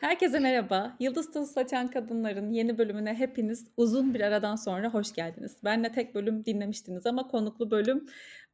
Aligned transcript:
Herkese 0.00 0.38
merhaba. 0.38 0.96
Yıldız 1.00 1.32
Tuzlu 1.32 1.46
Saçan 1.46 1.88
Kadınların 1.88 2.50
yeni 2.50 2.78
bölümüne 2.78 3.14
hepiniz 3.14 3.68
uzun 3.76 4.14
bir 4.14 4.20
aradan 4.20 4.56
sonra 4.56 4.88
hoş 4.88 5.12
geldiniz. 5.12 5.56
Benle 5.64 5.92
tek 5.92 6.14
bölüm 6.14 6.44
dinlemiştiniz 6.44 7.06
ama 7.06 7.28
konuklu 7.28 7.70
bölüm 7.70 8.06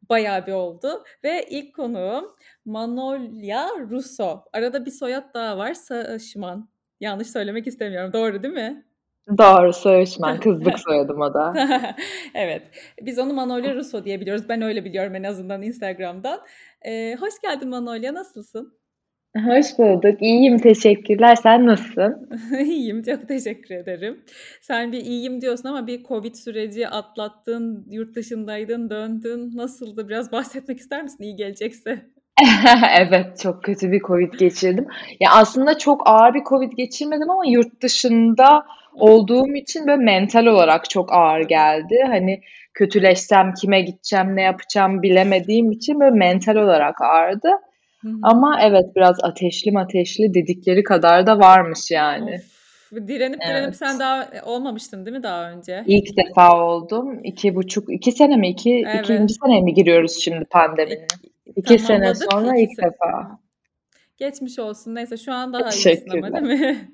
bayağı 0.09 0.47
bir 0.47 0.53
oldu. 0.53 1.05
Ve 1.25 1.47
ilk 1.51 1.75
konuğum 1.75 2.25
Manolya 2.65 3.69
Russo. 3.91 4.45
Arada 4.53 4.87
bir 4.87 4.91
soyad 4.91 5.35
daha 5.35 5.59
var. 5.59 5.75
Saşman. 5.75 6.69
Yanlış 7.01 7.29
söylemek 7.31 7.67
istemiyorum. 7.67 8.13
Doğru 8.13 8.43
değil 8.43 8.55
mi? 8.55 8.85
Doğru 9.39 9.73
Söğüşmen. 9.73 10.41
Kızlık 10.41 10.79
soyadım 10.89 11.21
o 11.21 11.35
da. 11.35 11.55
evet. 12.35 12.63
Biz 13.03 13.19
onu 13.19 13.33
Manolya 13.33 13.75
Russo 13.75 14.05
diye 14.05 14.21
biliyoruz. 14.21 14.49
Ben 14.49 14.63
öyle 14.63 14.85
biliyorum 14.85 15.15
en 15.15 15.25
azından 15.25 15.63
Instagram'dan. 15.63 16.41
Ee, 16.83 17.17
hoş 17.21 17.41
geldin 17.43 17.69
Manolya. 17.69 18.15
Nasılsın? 18.15 18.82
Hoş 19.37 19.79
bulduk. 19.79 20.23
İyiyim, 20.23 20.59
teşekkürler. 20.59 21.37
Sen 21.37 21.67
nasılsın? 21.67 22.29
İyiyim, 22.61 23.03
çok 23.03 23.29
teşekkür 23.29 23.75
ederim. 23.75 24.21
Sen 24.61 24.93
bir 24.93 25.01
iyiyim 25.01 25.41
diyorsun 25.41 25.69
ama 25.69 25.87
bir 25.87 26.05
Covid 26.05 26.35
süreci 26.35 26.89
atlattın, 26.89 27.87
yurt 27.91 28.15
dışındaydın, 28.15 28.91
döndün. 28.91 29.57
Nasıldı? 29.57 30.09
Biraz 30.09 30.33
bahsetmek 30.33 30.79
ister 30.79 31.03
misin 31.03 31.25
iyi 31.25 31.37
gelecekse? 31.37 32.03
Evet, 32.99 33.39
çok 33.41 33.65
kötü 33.65 33.93
bir 33.93 34.01
Covid 34.01 34.33
geçirdim. 34.33 34.87
Ya 35.21 35.31
aslında 35.33 35.79
çok 35.79 36.03
ağır 36.05 36.35
bir 36.35 36.45
Covid 36.45 36.73
geçirmedim 36.73 37.31
ama 37.31 37.47
yurt 37.47 37.83
dışında 37.83 38.67
olduğum 38.95 39.55
için 39.55 39.87
böyle 39.87 40.03
mental 40.03 40.47
olarak 40.47 40.91
çok 40.91 41.13
ağır 41.13 41.41
geldi. 41.41 42.05
Hani 42.07 42.41
kötüleşsem 42.75 43.55
kime 43.55 43.81
gideceğim, 43.81 44.37
ne 44.37 44.43
yapacağım 44.43 45.03
bilemediğim 45.03 45.71
için 45.73 46.01
böyle 46.01 46.17
mental 46.17 46.57
olarak 46.57 47.03
ağırdı. 47.03 47.49
Hı 48.03 48.09
hı. 48.09 48.15
Ama 48.23 48.61
evet 48.63 48.97
biraz 48.97 49.25
ateşli 49.25 49.79
ateşli 49.79 50.35
dedikleri 50.35 50.83
kadar 50.83 51.27
da 51.27 51.39
varmış 51.39 51.91
yani. 51.91 52.35
Of. 52.35 52.53
Direnip 53.09 53.39
evet. 53.43 53.57
direnip 53.57 53.77
sen 53.77 53.99
daha 53.99 54.29
olmamıştın 54.45 55.07
değil 55.07 55.17
mi 55.17 55.23
daha 55.23 55.51
önce? 55.51 55.85
İlk 55.87 56.17
defa 56.17 56.65
oldum. 56.65 57.25
İki 57.25 57.55
buçuk, 57.55 57.93
iki 57.93 58.13
sene 58.13 58.37
mi? 58.37 58.49
İki, 58.51 58.85
evet. 58.87 59.05
ikinci 59.05 59.35
sene 59.35 59.61
mi 59.61 59.75
giriyoruz 59.75 60.13
şimdi 60.21 60.45
pandeminin? 60.45 61.07
İki 61.57 61.79
sene 61.79 62.15
sonra 62.15 62.57
ilk 62.57 62.75
sene. 62.75 62.87
defa. 62.87 63.39
Geçmiş 64.17 64.59
olsun. 64.59 64.95
Neyse 64.95 65.17
şu 65.17 65.33
an 65.33 65.53
daha 65.53 65.71
iyisin 65.71 66.09
ama 66.11 66.33
değil 66.33 66.61
mi? 66.61 66.89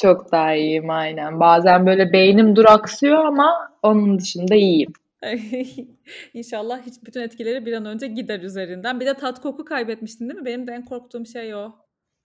Çok 0.00 0.32
daha 0.32 0.54
iyiyim 0.54 0.90
aynen. 0.90 1.40
Bazen 1.40 1.86
böyle 1.86 2.12
beynim 2.12 2.56
duraksıyor 2.56 3.24
ama 3.24 3.52
onun 3.82 4.18
dışında 4.18 4.54
iyiyim. 4.54 4.92
İnşallah 6.34 6.86
hiç 6.86 6.94
bütün 7.04 7.20
etkileri 7.20 7.66
bir 7.66 7.72
an 7.72 7.86
önce 7.86 8.06
gider 8.06 8.40
üzerinden. 8.40 9.00
Bir 9.00 9.06
de 9.06 9.14
tat 9.14 9.40
koku 9.40 9.64
kaybetmiştin 9.64 10.28
değil 10.28 10.40
mi? 10.40 10.46
Benim 10.46 10.66
de 10.66 10.72
en 10.72 10.84
korktuğum 10.84 11.26
şey 11.26 11.54
o. 11.54 11.72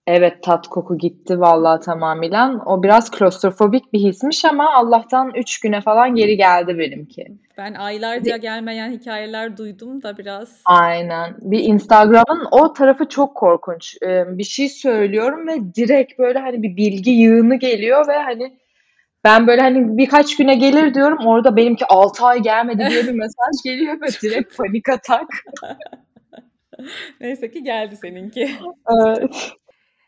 Evet 0.06 0.42
tat 0.42 0.68
koku 0.68 0.98
gitti 0.98 1.40
vallahi 1.40 1.80
tamamıyla. 1.80 2.62
O 2.66 2.82
biraz 2.82 3.10
klostrofobik 3.10 3.92
bir 3.92 3.98
hismiş 3.98 4.44
ama 4.44 4.74
Allah'tan 4.74 5.32
3 5.34 5.60
güne 5.60 5.80
falan 5.80 6.14
geri 6.14 6.36
geldi 6.36 6.78
benimki. 6.78 7.26
Ben 7.58 7.74
aylarca 7.74 8.36
gelmeyen 8.36 8.90
hikayeler 8.90 9.56
duydum 9.56 10.02
da 10.02 10.18
biraz. 10.18 10.62
Aynen. 10.64 11.36
Bir 11.40 11.64
Instagram'ın 11.64 12.46
o 12.50 12.72
tarafı 12.72 13.08
çok 13.08 13.34
korkunç. 13.34 13.96
bir 14.28 14.44
şey 14.44 14.68
söylüyorum 14.68 15.48
ve 15.48 15.74
direkt 15.74 16.18
böyle 16.18 16.38
hani 16.38 16.62
bir 16.62 16.76
bilgi 16.76 17.10
yığını 17.10 17.54
geliyor 17.54 18.08
ve 18.08 18.16
hani 18.16 18.58
ben 19.24 19.46
böyle 19.46 19.62
hani 19.62 19.98
birkaç 19.98 20.36
güne 20.36 20.54
gelir 20.54 20.94
diyorum. 20.94 21.26
Orada 21.26 21.56
benimki 21.56 21.86
6 21.86 22.26
ay 22.26 22.42
gelmedi 22.42 22.86
diye 22.90 23.06
bir 23.06 23.12
mesaj 23.12 23.62
geliyor 23.64 24.00
ve 24.00 24.06
direkt 24.22 24.56
panik 24.56 24.88
atak. 24.88 25.28
Neyse 27.20 27.50
ki 27.50 27.64
geldi 27.64 27.96
seninki. 27.96 28.50
Evet. 29.02 29.52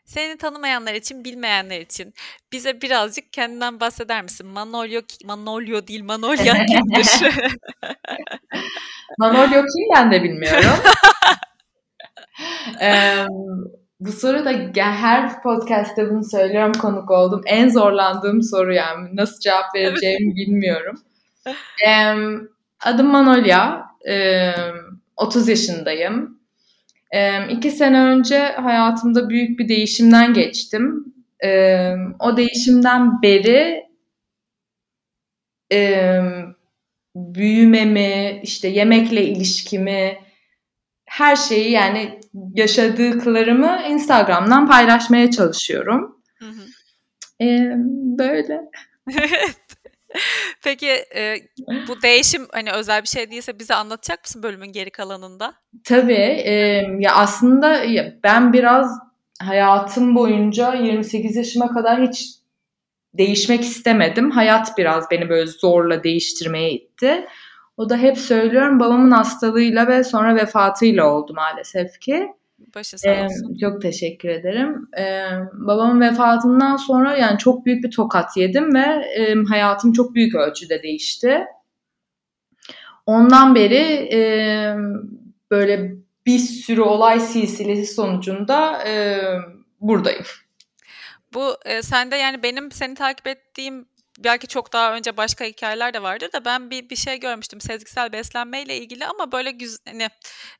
Seni 0.05 0.37
tanımayanlar 0.37 0.93
için, 0.93 1.25
bilmeyenler 1.25 1.81
için 1.81 2.13
bize 2.51 2.81
birazcık 2.81 3.33
kendinden 3.33 3.79
bahseder 3.79 4.23
misin? 4.23 4.47
Manolyo, 4.47 5.01
Manolyo 5.25 5.87
değil, 5.87 6.03
Manolya 6.03 6.53
kimdir? 6.65 7.07
Manolyo 9.17 9.61
kim 9.61 9.85
ben 9.95 10.11
de 10.11 10.23
bilmiyorum. 10.23 10.69
ee, 12.81 13.25
bu 14.01 14.11
soru 14.11 14.45
da 14.45 14.81
her 14.83 15.41
podcast'te 15.43 16.09
bunu 16.09 16.23
söylüyorum 16.23 16.73
konuk 16.73 17.11
oldum. 17.11 17.41
En 17.45 17.69
zorlandığım 17.69 18.43
soru 18.43 18.73
yani. 18.73 19.09
Nasıl 19.15 19.39
cevap 19.39 19.75
vereceğimi 19.75 20.35
bilmiyorum. 20.35 21.01
Ee, 21.87 22.13
adım 22.79 23.07
Manolya. 23.07 23.85
Ee, 24.09 24.51
30 25.17 25.47
yaşındayım. 25.47 26.39
Ee, 27.11 27.47
iki 27.49 27.71
sene 27.71 28.01
önce 28.01 28.39
hayatımda 28.39 29.29
büyük 29.29 29.59
bir 29.59 29.69
değişimden 29.69 30.33
geçtim. 30.33 31.13
Ee, 31.43 31.93
o 32.19 32.37
değişimden 32.37 33.21
beri 33.21 33.83
e, 35.73 36.19
büyümemi, 37.15 38.39
işte 38.43 38.67
yemekle 38.67 39.25
ilişkimi, 39.25 40.17
her 41.11 41.35
şeyi 41.35 41.71
yani 41.71 42.19
yaşadıklarımı 42.55 43.81
Instagram'dan 43.89 44.67
paylaşmaya 44.67 45.31
çalışıyorum. 45.31 46.21
Hı 46.39 46.45
hı. 46.45 46.61
Ee, 47.41 47.71
böyle. 48.17 48.61
Peki 50.63 50.89
e, 51.15 51.35
bu 51.87 52.01
değişim 52.01 52.47
hani 52.51 52.71
özel 52.71 53.01
bir 53.01 53.07
şey 53.07 53.31
değilse 53.31 53.59
bize 53.59 53.75
anlatacak 53.75 54.23
mısın 54.23 54.43
bölümün 54.43 54.71
geri 54.71 54.91
kalanında? 54.91 55.53
Tabii. 55.83 56.41
E, 56.45 56.53
ya 56.99 57.15
aslında 57.15 57.83
ya 57.83 58.13
ben 58.23 58.53
biraz 58.53 58.99
hayatım 59.41 60.15
boyunca 60.15 60.73
28 60.73 61.35
yaşıma 61.35 61.73
kadar 61.73 62.07
hiç 62.07 62.29
değişmek 63.13 63.61
istemedim. 63.61 64.31
Hayat 64.31 64.77
biraz 64.77 65.11
beni 65.11 65.29
böyle 65.29 65.47
zorla 65.47 66.03
değiştirmeye 66.03 66.71
itti. 66.71 67.27
O 67.81 67.89
da 67.89 67.97
hep 67.97 68.17
söylüyorum 68.17 68.79
babamın 68.79 69.11
hastalığıyla 69.11 69.87
ve 69.87 70.03
sonra 70.03 70.35
vefatıyla 70.35 71.13
oldu 71.13 71.33
maalesef 71.33 71.99
ki. 71.99 72.27
Başı 72.75 72.97
sağ 72.97 73.09
olsun. 73.09 73.55
Ee, 73.55 73.59
çok 73.59 73.81
teşekkür 73.81 74.29
ederim. 74.29 74.89
Ee, 74.97 75.23
babamın 75.53 76.01
vefatından 76.01 76.75
sonra 76.75 77.17
yani 77.17 77.37
çok 77.37 77.65
büyük 77.65 77.83
bir 77.83 77.91
tokat 77.91 78.37
yedim 78.37 78.75
ve 78.75 79.05
e, 79.15 79.35
hayatım 79.49 79.93
çok 79.93 80.15
büyük 80.15 80.35
ölçüde 80.35 80.83
değişti. 80.83 81.45
Ondan 83.05 83.55
beri 83.55 84.09
e, 84.13 84.21
böyle 85.51 85.95
bir 86.25 86.39
sürü 86.39 86.81
olay 86.81 87.19
silsilesi 87.19 87.93
sonucunda 87.93 88.87
e, 88.87 89.21
buradayım. 89.79 90.25
Bu 91.33 91.55
e, 91.65 91.81
sende 91.81 92.15
yani 92.15 92.43
benim 92.43 92.71
seni 92.71 92.95
takip 92.95 93.27
ettiğim 93.27 93.85
belki 94.23 94.47
çok 94.47 94.73
daha 94.73 94.95
önce 94.95 95.17
başka 95.17 95.45
hikayeler 95.45 95.93
de 95.93 96.01
vardır 96.01 96.31
da 96.33 96.45
ben 96.45 96.69
bir 96.69 96.89
bir 96.89 96.95
şey 96.95 97.19
görmüştüm 97.19 97.61
sezgisel 97.61 98.11
beslenmeyle 98.11 98.77
ilgili 98.77 99.05
ama 99.05 99.31
böyle 99.31 99.51
güz 99.51 99.77
hani 99.87 100.07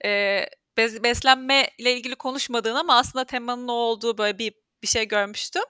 e, 0.06 0.42
bez, 0.78 1.04
beslenme 1.04 1.70
ile 1.78 1.94
ilgili 1.94 2.16
konuşmadığın 2.16 2.76
ama 2.76 2.98
aslında 2.98 3.26
temanın 3.26 3.68
o 3.68 3.74
olduğu 3.74 4.18
böyle 4.18 4.40
bir 4.40 4.54
bir 4.84 4.88
şey 4.88 5.08
görmüştüm. 5.08 5.64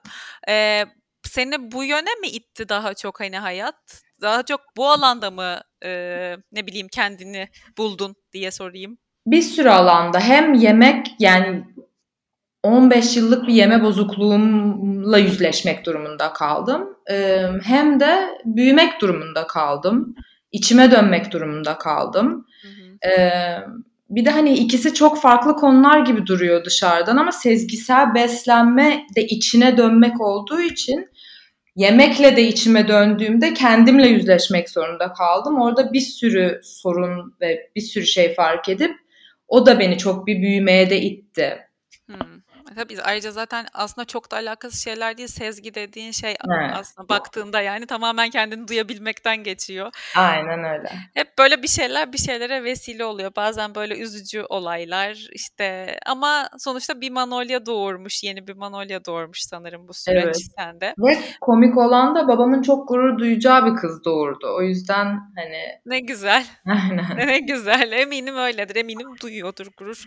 E, 0.48 0.84
seni 1.22 1.72
bu 1.72 1.84
yöne 1.84 2.14
mi 2.20 2.28
itti 2.28 2.68
daha 2.68 2.94
çok 2.94 3.20
hani 3.20 3.38
hayat? 3.38 4.02
Daha 4.20 4.42
çok 4.42 4.60
bu 4.76 4.90
alanda 4.90 5.30
mı 5.30 5.60
e, 5.84 5.90
ne 6.52 6.66
bileyim 6.66 6.88
kendini 6.88 7.48
buldun 7.78 8.14
diye 8.32 8.50
sorayım. 8.50 8.98
Bir 9.26 9.42
sürü 9.42 9.68
alanda 9.68 10.20
hem 10.20 10.54
yemek 10.54 11.06
yani 11.18 11.64
15 12.62 13.16
yıllık 13.16 13.48
bir 13.48 13.54
yeme 13.54 13.82
bozukluğumla 13.84 15.18
yüzleşmek 15.18 15.86
durumunda 15.86 16.32
kaldım. 16.32 16.96
Hem 17.64 18.00
de 18.00 18.28
büyümek 18.44 19.00
durumunda 19.00 19.46
kaldım. 19.46 20.14
İçime 20.52 20.90
dönmek 20.90 21.32
durumunda 21.32 21.78
kaldım. 21.78 22.46
Hı 22.62 22.68
hı. 22.68 23.82
Bir 24.10 24.24
de 24.24 24.30
hani 24.30 24.54
ikisi 24.54 24.94
çok 24.94 25.20
farklı 25.20 25.56
konular 25.56 26.00
gibi 26.00 26.26
duruyor 26.26 26.64
dışarıdan 26.64 27.16
ama 27.16 27.32
sezgisel 27.32 28.14
beslenme 28.14 29.06
de 29.16 29.26
içine 29.26 29.76
dönmek 29.76 30.20
olduğu 30.20 30.60
için 30.60 31.08
yemekle 31.76 32.36
de 32.36 32.42
içime 32.42 32.88
döndüğümde 32.88 33.54
kendimle 33.54 34.08
yüzleşmek 34.08 34.70
zorunda 34.70 35.12
kaldım. 35.12 35.60
Orada 35.60 35.92
bir 35.92 36.00
sürü 36.00 36.60
sorun 36.62 37.34
ve 37.40 37.70
bir 37.76 37.80
sürü 37.80 38.06
şey 38.06 38.34
fark 38.34 38.68
edip 38.68 38.96
o 39.48 39.66
da 39.66 39.78
beni 39.78 39.98
çok 39.98 40.26
bir 40.26 40.42
büyümeye 40.42 40.90
de 40.90 41.00
itti. 41.00 41.58
Hmm. 42.06 42.41
Tabii 42.74 43.02
ayrıca 43.02 43.30
zaten 43.30 43.66
aslında 43.74 44.04
çok 44.04 44.30
da 44.30 44.36
alakasız 44.36 44.84
şeyler 44.84 45.16
değil. 45.16 45.28
Sezgi 45.28 45.74
dediğin 45.74 46.12
şey 46.12 46.30
evet. 46.30 46.70
aslında 46.74 47.08
baktığında 47.08 47.60
yani 47.60 47.86
tamamen 47.86 48.30
kendini 48.30 48.68
duyabilmekten 48.68 49.36
geçiyor. 49.36 49.90
Aynen 50.16 50.64
öyle. 50.64 50.92
Hep 51.14 51.38
böyle 51.38 51.62
bir 51.62 51.68
şeyler 51.68 52.12
bir 52.12 52.18
şeylere 52.18 52.64
vesile 52.64 53.04
oluyor. 53.04 53.32
Bazen 53.36 53.74
böyle 53.74 53.98
üzücü 53.98 54.42
olaylar 54.48 55.28
işte 55.32 55.98
ama 56.06 56.48
sonuçta 56.58 57.00
bir 57.00 57.10
Manolya 57.10 57.66
doğurmuş. 57.66 58.24
Yeni 58.24 58.46
bir 58.46 58.54
Manolya 58.54 59.04
doğurmuş 59.04 59.38
sanırım 59.42 59.88
bu 59.88 59.94
süreç 59.94 60.24
evet. 60.24 60.36
sende. 60.58 60.94
Ve 60.98 61.18
komik 61.40 61.78
olan 61.78 62.14
da 62.14 62.28
babamın 62.28 62.62
çok 62.62 62.88
gurur 62.88 63.18
duyacağı 63.18 63.66
bir 63.66 63.76
kız 63.80 64.04
doğurdu. 64.04 64.54
O 64.58 64.62
yüzden 64.62 65.06
hani... 65.36 65.62
Ne 65.86 66.00
güzel. 66.00 66.46
Aynen. 66.66 67.28
Ne 67.28 67.38
güzel. 67.38 67.92
Eminim 67.92 68.36
öyledir. 68.36 68.76
Eminim 68.76 69.08
duyuyordur 69.22 69.66
gurur. 69.76 70.04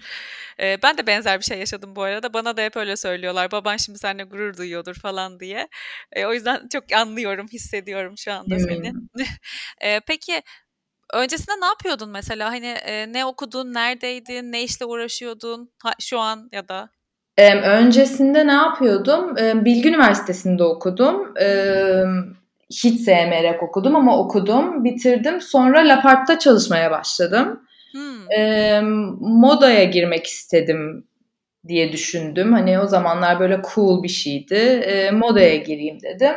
Ee, 0.60 0.78
ben 0.84 0.98
de 0.98 1.08
benzer 1.08 1.40
bir 1.40 1.46
şey 1.46 1.60
yaşadım 1.60 1.96
bu 1.96 2.04
arada. 2.04 2.34
Bana 2.34 2.55
babama 2.56 2.58
da 2.58 2.62
hep 2.62 2.78
öyle 2.78 2.98
söylüyorlar. 2.98 3.52
Baban 3.52 3.78
şimdi 3.78 4.00
seninle 4.00 4.24
gurur 4.24 4.58
duyuyordur 4.58 4.96
falan 4.96 5.40
diye. 5.40 5.68
E, 6.14 6.26
o 6.26 6.34
yüzden 6.34 6.68
çok 6.72 6.84
anlıyorum, 6.94 7.48
hissediyorum 7.54 8.14
şu 8.18 8.32
anda 8.32 8.60
seni. 8.60 8.92
e, 9.82 10.00
peki 10.08 10.42
öncesinde 11.14 11.56
ne 11.62 11.66
yapıyordun 11.66 12.10
mesela? 12.10 12.52
Hani 12.52 12.68
e, 12.68 13.14
ne 13.14 13.26
okudun, 13.26 13.74
neredeydin, 13.74 14.52
ne 14.52 14.64
işle 14.64 14.86
uğraşıyordun 14.86 15.70
ha, 15.84 15.92
şu 16.00 16.20
an 16.20 16.50
ya 16.52 16.68
da? 16.68 16.90
E, 17.38 17.56
öncesinde 17.56 18.48
ne 18.48 18.54
yapıyordum? 18.54 19.38
E, 19.38 19.66
Bilgi 19.66 19.90
Üniversitesi'nde 19.90 20.64
okudum. 20.64 21.38
E, 21.38 21.48
hiç 22.70 23.02
sevmeyerek 23.02 23.64
okudum 23.64 23.96
ama 23.96 24.18
okudum, 24.18 24.84
bitirdim. 24.84 25.42
Sonra 25.42 25.88
Lapart'ta 25.88 26.40
çalışmaya 26.40 26.92
başladım. 26.92 27.62
Hmm. 27.92 28.32
E, 28.32 28.82
modaya 29.20 29.84
girmek 29.84 30.28
istedim 30.28 31.08
diye 31.68 31.92
düşündüm. 31.92 32.54
Hani 32.54 32.80
o 32.80 32.88
zamanlar 32.88 33.40
böyle 33.40 33.62
cool 33.74 34.04
bir 34.04 34.10
şeydi. 34.10 34.56
E, 34.56 35.12
modaya 35.12 35.56
gireyim 35.56 36.02
dedim. 36.02 36.34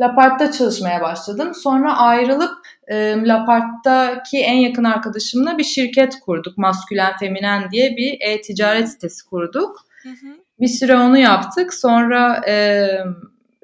Lapart'ta 0.00 0.52
çalışmaya 0.52 1.00
başladım. 1.00 1.54
Sonra 1.54 1.96
ayrılıp 1.96 2.52
e, 2.88 3.16
Lapart'taki 3.24 4.38
en 4.38 4.56
yakın 4.56 4.84
arkadaşımla 4.84 5.58
bir 5.58 5.64
şirket 5.64 6.20
kurduk. 6.20 6.58
Maskülen 6.58 7.16
Feminen 7.16 7.70
diye 7.70 7.96
bir 7.96 8.18
e-ticaret 8.20 8.88
sitesi 8.88 9.26
kurduk. 9.26 9.76
Hı 10.02 10.08
hı. 10.08 10.36
Bir 10.60 10.68
süre 10.68 10.96
onu 10.96 11.18
yaptık. 11.18 11.74
Sonra 11.74 12.42
e, 12.48 12.86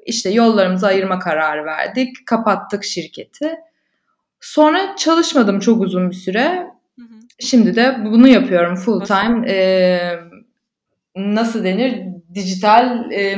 işte 0.05 0.29
yollarımızı 0.29 0.87
ayırma 0.87 1.19
kararı 1.19 1.65
verdik. 1.65 2.15
Kapattık 2.25 2.83
şirketi. 2.83 3.55
Sonra 4.41 4.95
çalışmadım 4.95 5.59
çok 5.59 5.81
uzun 5.81 6.09
bir 6.09 6.15
süre. 6.15 6.67
Hı 6.95 7.01
hı. 7.01 7.15
Şimdi 7.39 7.75
de 7.75 7.97
bunu 8.05 8.27
yapıyorum 8.27 8.75
full 8.75 9.05
time. 9.05 9.51
E, 9.51 10.19
nasıl 11.15 11.63
denir? 11.63 12.03
Dijital 12.33 13.11
e, 13.11 13.35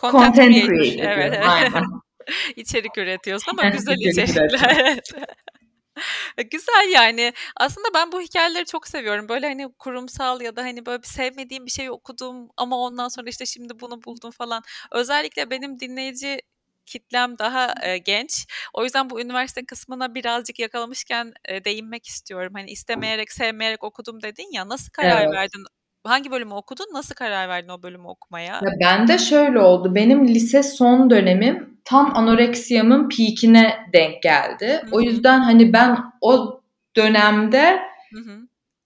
Content, 0.00 0.36
content 0.36 0.54
creator. 0.54 1.04
Evet, 1.04 1.34
evet. 1.34 1.46
Aynen. 1.48 1.84
İçerik 2.56 2.98
üretiyorsun 2.98 3.52
ama 3.52 3.68
güzel 3.68 3.96
içerikler. 3.98 5.00
Güzel 6.50 6.90
yani. 6.92 7.32
Aslında 7.56 7.88
ben 7.94 8.12
bu 8.12 8.20
hikayeleri 8.20 8.66
çok 8.66 8.88
seviyorum. 8.88 9.28
Böyle 9.28 9.48
hani 9.48 9.72
kurumsal 9.78 10.40
ya 10.40 10.56
da 10.56 10.62
hani 10.62 10.86
böyle 10.86 11.02
bir 11.02 11.06
sevmediğim 11.08 11.66
bir 11.66 11.70
şey 11.70 11.90
okudum 11.90 12.48
ama 12.56 12.78
ondan 12.78 13.08
sonra 13.08 13.28
işte 13.28 13.46
şimdi 13.46 13.80
bunu 13.80 14.02
buldum 14.04 14.30
falan. 14.30 14.62
Özellikle 14.92 15.50
benim 15.50 15.80
dinleyici 15.80 16.40
kitlem 16.86 17.38
daha 17.38 17.74
e, 17.82 17.98
genç. 17.98 18.46
O 18.74 18.84
yüzden 18.84 19.10
bu 19.10 19.20
üniversite 19.20 19.66
kısmına 19.66 20.14
birazcık 20.14 20.58
yakalamışken 20.58 21.32
e, 21.44 21.64
değinmek 21.64 22.06
istiyorum. 22.06 22.52
Hani 22.56 22.70
istemeyerek, 22.70 23.32
sevmeyerek 23.32 23.84
okudum 23.84 24.22
dedin 24.22 24.52
ya. 24.52 24.68
Nasıl 24.68 24.90
karar 24.90 25.22
evet. 25.22 25.34
verdin 25.34 25.64
Hangi 26.04 26.30
bölümü 26.30 26.54
okudun? 26.54 26.86
Nasıl 26.92 27.14
karar 27.14 27.48
verdin 27.48 27.68
o 27.68 27.82
bölümü 27.82 28.06
okumaya? 28.06 28.54
Ya 28.54 28.70
ben 28.80 29.08
de 29.08 29.18
şöyle 29.18 29.60
oldu. 29.60 29.94
Benim 29.94 30.28
lise 30.28 30.62
son 30.62 31.10
dönemim 31.10 31.78
tam 31.84 32.16
anoreksiyamın 32.16 33.08
peakine 33.08 33.74
denk 33.92 34.22
geldi. 34.22 34.66
Hı-hı. 34.66 34.90
O 34.92 35.00
yüzden 35.00 35.40
hani 35.40 35.72
ben 35.72 35.98
o 36.20 36.60
dönemde 36.96 37.80
Hı-hı. 38.12 38.38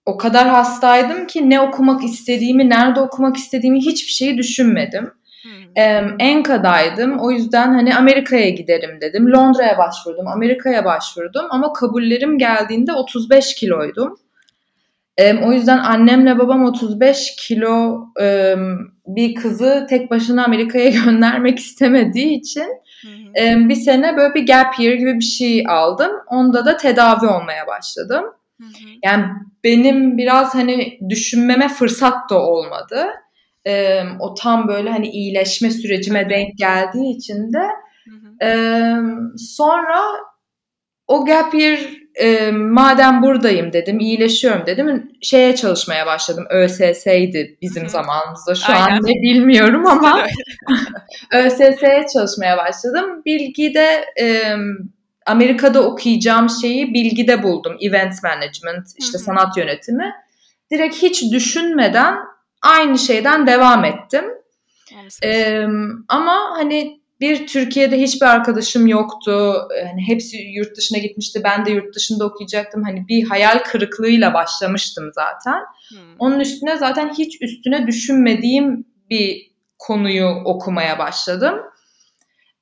o 0.06 0.16
kadar 0.16 0.48
hastaydım 0.48 1.26
ki 1.26 1.50
ne 1.50 1.60
okumak 1.60 2.04
istediğimi, 2.04 2.70
nerede 2.70 3.00
okumak 3.00 3.36
istediğimi 3.36 3.80
hiçbir 3.80 4.12
şeyi 4.12 4.38
düşünmedim. 4.38 5.12
Ee, 5.76 6.02
Enka'daydım. 6.18 7.18
O 7.18 7.30
yüzden 7.30 7.72
hani 7.72 7.96
Amerika'ya 7.96 8.48
giderim 8.48 9.00
dedim. 9.00 9.32
Londra'ya 9.32 9.78
başvurdum, 9.78 10.26
Amerika'ya 10.26 10.84
başvurdum 10.84 11.46
ama 11.50 11.72
kabullerim 11.72 12.38
geldiğinde 12.38 12.92
35 12.92 13.54
kiloydum. 13.54 14.18
E, 15.16 15.34
o 15.34 15.52
yüzden 15.52 15.78
annemle 15.78 16.38
babam 16.38 16.64
35 16.64 17.36
kilo 17.38 18.06
e, 18.20 18.54
bir 19.06 19.34
kızı 19.34 19.86
tek 19.90 20.10
başına 20.10 20.44
Amerika'ya 20.44 20.90
göndermek 21.04 21.58
istemediği 21.58 22.38
için 22.38 22.68
e, 23.40 23.68
bir 23.68 23.74
sene 23.74 24.16
böyle 24.16 24.34
bir 24.34 24.46
gap 24.46 24.78
year 24.78 24.94
gibi 24.94 25.14
bir 25.14 25.24
şey 25.24 25.64
aldım. 25.68 26.10
Onda 26.26 26.66
da 26.66 26.76
tedavi 26.76 27.26
olmaya 27.26 27.66
başladım. 27.66 28.24
Hı 28.60 28.66
hı. 28.66 28.88
Yani 29.04 29.24
benim 29.64 30.18
biraz 30.18 30.54
hani 30.54 30.98
düşünmeme 31.08 31.68
fırsat 31.68 32.30
da 32.30 32.42
olmadı. 32.42 33.06
E, 33.66 34.02
o 34.20 34.34
tam 34.34 34.68
böyle 34.68 34.90
hani 34.90 35.08
iyileşme 35.08 35.70
sürecime 35.70 36.30
denk 36.30 36.58
geldiği 36.58 37.16
için 37.16 37.52
de 37.52 37.68
e, 38.42 38.94
sonra 39.36 40.00
o 41.06 41.24
gap 41.24 41.54
year 41.54 41.78
e, 42.14 42.50
madem 42.50 43.22
buradayım 43.22 43.72
dedim, 43.72 44.00
iyileşiyorum 44.00 44.66
dedim. 44.66 45.12
Şeye 45.22 45.56
çalışmaya 45.56 46.06
başladım. 46.06 46.46
ÖSS'ydi 46.50 47.56
bizim 47.62 47.82
Hı-hı. 47.82 47.90
zamanımızda. 47.90 48.54
Şu 48.54 48.72
Aynen. 48.72 48.96
an 48.96 49.02
ne 49.02 49.22
bilmiyorum 49.22 49.86
ama 49.86 50.26
ÖSS'ye 51.32 52.06
çalışmaya 52.12 52.58
başladım. 52.58 53.22
Bilgide 53.26 54.04
e, 54.20 54.56
Amerika'da 55.26 55.82
okuyacağım 55.82 56.50
şeyi 56.50 56.94
bilgide 56.94 57.42
buldum. 57.42 57.76
Event 57.80 58.14
management, 58.22 58.88
işte 58.98 59.18
Hı-hı. 59.18 59.24
sanat 59.24 59.56
yönetimi. 59.56 60.12
Direkt 60.70 60.96
hiç 61.02 61.32
düşünmeden 61.32 62.14
aynı 62.62 62.98
şeyden 62.98 63.46
devam 63.46 63.84
ettim. 63.84 64.24
Ee, 65.24 65.66
ama 66.08 66.54
hani 66.56 67.01
bir 67.22 67.46
Türkiye'de 67.46 68.00
hiçbir 68.00 68.26
arkadaşım 68.26 68.86
yoktu. 68.86 69.54
Hani 69.86 70.08
hepsi 70.08 70.36
yurt 70.36 70.76
dışına 70.76 70.98
gitmişti. 70.98 71.40
Ben 71.44 71.66
de 71.66 71.70
yurt 71.70 71.94
dışında 71.94 72.24
okuyacaktım. 72.26 72.82
Hani 72.82 73.08
bir 73.08 73.24
hayal 73.24 73.58
kırıklığıyla 73.58 74.34
başlamıştım 74.34 75.10
zaten. 75.14 75.60
Hmm. 75.88 75.98
Onun 76.18 76.40
üstüne 76.40 76.76
zaten 76.76 77.12
hiç 77.18 77.42
üstüne 77.42 77.86
düşünmediğim 77.86 78.86
bir 79.10 79.52
konuyu 79.78 80.26
okumaya 80.44 80.98
başladım. 80.98 81.54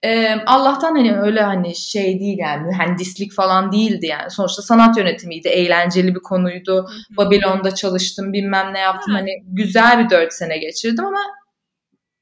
Ee, 0.03 0.35
Allah'tan 0.47 0.95
hani 0.95 1.17
öyle 1.17 1.43
hani 1.43 1.77
şey 1.77 2.21
değil 2.21 2.39
yani 2.39 2.67
mühendislik 2.67 3.33
falan 3.33 3.73
değildi 3.73 4.07
yani. 4.07 4.31
Sonuçta 4.31 4.63
sanat 4.63 4.97
yönetimiydi. 4.97 5.49
Eğlenceli 5.49 6.15
bir 6.15 6.21
konuydu. 6.21 6.87
Hı 6.89 7.17
Babilon'da 7.17 7.75
çalıştım 7.75 8.33
bilmem 8.33 8.75
ne 8.75 8.79
yaptım. 8.79 9.15
Hı. 9.15 9.19
Hani 9.19 9.31
güzel 9.47 10.05
bir 10.05 10.11
dört 10.11 10.33
sene 10.33 10.59
geçirdim 10.59 11.05
ama 11.05 11.21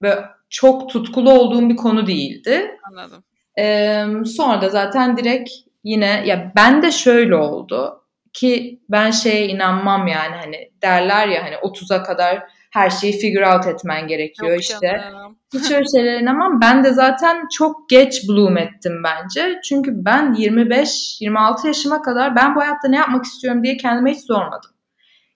böyle 0.03 0.38
çok 0.51 0.91
tutkulu 0.91 1.33
olduğum 1.33 1.69
bir 1.69 1.77
konu 1.77 2.07
değildi. 2.07 2.79
Anladım. 2.91 3.25
Ee, 3.59 4.05
sonra 4.27 4.63
da 4.63 4.69
zaten 4.69 5.17
direkt 5.17 5.51
yine 5.85 6.23
ya 6.27 6.53
ben 6.57 6.83
de 6.83 6.91
şöyle 6.91 7.37
oldu 7.37 8.05
ki 8.33 8.81
ben 8.89 9.11
şeye 9.11 9.49
inanmam 9.49 10.07
yani 10.07 10.37
hani 10.37 10.71
derler 10.83 11.29
ya 11.29 11.45
hani 11.45 11.55
30'a 11.55 12.03
kadar 12.03 12.43
her 12.71 12.91
şeyi 12.91 13.19
figure 13.19 13.49
out 13.49 13.67
etmen 13.67 14.07
gerekiyor 14.09 14.53
Yok 14.53 14.61
işte. 14.61 15.03
Canım. 15.13 15.39
Hiç 15.55 15.71
öyle 15.71 15.85
şeylere 15.97 16.21
inanmam. 16.21 16.61
Ben 16.61 16.85
de 16.85 16.93
zaten 16.93 17.49
çok 17.53 17.89
geç 17.89 18.29
bloom 18.29 18.57
ettim 18.57 19.03
bence. 19.05 19.61
Çünkü 19.65 19.91
ben 19.95 20.33
25-26 20.35 21.67
yaşıma 21.67 22.03
kadar 22.03 22.37
ben 22.37 22.55
bu 22.55 22.61
hayatta 22.61 22.89
ne 22.89 22.97
yapmak 22.97 23.25
istiyorum 23.25 23.65
diye 23.65 23.77
kendime 23.77 24.13
hiç 24.13 24.27
sormadım. 24.27 24.71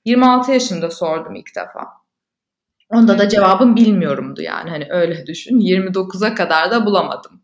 26 0.04 0.52
yaşımda 0.52 0.90
sordum 0.90 1.34
ilk 1.34 1.56
defa. 1.56 2.01
Onda 2.92 3.18
da 3.18 3.28
cevabım 3.28 3.76
bilmiyorumdu 3.76 4.42
yani 4.42 4.70
hani 4.70 4.86
öyle 4.90 5.26
düşün. 5.26 5.58
29'a 5.58 6.34
kadar 6.34 6.70
da 6.70 6.86
bulamadım. 6.86 7.42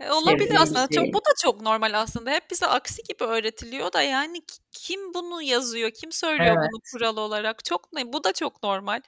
E, 0.00 0.10
olabilir 0.10 0.56
aslında. 0.60 0.88
Çok, 0.94 1.06
bu 1.06 1.18
da 1.18 1.30
çok 1.42 1.62
normal 1.62 1.92
aslında. 1.94 2.30
Hep 2.30 2.50
bize 2.50 2.66
aksi 2.66 3.02
gibi 3.02 3.24
öğretiliyor 3.24 3.92
da 3.92 4.02
yani 4.02 4.42
kim 4.72 5.14
bunu 5.14 5.42
yazıyor, 5.42 5.90
kim 5.90 6.12
söylüyor 6.12 6.56
evet. 6.58 6.70
bunu 6.72 6.80
kural 6.92 7.16
olarak? 7.16 7.64
Çok 7.64 7.88
bu 8.06 8.24
da 8.24 8.32
çok 8.32 8.62
normal. 8.62 9.00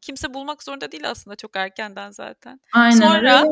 Kimse 0.00 0.34
bulmak 0.34 0.62
zorunda 0.62 0.92
değil 0.92 1.10
aslında 1.10 1.36
çok 1.36 1.56
erkenden 1.56 2.10
zaten. 2.10 2.60
Aynen 2.74 2.96
Sonra 2.96 3.40
öyle. 3.40 3.50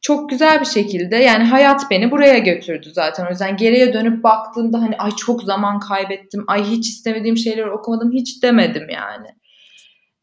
Çok 0.00 0.30
güzel 0.30 0.60
bir 0.60 0.66
şekilde 0.66 1.16
yani 1.16 1.44
hayat 1.44 1.90
beni 1.90 2.10
buraya 2.10 2.38
götürdü 2.38 2.90
zaten. 2.92 3.26
O 3.26 3.30
yüzden 3.30 3.56
geriye 3.56 3.92
dönüp 3.92 4.24
baktığımda 4.24 4.78
hani 4.78 4.96
ay 4.96 5.10
çok 5.10 5.42
zaman 5.42 5.80
kaybettim. 5.80 6.44
Ay 6.46 6.64
hiç 6.64 6.88
istemediğim 6.88 7.36
şeyleri 7.36 7.70
okumadım 7.70 8.12
hiç 8.12 8.42
demedim 8.42 8.88
yani. 8.90 9.26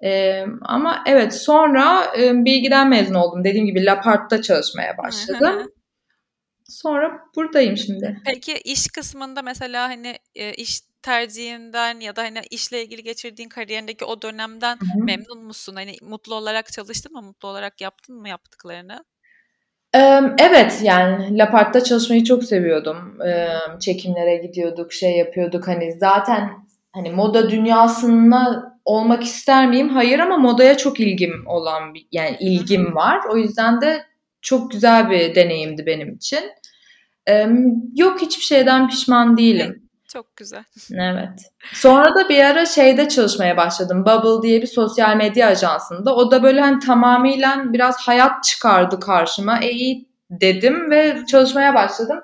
E, 0.03 0.43
ama 0.62 1.03
evet 1.08 1.36
sonra 1.36 2.13
e, 2.20 2.46
bilgiden 2.46 2.89
mezun 2.89 3.13
oldum. 3.13 3.43
Dediğim 3.43 3.65
gibi 3.65 3.86
Lapart'ta 3.86 4.41
çalışmaya 4.41 4.98
başladım. 4.98 5.72
sonra 6.65 7.20
buradayım 7.36 7.77
şimdi. 7.77 8.22
Peki 8.25 8.53
iş 8.53 8.88
kısmında 8.88 9.41
mesela 9.41 9.89
hani 9.89 10.15
e, 10.36 10.53
iş 10.53 10.81
tercihinden 11.01 12.00
ya 12.00 12.15
da 12.15 12.24
hani 12.24 12.39
işle 12.51 12.84
ilgili 12.84 13.03
geçirdiğin 13.03 13.50
kariyerindeki 13.50 14.05
o 14.05 14.22
dönemden 14.22 14.77
Hı-hı. 14.77 15.03
memnun 15.03 15.43
musun? 15.43 15.75
Hani 15.75 15.96
mutlu 16.01 16.36
olarak 16.36 16.72
çalıştın 16.72 17.13
mı? 17.13 17.22
Mutlu 17.22 17.48
olarak 17.48 17.81
yaptın 17.81 18.15
mı 18.15 18.29
yaptıklarını? 18.29 19.05
Evet 20.39 20.79
yani 20.84 21.38
Lapart'ta 21.38 21.84
çalışmayı 21.84 22.24
çok 22.24 22.43
seviyordum. 22.43 23.17
Çekimlere 23.79 24.38
gidiyorduk, 24.38 24.93
şey 24.93 25.17
yapıyorduk. 25.17 25.67
Hani 25.67 25.91
zaten 25.91 26.50
hani 26.91 27.12
moda 27.12 27.50
dünyasına 27.50 28.71
olmak 28.86 29.24
ister 29.24 29.70
miyim? 29.70 29.90
Hayır 29.90 30.20
ama 30.20 30.38
modaya 30.38 30.78
çok 30.78 31.00
ilgim 31.00 31.44
olan 31.48 31.94
bir 31.94 32.08
yani 32.12 32.38
ilgim 32.40 32.96
var. 32.96 33.22
O 33.30 33.38
yüzden 33.38 33.82
de 33.82 34.06
çok 34.42 34.72
güzel 34.72 35.10
bir 35.10 35.36
deneyimdi 35.36 35.86
benim 35.86 36.16
için. 36.16 36.40
Ee, 37.28 37.48
yok 37.96 38.22
hiçbir 38.22 38.44
şeyden 38.44 38.90
pişman 38.90 39.38
değilim. 39.38 39.90
Çok 40.14 40.36
güzel. 40.36 40.64
Evet. 40.94 41.52
Sonra 41.74 42.16
da 42.16 42.30
bir 42.30 42.44
ara 42.44 42.66
şeyde 42.66 43.10
çalışmaya 43.10 43.58
başladım. 43.58 44.06
Bubble 44.06 44.48
diye 44.48 44.62
bir 44.62 44.68
sosyal 44.68 45.16
medya 45.16 45.48
ajansında. 45.48 46.16
O 46.16 46.32
da 46.32 46.44
böyle 46.44 46.62
hani 46.62 46.80
tamamıyla 46.80 47.64
biraz 47.74 48.08
hayat 48.08 48.44
çıkardı 48.44 49.00
karşıma. 49.00 49.60
E 49.60 49.72
iyi 49.72 50.10
dedim 50.30 50.92
ve 50.92 51.26
çalışmaya 51.28 51.76
başladım. 51.76 52.20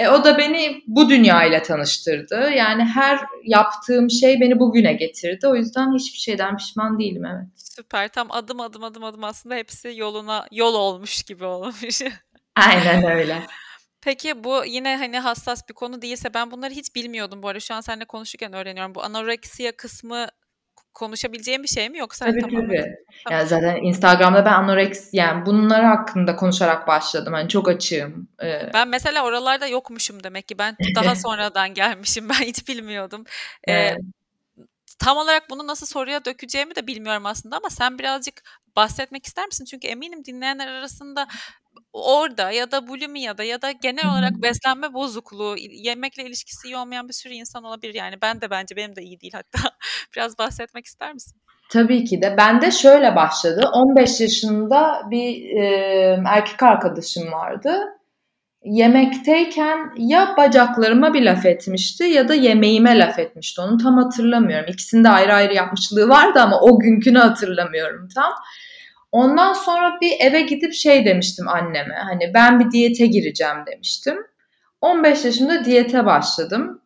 E, 0.00 0.08
o 0.08 0.24
da 0.24 0.38
beni 0.38 0.82
bu 0.86 1.08
dünya 1.08 1.44
ile 1.44 1.62
tanıştırdı. 1.62 2.50
Yani 2.50 2.84
her 2.84 3.20
yaptığım 3.44 4.10
şey 4.10 4.40
beni 4.40 4.58
bugüne 4.58 4.92
getirdi. 4.92 5.46
O 5.46 5.56
yüzden 5.56 5.94
hiçbir 5.94 6.18
şeyden 6.18 6.56
pişman 6.56 6.98
değilim 6.98 7.24
evet. 7.24 7.46
Süper. 7.56 8.08
Tam 8.08 8.30
adım 8.30 8.60
adım 8.60 8.84
adım 8.84 9.04
adım 9.04 9.24
aslında 9.24 9.54
hepsi 9.54 9.92
yoluna 9.96 10.46
yol 10.52 10.74
olmuş 10.74 11.22
gibi 11.22 11.44
olmuş. 11.44 12.02
Aynen 12.56 13.04
öyle. 13.04 13.42
Peki 14.00 14.44
bu 14.44 14.64
yine 14.66 14.96
hani 14.96 15.18
hassas 15.18 15.68
bir 15.68 15.74
konu 15.74 16.02
değilse 16.02 16.34
ben 16.34 16.50
bunları 16.50 16.74
hiç 16.74 16.94
bilmiyordum 16.94 17.42
bu 17.42 17.48
arada. 17.48 17.60
Şu 17.60 17.74
an 17.74 17.80
seninle 17.80 18.04
konuşurken 18.04 18.52
öğreniyorum. 18.52 18.94
Bu 18.94 19.02
anoreksiya 19.02 19.72
kısmı 19.76 20.26
konuşabileceğim 20.94 21.62
bir 21.62 21.68
şey 21.68 21.88
mi 21.88 21.98
yoksa 21.98 22.24
Tabii 22.24 22.40
tamamen 22.40 22.66
tabii. 22.66 22.96
Tamam. 23.24 23.38
Yani 23.38 23.48
zaten 23.48 23.76
Instagram'da 23.76 24.44
ben 24.44 24.52
anoreks 24.52 25.08
yani 25.12 25.46
bunlar 25.46 25.84
hakkında 25.84 26.36
konuşarak 26.36 26.86
başladım. 26.88 27.32
Hani 27.32 27.48
çok 27.48 27.68
açığım. 27.68 28.28
Ee, 28.42 28.70
Ben 28.74 28.88
mesela 28.88 29.24
oralarda 29.24 29.66
yokmuşum 29.66 30.24
demek 30.24 30.48
ki. 30.48 30.58
Ben 30.58 30.76
daha 30.94 31.14
sonradan 31.14 31.74
gelmişim. 31.74 32.28
Ben 32.28 32.34
hiç 32.34 32.68
bilmiyordum. 32.68 33.24
Ee, 33.64 33.72
evet. 33.72 33.98
tam 34.98 35.16
olarak 35.16 35.50
bunu 35.50 35.66
nasıl 35.66 35.86
soruya 35.86 36.24
dökeceğimi 36.24 36.76
de 36.76 36.86
bilmiyorum 36.86 37.26
aslında 37.26 37.56
ama 37.56 37.70
sen 37.70 37.98
birazcık 37.98 38.42
bahsetmek 38.76 39.26
ister 39.26 39.46
misin? 39.46 39.64
Çünkü 39.64 39.88
eminim 39.88 40.24
dinleyenler 40.24 40.68
arasında 40.68 41.26
orada 41.92 42.50
ya 42.50 42.70
da 42.70 42.88
bulimiyada 42.88 43.44
ya 43.44 43.62
da 43.62 43.70
genel 43.70 44.12
olarak 44.12 44.32
beslenme 44.42 44.94
bozukluğu, 44.94 45.56
yemekle 45.70 46.24
ilişkisi 46.24 46.68
iyi 46.68 46.76
olmayan 46.76 47.08
bir 47.08 47.12
sürü 47.12 47.32
insan 47.32 47.64
olabilir. 47.64 47.94
Yani 47.94 48.14
ben 48.22 48.40
de 48.40 48.50
bence 48.50 48.76
benim 48.76 48.96
de 48.96 49.02
iyi 49.02 49.20
değil 49.20 49.32
hatta. 49.34 49.70
Biraz 50.16 50.38
bahsetmek 50.38 50.86
ister 50.86 51.14
misin? 51.14 51.40
Tabii 51.70 52.04
ki 52.04 52.22
de. 52.22 52.34
Ben 52.38 52.60
de 52.60 52.70
şöyle 52.70 53.16
başladı. 53.16 53.70
15 53.74 54.20
yaşında 54.20 55.02
bir 55.10 55.56
e, 55.56 56.22
erkek 56.26 56.62
arkadaşım 56.62 57.32
vardı. 57.32 57.78
Yemekteyken 58.64 59.92
ya 59.96 60.34
bacaklarıma 60.36 61.14
bir 61.14 61.22
laf 61.22 61.46
etmişti 61.46 62.04
ya 62.04 62.28
da 62.28 62.34
yemeğime 62.34 62.98
laf 62.98 63.18
etmişti. 63.18 63.60
Onu 63.60 63.78
tam 63.78 63.96
hatırlamıyorum. 63.96 64.66
İkisinde 64.72 65.08
ayrı 65.08 65.34
ayrı 65.34 65.54
yapmışlığı 65.54 66.08
vardı 66.08 66.40
ama 66.40 66.60
o 66.60 66.78
günkünü 66.78 67.18
hatırlamıyorum 67.18 68.08
tam. 68.14 68.32
Ondan 69.12 69.52
sonra 69.52 69.98
bir 70.00 70.12
eve 70.20 70.40
gidip 70.40 70.72
şey 70.74 71.04
demiştim 71.04 71.48
anneme. 71.48 71.94
Hani 71.94 72.34
ben 72.34 72.60
bir 72.60 72.70
diyete 72.70 73.06
gireceğim 73.06 73.56
demiştim. 73.72 74.16
15 74.80 75.24
yaşımda 75.24 75.64
diyete 75.64 76.06
başladım. 76.06 76.82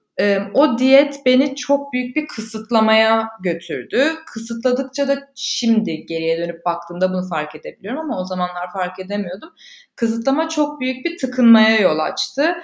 O 0.55 0.79
diyet 0.79 1.27
beni 1.27 1.57
çok 1.57 1.93
büyük 1.93 2.17
bir 2.17 2.27
kısıtlamaya 2.27 3.29
götürdü. 3.43 4.13
Kısıtladıkça 4.27 5.09
da 5.09 5.19
şimdi 5.35 6.07
geriye 6.07 6.39
dönüp 6.39 6.65
baktığımda 6.65 7.13
bunu 7.13 7.29
fark 7.29 7.55
edebiliyorum 7.55 8.01
ama 8.01 8.21
o 8.21 8.25
zamanlar 8.25 8.73
fark 8.73 8.99
edemiyordum. 8.99 9.51
Kısıtlama 9.97 10.49
çok 10.49 10.81
büyük 10.81 11.05
bir 11.05 11.19
tıkınmaya 11.19 11.81
yol 11.81 11.99
açtı. 11.99 12.57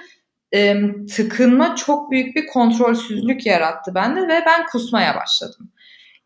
Tıkınma 1.15 1.75
çok 1.75 2.11
büyük 2.11 2.35
bir 2.35 2.47
kontrolsüzlük 2.47 3.45
yarattı 3.45 3.95
bende 3.95 4.21
ve 4.21 4.43
ben 4.45 4.65
kusmaya 4.71 5.15
başladım. 5.15 5.71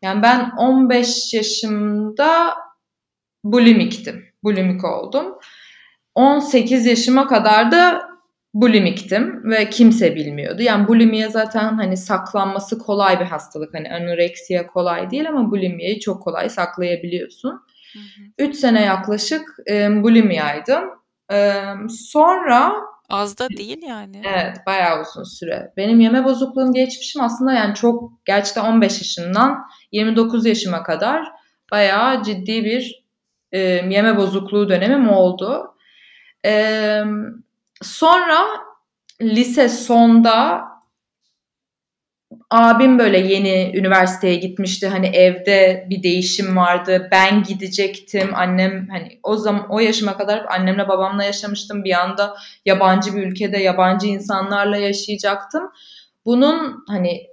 Yani 0.02 0.22
ben 0.22 0.50
15 0.58 1.34
yaşımda 1.34 2.54
bulimiktim. 3.52 4.24
Bulimik 4.44 4.84
oldum. 4.84 5.26
18 6.14 6.86
yaşıma 6.86 7.26
kadar 7.26 7.70
da 7.72 8.02
bulimiktim 8.54 9.50
ve 9.50 9.70
kimse 9.70 10.14
bilmiyordu. 10.14 10.62
Yani 10.62 10.88
bulimiye 10.88 11.28
zaten 11.28 11.76
hani 11.76 11.96
saklanması 11.96 12.78
kolay 12.78 13.20
bir 13.20 13.24
hastalık. 13.24 13.74
Hani 13.74 13.90
anoreksiya 13.92 14.66
kolay 14.66 15.10
değil 15.10 15.28
ama 15.28 15.50
bulimiyeyi 15.50 16.00
çok 16.00 16.22
kolay 16.22 16.48
saklayabiliyorsun. 16.48 17.60
3 18.38 18.56
sene 18.56 18.82
yaklaşık 18.82 19.42
e, 19.70 20.02
bulimiyaydım. 20.02 20.84
E, 21.32 21.62
sonra 21.88 22.72
Az 23.08 23.38
da 23.38 23.48
değil 23.48 23.82
yani. 23.82 24.22
Evet 24.24 24.56
bayağı 24.66 25.02
uzun 25.02 25.24
süre. 25.24 25.72
Benim 25.76 26.00
yeme 26.00 26.24
bozukluğum 26.24 26.72
geçmişim 26.72 27.22
aslında 27.22 27.52
yani 27.52 27.74
çok 27.74 28.12
gerçekten 28.24 28.64
15 28.64 28.98
yaşından 28.98 29.66
29 29.92 30.46
yaşıma 30.46 30.82
kadar 30.82 31.26
bayağı 31.72 32.22
ciddi 32.22 32.64
bir 32.64 33.05
e, 33.52 33.60
yeme 33.60 34.16
bozukluğu 34.16 34.68
dönemim 34.68 35.08
oldu. 35.08 35.74
E, 36.46 37.02
sonra 37.82 38.46
lise 39.22 39.68
sonda 39.68 40.62
abim 42.50 42.98
böyle 42.98 43.18
yeni 43.18 43.78
üniversiteye 43.78 44.34
gitmişti. 44.34 44.88
Hani 44.88 45.06
evde 45.06 45.86
bir 45.90 46.02
değişim 46.02 46.56
vardı. 46.56 47.08
Ben 47.12 47.42
gidecektim. 47.42 48.30
Annem 48.34 48.88
hani 48.90 49.20
o 49.22 49.36
zaman 49.36 49.66
o 49.70 49.80
yaşıma 49.80 50.16
kadar 50.16 50.44
annemle 50.44 50.88
babamla 50.88 51.24
yaşamıştım. 51.24 51.84
Bir 51.84 52.00
anda 52.00 52.36
yabancı 52.64 53.14
bir 53.14 53.22
ülkede 53.22 53.58
yabancı 53.58 54.06
insanlarla 54.06 54.76
yaşayacaktım. 54.76 55.62
Bunun 56.24 56.84
hani 56.88 57.30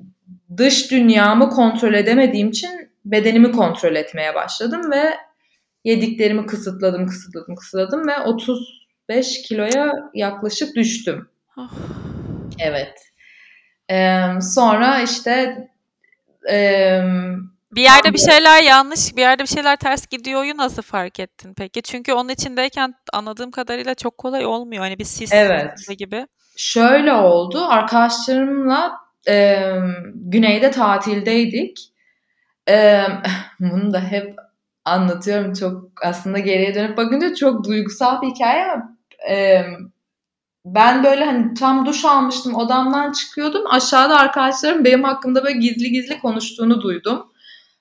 dış 0.58 0.91
dünyamı 0.91 1.50
kontrol 1.50 1.93
edemediğim 1.93 2.50
için 2.50 2.91
bedenimi 3.05 3.51
kontrol 3.51 3.96
etmeye 3.96 4.36
başladım 4.36 4.91
ve 4.91 5.13
yediklerimi 5.84 6.46
kısıtladım, 6.46 7.08
kısıtladım, 7.08 7.56
kısıtladım 7.56 8.08
ve 8.08 8.20
35 8.20 9.42
kiloya 9.42 9.92
yaklaşık 10.13 10.75
düştüm. 10.75 11.30
Oh. 11.58 11.72
Evet. 12.60 12.94
Ee, 13.92 14.24
sonra 14.42 15.02
işte 15.02 15.58
e, 16.52 17.00
Bir 17.72 17.82
yerde 17.82 18.13
bir 18.13 18.18
şeyler 18.20 18.63
yanlış, 18.63 19.16
bir 19.16 19.22
yerde 19.22 19.44
bir 19.44 19.48
şeyler 19.48 19.75
ters 19.75 20.08
gidiyoryu 20.08 20.58
nasıl 20.58 20.82
fark 20.82 21.20
ettin 21.20 21.54
peki? 21.54 21.82
Çünkü 21.82 22.13
onun 22.13 22.30
içindeyken 22.30 22.94
anladığım 23.13 23.52
kadarıyla 23.52 23.96
çok 23.96 24.18
kolay 24.18 24.46
olmuyor. 24.46 24.84
Hani 24.84 25.00
bir 25.00 25.04
sis 25.04 25.34
Evet. 25.34 25.98
gibi. 25.98 26.28
şöyle 26.58 27.13
oldu. 27.13 27.66
Arkadaşlarımla 27.70 28.92
e, 29.28 29.66
güneyde 30.16 30.72
tatildeydik. 30.72 31.78
E, 32.70 33.04
bunu 33.60 33.94
da 33.94 34.00
hep 34.00 34.36
anlatıyorum. 34.86 35.54
Çok 35.54 35.92
aslında 36.04 36.40
geriye 36.40 36.75
dönüp 36.75 36.98
bakınca 36.98 37.36
çok 37.36 37.66
duygusal 37.68 38.22
bir 38.22 38.28
hikaye 38.28 38.66
ama 38.66 38.98
e, 39.30 39.63
ben 40.66 41.04
böyle 41.04 41.25
hani 41.25 41.54
tam 41.54 41.86
duş 41.86 42.06
almıştım 42.06 42.56
odamdan 42.56 43.12
çıkıyordum. 43.12 43.63
Aşağıda 43.72 44.18
arkadaşlarım 44.18 44.86
benim 44.86 45.04
hakkımda 45.04 45.44
böyle 45.44 45.60
gizli 45.60 45.92
gizli 45.92 46.20
konuştuğunu 46.20 46.82
duydum. 46.82 47.34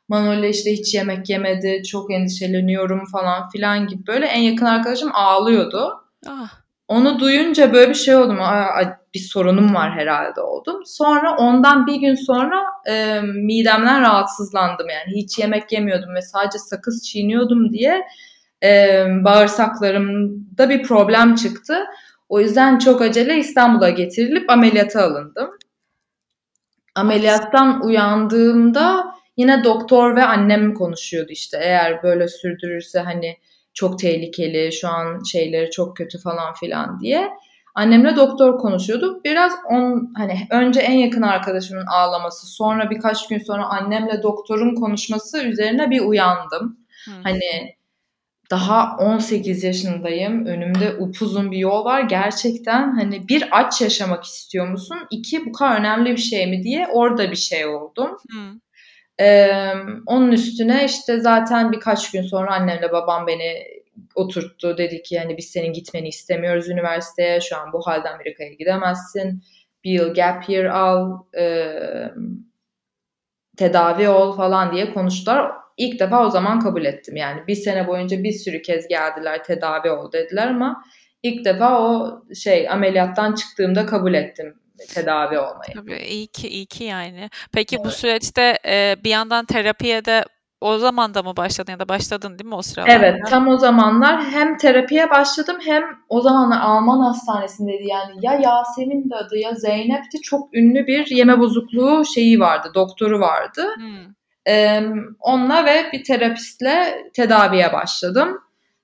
Manolya 0.08 0.48
işte 0.48 0.72
hiç 0.72 0.94
yemek 0.94 1.30
yemedi, 1.30 1.82
çok 1.82 2.12
endişeleniyorum 2.12 3.04
falan 3.12 3.48
filan 3.48 3.86
gibi 3.86 4.06
böyle 4.06 4.26
en 4.26 4.40
yakın 4.40 4.66
arkadaşım 4.66 5.10
ağlıyordu. 5.14 6.04
Ah. 6.28 6.61
Onu 6.88 7.18
duyunca 7.18 7.72
böyle 7.72 7.90
bir 7.90 7.94
şey 7.94 8.16
oldum. 8.16 8.40
Aa, 8.40 8.98
bir 9.14 9.18
sorunum 9.18 9.74
var 9.74 9.92
herhalde 9.92 10.40
oldum. 10.40 10.82
Sonra 10.86 11.36
ondan 11.36 11.86
bir 11.86 11.94
gün 11.94 12.14
sonra 12.14 12.62
e, 12.86 13.20
midemden 13.20 14.02
rahatsızlandım. 14.02 14.88
Yani 14.88 15.16
hiç 15.16 15.38
yemek 15.38 15.72
yemiyordum 15.72 16.14
ve 16.14 16.22
sadece 16.22 16.58
sakız 16.58 17.02
çiğniyordum 17.08 17.72
diye 17.72 18.02
e, 18.62 19.04
bağırsaklarımda 19.24 20.70
bir 20.70 20.82
problem 20.82 21.34
çıktı. 21.34 21.84
O 22.28 22.40
yüzden 22.40 22.78
çok 22.78 23.02
acele 23.02 23.36
İstanbul'a 23.36 23.90
getirilip 23.90 24.50
ameliyata 24.50 25.04
alındım. 25.04 25.50
Ameliyattan 26.94 27.84
uyandığımda 27.84 29.14
yine 29.36 29.64
doktor 29.64 30.16
ve 30.16 30.24
annem 30.24 30.74
konuşuyordu 30.74 31.30
işte. 31.32 31.58
Eğer 31.62 32.02
böyle 32.02 32.28
sürdürürse 32.28 33.00
hani 33.00 33.36
çok 33.74 33.98
tehlikeli, 33.98 34.72
şu 34.72 34.88
an 34.88 35.22
şeyleri 35.32 35.70
çok 35.70 35.96
kötü 35.96 36.18
falan 36.18 36.54
filan 36.54 37.00
diye. 37.00 37.30
Annemle 37.74 38.16
doktor 38.16 38.58
konuşuyordu. 38.58 39.20
Biraz 39.24 39.52
on 39.70 40.12
hani 40.16 40.46
önce 40.50 40.80
en 40.80 40.94
yakın 40.94 41.22
arkadaşımın 41.22 41.86
ağlaması, 41.86 42.46
sonra 42.46 42.90
birkaç 42.90 43.28
gün 43.28 43.38
sonra 43.38 43.64
annemle 43.64 44.22
doktorun 44.22 44.74
konuşması 44.74 45.44
üzerine 45.44 45.90
bir 45.90 46.00
uyandım. 46.00 46.78
Hı. 47.04 47.10
Hani 47.22 47.74
daha 48.50 48.96
18 48.96 49.64
yaşındayım. 49.64 50.46
Önümde 50.46 50.96
upuzun 50.98 51.50
bir 51.50 51.58
yol 51.58 51.84
var. 51.84 52.00
Gerçekten 52.00 52.96
hani 52.96 53.28
bir 53.28 53.48
aç 53.50 53.80
yaşamak 53.80 54.24
istiyor 54.24 54.68
musun? 54.68 54.98
İki 55.10 55.46
bu 55.46 55.52
kadar 55.52 55.80
önemli 55.80 56.10
bir 56.10 56.16
şey 56.16 56.46
mi 56.46 56.62
diye 56.62 56.88
orada 56.92 57.30
bir 57.30 57.36
şey 57.36 57.66
oldum. 57.66 58.10
Hı. 58.30 58.38
Ee, 59.20 59.72
onun 60.06 60.32
üstüne 60.32 60.84
işte 60.84 61.20
zaten 61.20 61.72
birkaç 61.72 62.10
gün 62.10 62.22
sonra 62.22 62.54
annemle 62.54 62.92
babam 62.92 63.26
beni 63.26 63.64
oturttu. 64.14 64.78
Dedi 64.78 65.02
ki 65.02 65.14
yani 65.14 65.36
biz 65.36 65.46
senin 65.50 65.72
gitmeni 65.72 66.08
istemiyoruz 66.08 66.68
üniversiteye. 66.68 67.40
Şu 67.40 67.56
an 67.56 67.72
bu 67.72 67.86
halde 67.86 68.08
Amerika'ya 68.08 68.52
gidemezsin. 68.52 69.42
Bir 69.84 69.90
yıl 69.90 70.14
gap 70.14 70.48
year 70.48 70.64
al. 70.64 71.18
E, 71.38 71.74
tedavi 73.56 74.08
ol 74.08 74.36
falan 74.36 74.72
diye 74.72 74.94
konuştular. 74.94 75.52
İlk 75.76 76.00
defa 76.00 76.26
o 76.26 76.30
zaman 76.30 76.60
kabul 76.60 76.84
ettim. 76.84 77.16
Yani 77.16 77.46
bir 77.46 77.54
sene 77.54 77.86
boyunca 77.88 78.22
bir 78.22 78.32
sürü 78.32 78.62
kez 78.62 78.88
geldiler 78.88 79.44
tedavi 79.44 79.90
ol 79.90 80.12
dediler 80.12 80.46
ama 80.46 80.84
ilk 81.22 81.44
defa 81.44 81.80
o 81.80 82.22
şey 82.34 82.68
ameliyattan 82.68 83.34
çıktığımda 83.34 83.86
kabul 83.86 84.14
ettim 84.14 84.61
tedavi 84.94 85.38
olmayı. 85.38 85.72
Tabii 85.74 85.96
iyi 85.96 86.26
ki 86.26 86.48
iyi 86.48 86.66
ki 86.66 86.84
yani. 86.84 87.30
Peki 87.52 87.84
bu 87.84 87.90
süreçte 87.90 88.58
e, 88.66 88.96
bir 89.04 89.10
yandan 89.10 89.44
terapiye 89.44 90.04
de 90.04 90.24
o 90.62 90.78
zaman 90.78 91.14
da 91.14 91.22
mı 91.22 91.36
başladın 91.36 91.72
ya 91.72 91.78
da 91.78 91.88
başladın 91.88 92.38
değil 92.38 92.48
mi 92.48 92.54
o 92.54 92.62
sıralarda? 92.62 92.92
Evet 92.92 93.20
tam 93.28 93.48
o 93.48 93.58
zamanlar 93.58 94.24
hem 94.24 94.56
terapiye 94.56 95.10
başladım 95.10 95.56
hem 95.64 95.82
o 96.08 96.20
zamanlar 96.20 96.60
Alman 96.60 97.00
hastanesindeydi 97.00 97.86
yani 97.86 98.12
ya 98.22 98.32
Yasemin 98.34 99.10
de 99.10 99.16
adı 99.16 99.36
ya 99.36 99.54
Zeynep'ti 99.54 100.20
çok 100.20 100.54
ünlü 100.54 100.86
bir 100.86 101.06
yeme 101.06 101.38
bozukluğu 101.38 102.04
şeyi 102.14 102.40
vardı 102.40 102.70
doktoru 102.74 103.20
vardı. 103.20 103.66
Hmm. 103.76 104.14
Ee, 104.46 104.82
onunla 105.20 105.64
ve 105.64 105.92
bir 105.92 106.04
terapistle 106.04 107.04
tedaviye 107.14 107.72
başladım. 107.72 108.40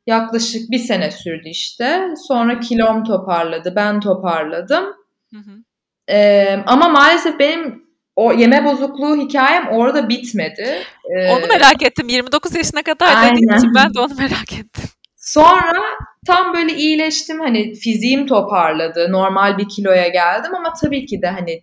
Yaklaşık 0.06 0.70
bir 0.70 0.78
sene 0.78 1.10
sürdü 1.10 1.48
işte. 1.48 2.14
Sonra 2.28 2.60
kilom 2.60 3.04
toparladı, 3.04 3.72
ben 3.76 4.00
toparladım. 4.00 4.84
Hı 5.32 5.38
hı. 5.38 5.67
Ee, 6.10 6.58
ama 6.66 6.88
maalesef 6.88 7.38
benim 7.38 7.88
o 8.16 8.32
yeme 8.32 8.64
bozukluğu 8.64 9.16
hikayem 9.16 9.68
orada 9.68 10.08
bitmedi. 10.08 10.76
Ee, 11.10 11.30
Onu 11.30 11.46
merak 11.46 11.82
ettim. 11.82 12.08
29 12.08 12.54
yaşına 12.54 12.82
kadar 12.82 13.16
dediğin 13.16 13.48
Aynen. 13.48 13.58
için 13.58 13.74
ben 13.74 13.94
de 13.94 14.00
onu 14.00 14.14
merak 14.14 14.52
ettim. 14.52 14.84
Sonra 15.16 15.82
tam 16.26 16.54
böyle 16.54 16.74
iyileştim. 16.74 17.40
Hani 17.40 17.74
fiziğim 17.74 18.26
toparladı. 18.26 19.12
Normal 19.12 19.58
bir 19.58 19.68
kiloya 19.68 20.08
geldim 20.08 20.54
ama 20.54 20.72
tabii 20.82 21.06
ki 21.06 21.22
de 21.22 21.26
hani 21.26 21.62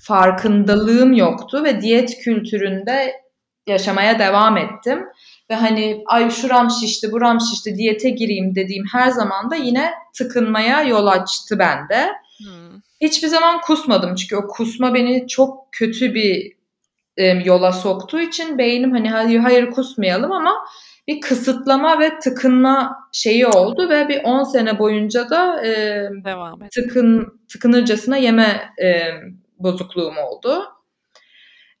farkındalığım 0.00 1.12
yoktu 1.12 1.64
ve 1.64 1.80
diyet 1.80 2.18
kültüründe 2.18 3.12
yaşamaya 3.66 4.18
devam 4.18 4.56
ettim. 4.56 5.04
Ve 5.50 5.54
hani 5.54 6.02
ay 6.06 6.30
şuram 6.30 6.70
şişti, 6.70 7.12
buram 7.12 7.40
şişti, 7.40 7.76
diyete 7.76 8.10
gireyim 8.10 8.54
dediğim 8.54 8.84
her 8.92 9.08
zaman 9.08 9.50
da 9.50 9.56
yine 9.56 9.90
tıkınmaya 10.18 10.82
yol 10.82 11.06
açtı 11.06 11.58
bende. 11.58 12.08
Hiçbir 13.06 13.28
zaman 13.28 13.60
kusmadım 13.60 14.14
çünkü 14.14 14.36
o 14.36 14.46
kusma 14.46 14.94
beni 14.94 15.28
çok 15.28 15.72
kötü 15.72 16.14
bir 16.14 16.52
e, 17.16 17.26
yola 17.26 17.72
soktuğu 17.72 18.20
için 18.20 18.58
beynim 18.58 18.90
hani 18.90 19.10
hayır, 19.10 19.38
hayır 19.38 19.70
kusmayalım 19.70 20.32
ama 20.32 20.54
bir 21.08 21.20
kısıtlama 21.20 22.00
ve 22.00 22.18
tıkınma 22.18 22.96
şeyi 23.12 23.46
oldu 23.46 23.88
ve 23.88 24.08
bir 24.08 24.20
10 24.24 24.44
sene 24.44 24.78
boyunca 24.78 25.30
da 25.30 25.66
e, 25.66 25.70
Devam 26.24 26.62
et. 26.62 26.72
tıkın 26.72 27.40
tıkınırcasına 27.52 28.16
yeme 28.16 28.70
e, 28.82 29.10
bozukluğum 29.58 30.14
oldu. 30.16 30.64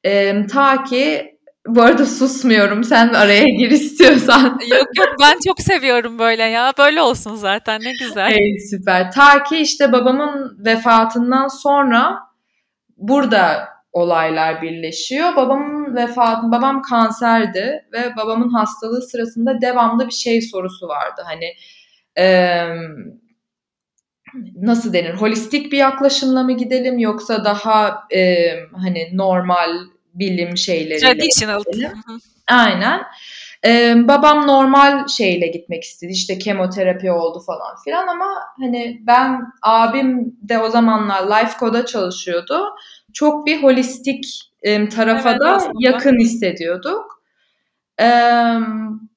E, 0.04 0.46
ta 0.46 0.84
ki 0.84 1.35
bu 1.68 1.82
arada 1.82 2.06
susmuyorum. 2.06 2.84
Sen 2.84 3.08
araya 3.08 3.44
gir 3.44 3.70
istiyorsan. 3.70 4.58
Yok 4.70 4.86
yok 4.98 5.08
ben 5.20 5.38
çok 5.46 5.60
seviyorum 5.60 6.18
böyle 6.18 6.42
ya. 6.42 6.72
Böyle 6.78 7.02
olsun 7.02 7.34
zaten 7.34 7.80
ne 7.84 7.92
güzel. 7.92 8.30
Ey, 8.32 8.58
süper. 8.70 9.12
Ta 9.12 9.42
ki 9.42 9.56
işte 9.56 9.92
babamın 9.92 10.56
vefatından 10.66 11.48
sonra 11.48 12.18
burada 12.96 13.68
olaylar 13.92 14.62
birleşiyor. 14.62 15.36
Babamın 15.36 15.96
vefatı, 15.96 16.52
babam 16.52 16.82
kanserdi 16.82 17.84
ve 17.92 18.16
babamın 18.16 18.48
hastalığı 18.50 19.02
sırasında 19.02 19.60
devamlı 19.60 20.06
bir 20.06 20.12
şey 20.12 20.42
sorusu 20.42 20.88
vardı. 20.88 21.22
Hani 21.26 21.52
eee, 22.18 22.78
nasıl 24.56 24.92
denir? 24.92 25.14
Holistik 25.14 25.72
bir 25.72 25.78
yaklaşımla 25.78 26.42
mı 26.42 26.52
gidelim 26.56 26.98
yoksa 26.98 27.44
daha 27.44 28.04
eee, 28.10 28.66
hani 28.82 29.10
normal 29.16 29.70
bilim 30.18 30.56
şeyleriyle 30.56 30.98
Traditional. 30.98 31.62
Aynen. 32.48 33.02
Ee, 33.66 33.94
babam 34.08 34.46
normal 34.46 35.06
şeyle 35.08 35.46
gitmek 35.46 35.84
istedi. 35.84 36.12
İşte 36.12 36.38
kemoterapi 36.38 37.10
oldu 37.12 37.40
falan 37.46 37.76
filan 37.84 38.06
ama 38.08 38.26
hani 38.60 39.02
ben 39.06 39.40
abim 39.62 40.36
de 40.42 40.58
o 40.58 40.68
zamanlar 40.70 41.26
Life 41.26 41.58
Code'a 41.60 41.86
çalışıyordu. 41.86 42.64
Çok 43.12 43.46
bir 43.46 43.62
holistik 43.62 44.24
e, 44.62 44.88
tarafa 44.88 45.30
Evet, 45.30 45.40
da 45.40 45.50
aslında. 45.52 45.72
yakın 45.80 46.18
hissediyorduk. 46.20 47.22
Ee, 48.00 48.04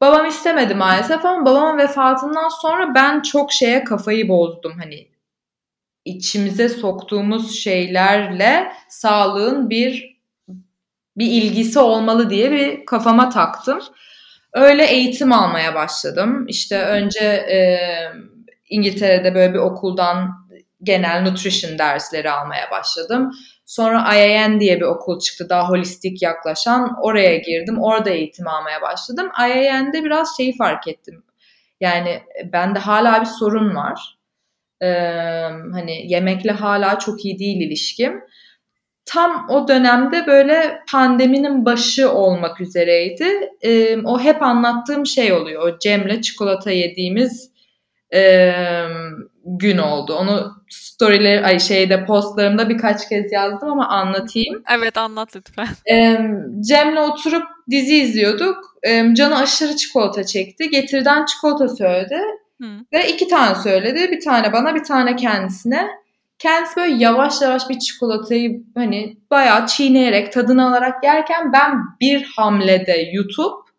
babam 0.01 0.25
istemedi 0.25 0.75
maalesef 0.75 1.25
ama 1.25 1.45
babamın 1.45 1.77
vefatından 1.77 2.49
sonra 2.62 2.95
ben 2.95 3.21
çok 3.21 3.51
şeye 3.53 3.83
kafayı 3.83 4.29
bozdum. 4.29 4.73
Hani 4.79 5.07
içimize 6.05 6.69
soktuğumuz 6.69 7.59
şeylerle 7.59 8.71
sağlığın 8.89 9.69
bir 9.69 10.09
bir 11.19 11.32
ilgisi 11.32 11.79
olmalı 11.79 12.29
diye 12.29 12.51
bir 12.51 12.86
kafama 12.86 13.29
taktım. 13.29 13.79
Öyle 14.53 14.86
eğitim 14.86 15.32
almaya 15.32 15.75
başladım. 15.75 16.45
İşte 16.47 16.82
önce 16.82 17.25
e, 17.25 17.58
İngiltere'de 18.69 19.36
böyle 19.36 19.53
bir 19.53 19.60
okuldan 19.60 20.47
genel 20.84 21.21
nutrition 21.21 21.79
dersleri 21.79 22.32
almaya 22.32 22.71
başladım. 22.71 23.32
Sonra 23.65 24.15
IAN 24.15 24.60
diye 24.60 24.77
bir 24.77 24.86
okul 24.86 25.19
çıktı 25.19 25.49
daha 25.49 25.69
holistik 25.69 26.21
yaklaşan. 26.21 26.95
Oraya 27.01 27.38
girdim. 27.38 27.82
Orada 27.82 28.10
eğitim 28.10 28.47
almaya 28.47 28.82
başladım. 28.82 29.29
IAN'de 29.39 30.03
biraz 30.03 30.38
şeyi 30.38 30.58
fark 30.58 30.88
ettim. 30.88 31.23
Yani 31.82 32.21
bende 32.53 32.79
hala 32.79 33.21
bir 33.21 33.25
sorun 33.25 33.75
var. 33.75 34.17
Ee, 34.82 34.88
hani 35.73 36.12
yemekle 36.12 36.51
hala 36.51 36.99
çok 36.99 37.25
iyi 37.25 37.39
değil 37.39 37.62
ilişkim 37.62 38.21
tam 39.10 39.45
o 39.50 39.67
dönemde 39.67 40.28
böyle 40.28 40.80
pandeminin 40.91 41.65
başı 41.65 42.12
olmak 42.12 42.62
üzereydi. 42.62 43.50
Ee, 43.62 43.98
o 43.98 44.19
hep 44.19 44.41
anlattığım 44.41 45.06
şey 45.06 45.34
oluyor. 45.34 45.67
O 45.67 45.80
Cem'le 45.80 46.22
çikolata 46.22 46.72
yediğimiz 46.72 47.52
e, 48.13 48.52
gün 49.45 49.78
oldu. 49.78 50.15
Onu 50.15 50.54
storyler 50.69 51.43
ay 51.43 51.60
şeyde 51.60 52.06
postlarımda 52.06 52.69
birkaç 52.69 53.10
kez 53.10 53.32
yazdım 53.32 53.72
ama 53.72 53.88
anlatayım. 53.88 54.63
Evet 54.78 54.98
anlat 54.98 55.36
lütfen. 55.36 55.67
Ee, 55.91 56.19
Cem'le 56.67 56.98
oturup 56.98 57.43
dizi 57.69 57.98
izliyorduk. 57.98 58.58
Ee, 58.84 59.06
canı 59.13 59.38
aşırı 59.38 59.76
çikolata 59.76 60.24
çekti. 60.24 60.69
Getirden 60.69 61.26
çikolata 61.26 61.67
söyledi. 61.76 62.22
Hı. 62.62 62.67
Ve 62.93 63.10
iki 63.10 63.28
tane 63.28 63.56
söyledi. 63.56 64.12
Bir 64.12 64.22
tane 64.22 64.54
bana 64.54 64.76
bir 64.76 64.84
tane 64.84 65.15
kendisine. 65.15 65.88
Kendisi 66.39 66.75
böyle 66.75 66.95
yavaş 66.95 67.41
yavaş 67.41 67.69
bir 67.69 67.80
çikolatayı 67.80 68.63
hani 68.75 69.17
bayağı 69.32 69.67
çiğneyerek 69.67 70.34
tadını 70.34 70.67
alarak 70.67 71.04
yerken 71.04 71.54
ben 71.54 71.71
bir 72.02 72.32
hamlede 72.36 72.97
yutup 73.13 73.69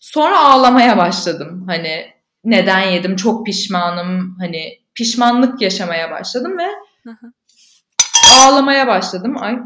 sonra 0.00 0.38
ağlamaya 0.38 0.98
başladım. 0.98 1.64
Hani 1.66 2.06
neden 2.44 2.80
yedim 2.80 3.16
çok 3.16 3.46
pişmanım 3.46 4.36
hani 4.38 4.78
pişmanlık 4.94 5.62
yaşamaya 5.62 6.10
başladım 6.10 6.58
ve 6.58 6.66
ağlamaya 8.36 8.86
başladım. 8.86 9.36
Ay 9.38 9.58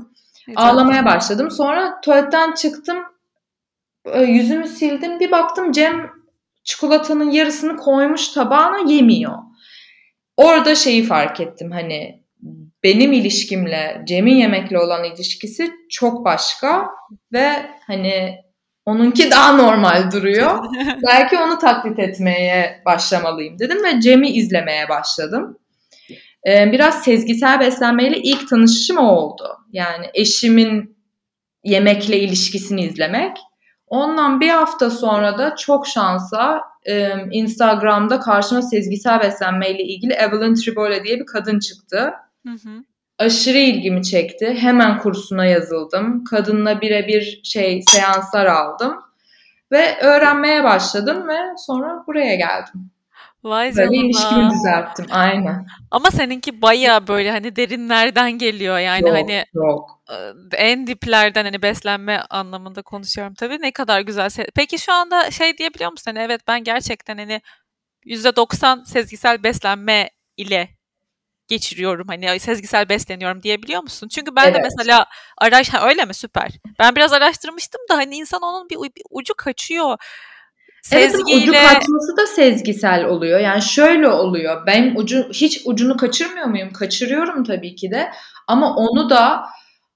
ağlamaya 0.57 1.05
başladım. 1.05 1.51
Sonra 1.51 2.01
tuvaletten 2.01 2.53
çıktım. 2.53 2.99
Yüzümü 4.27 4.69
sildim. 4.69 5.21
Bir 5.21 5.31
baktım 5.31 5.73
Cem 5.73 6.11
çikolatanın 6.65 7.31
yarısını 7.31 7.77
koymuş 7.77 8.29
tabağına 8.29 8.93
yemiyor. 8.93 9.39
Orada 10.37 10.75
şeyi 10.75 11.05
fark 11.05 11.40
ettim 11.40 11.70
hani 11.70 12.25
benim 12.83 13.12
ilişkimle 13.12 14.03
Cem'in 14.05 14.37
yemekle 14.37 14.79
olan 14.79 15.05
ilişkisi 15.05 15.70
çok 15.90 16.25
başka 16.25 16.88
ve 17.33 17.53
hani 17.87 18.38
onunki 18.87 19.31
daha 19.31 19.53
normal 19.53 20.11
duruyor. 20.11 20.64
Belki 21.07 21.38
onu 21.38 21.59
taklit 21.59 21.99
etmeye 21.99 22.83
başlamalıyım 22.87 23.59
dedim 23.59 23.85
ve 23.85 24.01
Cem'i 24.01 24.31
izlemeye 24.31 24.88
başladım. 24.88 25.59
Ee, 26.49 26.73
biraz 26.73 27.05
sezgisel 27.05 27.61
beslenmeyle 27.61 28.18
ilk 28.18 28.49
tanışışım 28.49 28.99
o 28.99 29.03
oldu. 29.03 29.49
Yani 29.73 30.07
eşimin 30.14 30.97
yemekle 31.64 32.20
ilişkisini 32.20 32.83
izlemek. 32.83 33.37
Ondan 33.95 34.41
bir 34.41 34.49
hafta 34.49 34.91
sonra 34.91 35.39
da 35.39 35.57
çok 35.57 35.87
şansa 35.87 36.63
e, 36.85 37.11
Instagram'da 37.31 38.21
karşıma 38.21 38.63
sezgisel 38.63 39.21
beslenmeyle 39.21 39.83
ilgili 39.83 40.13
Evelyn 40.13 40.55
Tribole 40.55 41.05
diye 41.05 41.21
bir 41.21 41.27
kadın 41.27 41.59
çıktı. 41.59 42.13
Hı 42.47 42.53
hı. 42.53 42.85
Aşırı 43.19 43.59
ilgimi 43.59 44.03
çekti. 44.03 44.55
Hemen 44.55 44.99
kursuna 44.99 45.47
yazıldım. 45.47 46.25
Kadınla 46.25 46.81
birebir 46.81 47.41
şey 47.45 47.83
seanslar 47.83 48.47
aldım. 48.47 48.97
Ve 49.73 49.99
öğrenmeye 50.01 50.65
başladım 50.65 51.29
ve 51.29 51.39
sonra 51.67 52.05
buraya 52.07 52.35
geldim. 52.35 52.91
Vay 53.45 53.77
Böyle 53.77 53.97
ilişkimi 53.97 54.31
canına. 54.31 54.51
düzelttim. 54.51 55.07
Aynen. 55.11 55.67
Ama 55.91 56.11
seninki 56.11 56.63
baya 56.63 57.07
böyle 57.07 57.31
hani 57.31 57.57
derinlerden 57.57 58.33
geliyor 58.39 58.79
yani 58.79 59.09
Yok, 59.09 59.17
hani 59.17 59.45
yok. 59.55 60.01
en 60.53 60.87
diplerden 60.87 61.45
hani 61.45 61.63
beslenme 61.63 62.23
anlamında 62.31 62.83
konuşuyorum 62.83 63.35
tabii 63.35 63.59
ne 63.61 63.73
kadar 63.73 64.01
güzel. 64.01 64.31
Peki 64.55 64.79
şu 64.79 64.93
anda 64.93 65.31
şey 65.31 65.59
diyebiliyor 65.59 65.91
musun? 65.91 66.05
Hani 66.15 66.19
evet 66.19 66.41
ben 66.49 66.65
gerçekten 66.65 67.19
hani 67.19 67.41
%90 68.05 68.85
sezgisel 68.85 69.43
beslenme 69.43 70.11
ile 70.37 70.69
geçiriyorum. 71.49 72.09
Hani 72.09 72.41
sezgisel 72.41 72.89
besleniyorum 72.89 73.43
diyebiliyor 73.43 73.83
musun? 73.83 74.09
Çünkü 74.09 74.37
ben 74.37 74.55
de 74.55 74.59
Evet. 74.59 74.73
mesela 74.77 75.07
araş 75.39 75.69
ha, 75.69 75.89
öyle 75.89 76.05
mi? 76.05 76.15
Süper. 76.15 76.51
Ben 76.79 76.97
biraz 76.97 77.13
araştırmıştım 77.13 77.81
da 77.91 77.97
hani 77.97 78.17
insan 78.17 78.43
onun 78.43 78.71
bir 78.71 78.77
ucu 79.11 79.35
kaçıyor. 79.35 79.99
Evet 80.92 81.14
ama 81.14 81.23
ucu 81.25 81.33
Sezgiyle 81.35 81.59
kaçması 81.66 82.16
da 82.16 82.27
sezgisel 82.27 83.05
oluyor. 83.05 83.40
Yani 83.40 83.62
şöyle 83.62 84.09
oluyor. 84.09 84.66
Ben 84.66 84.94
ucu 84.97 85.29
hiç 85.33 85.62
ucunu 85.64 85.97
kaçırmıyor 85.97 86.47
muyum? 86.47 86.73
Kaçırıyorum 86.73 87.44
tabii 87.44 87.75
ki 87.75 87.90
de. 87.90 88.11
Ama 88.49 88.77
onu 88.77 89.11
da 89.11 89.44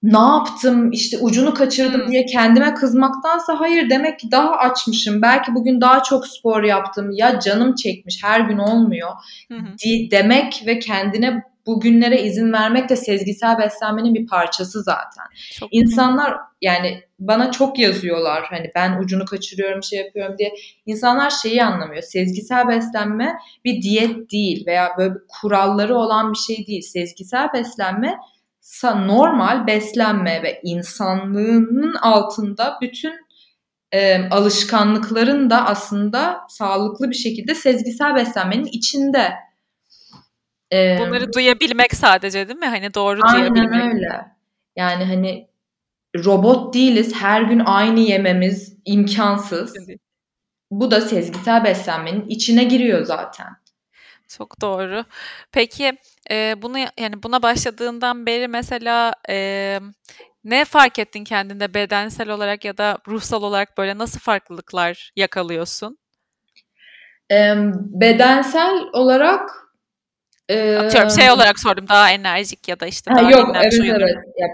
ne 0.02 0.18
yaptım 0.18 0.92
işte 0.92 1.18
ucunu 1.18 1.54
kaçırdım 1.54 2.00
Hmm. 2.00 2.10
diye 2.12 2.26
kendime 2.26 2.74
kızmaktansa 2.74 3.60
hayır 3.60 3.90
demek 3.90 4.18
ki 4.18 4.28
daha 4.30 4.50
açmışım. 4.56 5.22
Belki 5.22 5.54
bugün 5.54 5.80
daha 5.80 6.02
çok 6.02 6.26
spor 6.26 6.62
yaptım. 6.62 7.10
Ya 7.12 7.40
canım 7.40 7.74
çekmiş 7.74 8.20
her 8.24 8.40
gün 8.40 8.58
olmuyor. 8.58 9.10
Hı 9.52 9.54
hı. 9.58 9.66
di- 9.84 10.08
demek 10.10 10.62
ve 10.66 10.78
kendine 10.78 11.42
bugünlere 11.68 12.22
izin 12.22 12.52
vermek 12.52 12.88
de 12.88 12.96
sezgisel 12.96 13.58
beslenmenin 13.58 14.14
bir 14.14 14.26
parçası 14.26 14.82
zaten. 14.82 15.24
Çok 15.52 15.68
İnsanlar 15.72 16.36
yani 16.62 17.02
bana 17.18 17.50
çok 17.50 17.78
yazıyorlar 17.78 18.44
hani 18.50 18.70
ben 18.74 18.98
ucunu 18.98 19.24
kaçırıyorum 19.24 19.82
şey 19.82 19.98
yapıyorum 19.98 20.38
diye. 20.38 20.54
İnsanlar 20.86 21.30
şeyi 21.30 21.64
anlamıyor. 21.64 22.02
Sezgisel 22.02 22.68
beslenme 22.68 23.36
bir 23.64 23.82
diyet 23.82 24.30
değil 24.32 24.66
veya 24.66 24.90
böyle 24.98 25.14
bir 25.14 25.20
kuralları 25.40 25.96
olan 25.96 26.32
bir 26.32 26.38
şey 26.38 26.66
değil. 26.66 26.82
Sezgisel 26.82 27.48
beslenme 27.54 28.18
normal 28.84 29.66
beslenme 29.66 30.42
ve 30.42 30.60
insanlığının 30.64 31.94
altında 31.94 32.78
bütün 32.82 33.12
e, 33.92 34.28
alışkanlıkların 34.28 35.50
da 35.50 35.66
aslında 35.66 36.40
sağlıklı 36.48 37.10
bir 37.10 37.14
şekilde 37.14 37.54
sezgisel 37.54 38.14
beslenmenin 38.14 38.68
içinde. 38.72 39.47
E, 40.72 40.98
Bunları 41.00 41.32
duyabilmek 41.32 41.94
sadece 41.94 42.48
değil 42.48 42.58
mi? 42.58 42.66
Hani 42.66 42.94
doğru 42.94 43.20
aynen 43.22 43.54
duyabilmek. 43.54 43.94
öyle. 43.94 44.26
Yani 44.76 45.04
hani 45.04 45.48
robot 46.24 46.74
değiliz. 46.74 47.14
Her 47.14 47.42
gün 47.42 47.62
aynı 47.64 48.00
yememiz 48.00 48.76
imkansız. 48.84 49.76
Bu 50.70 50.90
da 50.90 51.00
sezgisel 51.00 51.64
beslenmenin 51.64 52.28
içine 52.28 52.64
giriyor 52.64 53.04
zaten. 53.04 53.46
Çok 54.28 54.60
doğru. 54.60 55.04
Peki 55.52 55.92
e, 56.30 56.54
bunu 56.62 56.78
yani 56.78 57.22
buna 57.22 57.42
başladığından 57.42 58.26
beri 58.26 58.48
mesela 58.48 59.12
e, 59.28 59.80
ne 60.44 60.64
fark 60.64 60.98
ettin 60.98 61.24
kendinde 61.24 61.74
bedensel 61.74 62.30
olarak 62.30 62.64
ya 62.64 62.78
da 62.78 62.98
ruhsal 63.08 63.42
olarak 63.42 63.78
böyle 63.78 63.98
nasıl 63.98 64.20
farklılıklar 64.20 65.12
yakalıyorsun? 65.16 65.98
E, 67.32 67.54
bedensel 68.00 68.78
olarak 68.92 69.67
Atıyorum 70.54 71.10
şey 71.10 71.30
olarak 71.30 71.60
sordum 71.60 71.88
daha 71.88 72.10
enerjik 72.10 72.68
ya 72.68 72.80
da 72.80 72.86
işte 72.86 73.10
Ha, 73.10 73.16
daha 73.16 73.30
yok 73.30 73.48
dinlenmiş 73.48 73.76
evet 73.80 74.00
evet. 74.00 74.16
Ya, 74.38 74.46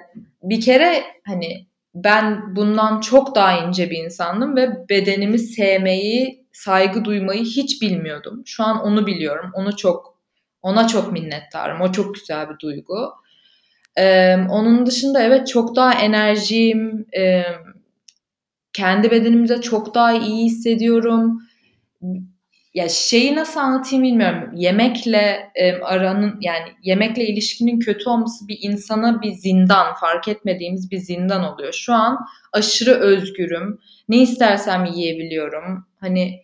bir 0.43 0.61
kere 0.61 1.05
hani 1.27 1.67
ben 1.95 2.57
bundan 2.57 3.01
çok 3.01 3.35
daha 3.35 3.59
ince 3.59 3.91
bir 3.91 3.99
insandım 3.99 4.57
ve 4.57 4.89
bedenimi 4.89 5.39
sevmeyi, 5.39 6.47
saygı 6.53 7.05
duymayı 7.05 7.45
hiç 7.45 7.83
bilmiyordum. 7.83 8.43
Şu 8.47 8.65
an 8.65 8.83
onu 8.83 9.07
biliyorum. 9.07 9.51
Onu 9.55 9.77
çok 9.77 10.19
ona 10.63 10.87
çok 10.89 11.13
minnettarım. 11.13 11.81
O 11.81 11.93
çok 11.93 12.15
güzel 12.15 12.51
bir 12.51 12.59
duygu. 12.59 13.13
Ee, 13.97 14.37
onun 14.51 14.87
dışında 14.87 15.23
evet 15.23 15.49
çok 15.49 15.77
daha 15.77 15.95
enerjiyim. 15.95 17.07
Ee, 17.17 17.45
kendi 18.73 19.11
bedenimize 19.11 19.61
çok 19.61 19.95
daha 19.95 20.13
iyi 20.13 20.45
hissediyorum. 20.45 21.43
Ya 22.75 22.89
şeyi 22.89 23.37
nasıl 23.37 23.61
anlatayım 23.61 24.05
bilmiyorum. 24.05 24.51
Yemekle 24.55 25.51
e, 25.55 25.73
aranın 25.73 26.39
yani 26.41 26.65
yemekle 26.83 27.27
ilişkinin 27.27 27.81
kötü 27.81 28.11
olması 28.11 28.49
bir 28.49 28.59
insana 28.61 29.23
bir 29.23 29.33
zindan, 29.33 29.95
fark 29.95 30.29
etmediğimiz 30.29 30.91
bir 30.91 30.99
zindan 30.99 31.45
oluyor. 31.45 31.73
Şu 31.73 31.93
an 31.93 32.19
aşırı 32.53 32.91
özgürüm. 32.91 33.81
Ne 34.09 34.17
istersem 34.23 34.85
yiyebiliyorum. 34.85 35.87
Hani 36.01 36.43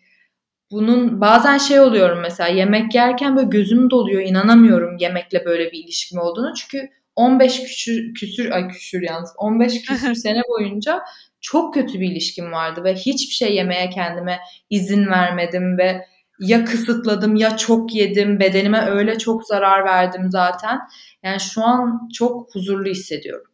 bunun 0.71 1.21
bazen 1.21 1.59
şey 1.59 1.81
oluyorum 1.81 2.21
mesela 2.21 2.49
yemek 2.49 2.95
yerken 2.95 3.37
böyle 3.37 3.49
gözüm 3.49 3.91
doluyor. 3.91 4.23
inanamıyorum 4.23 4.97
yemekle 4.99 5.45
böyle 5.45 5.73
bir 5.73 5.85
ilişkim 5.85 6.19
olduğunu. 6.19 6.55
Çünkü 6.55 6.89
15 7.17 7.63
küsür, 7.63 8.15
küsür 8.15 8.51
ay 8.51 8.69
küsür 8.69 9.03
yalnız 9.03 9.31
15 9.39 9.83
küsür 9.83 10.15
sene 10.15 10.43
boyunca 10.49 11.01
çok 11.41 11.75
kötü 11.75 12.01
bir 12.01 12.11
ilişkim 12.11 12.53
vardı 12.53 12.85
ve 12.85 12.95
hiçbir 12.95 13.35
şey 13.35 13.55
yemeye 13.55 13.91
kendime 13.91 14.39
izin 14.71 15.07
vermedim 15.07 15.79
ve 15.79 16.07
ya 16.41 16.65
kısıtladım 16.65 17.37
ya 17.37 17.57
çok 17.57 17.95
yedim. 17.95 18.41
Bedenime 18.41 18.87
öyle 18.87 19.19
çok 19.19 19.47
zarar 19.47 19.85
verdim 19.85 20.27
zaten. 20.31 20.81
Yani 21.23 21.41
şu 21.41 21.65
an 21.65 22.09
çok 22.15 22.55
huzurlu 22.55 22.91
hissediyorum. 22.91 23.47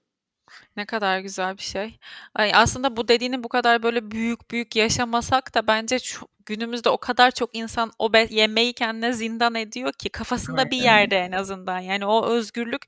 Ne 0.77 0.87
kadar 0.87 1.19
güzel 1.21 1.57
bir 1.57 1.63
şey. 1.63 1.99
Ay 2.35 2.53
aslında 2.55 2.97
bu 2.97 3.09
dediğini 3.09 3.45
bu 3.45 3.49
kadar 3.49 3.83
böyle 3.83 4.11
büyük 4.11 4.51
büyük 4.51 4.77
yaşamasak 4.77 5.55
da 5.55 5.67
bence 5.67 5.99
şu, 5.99 6.27
günümüzde 6.47 6.89
o 6.89 6.99
kadar 6.99 7.31
çok 7.31 7.57
insan 7.57 7.93
o 7.99 8.13
be, 8.13 8.27
yemeği 8.31 8.73
kendine 8.73 9.13
zindan 9.13 9.55
ediyor 9.55 9.93
ki 9.93 10.09
kafasında 10.09 10.71
bir 10.71 10.81
Aynen. 10.81 10.99
yerde 10.99 11.17
en 11.17 11.33
azından. 11.33 11.79
Yani 11.79 12.07
o 12.07 12.27
özgürlük 12.27 12.83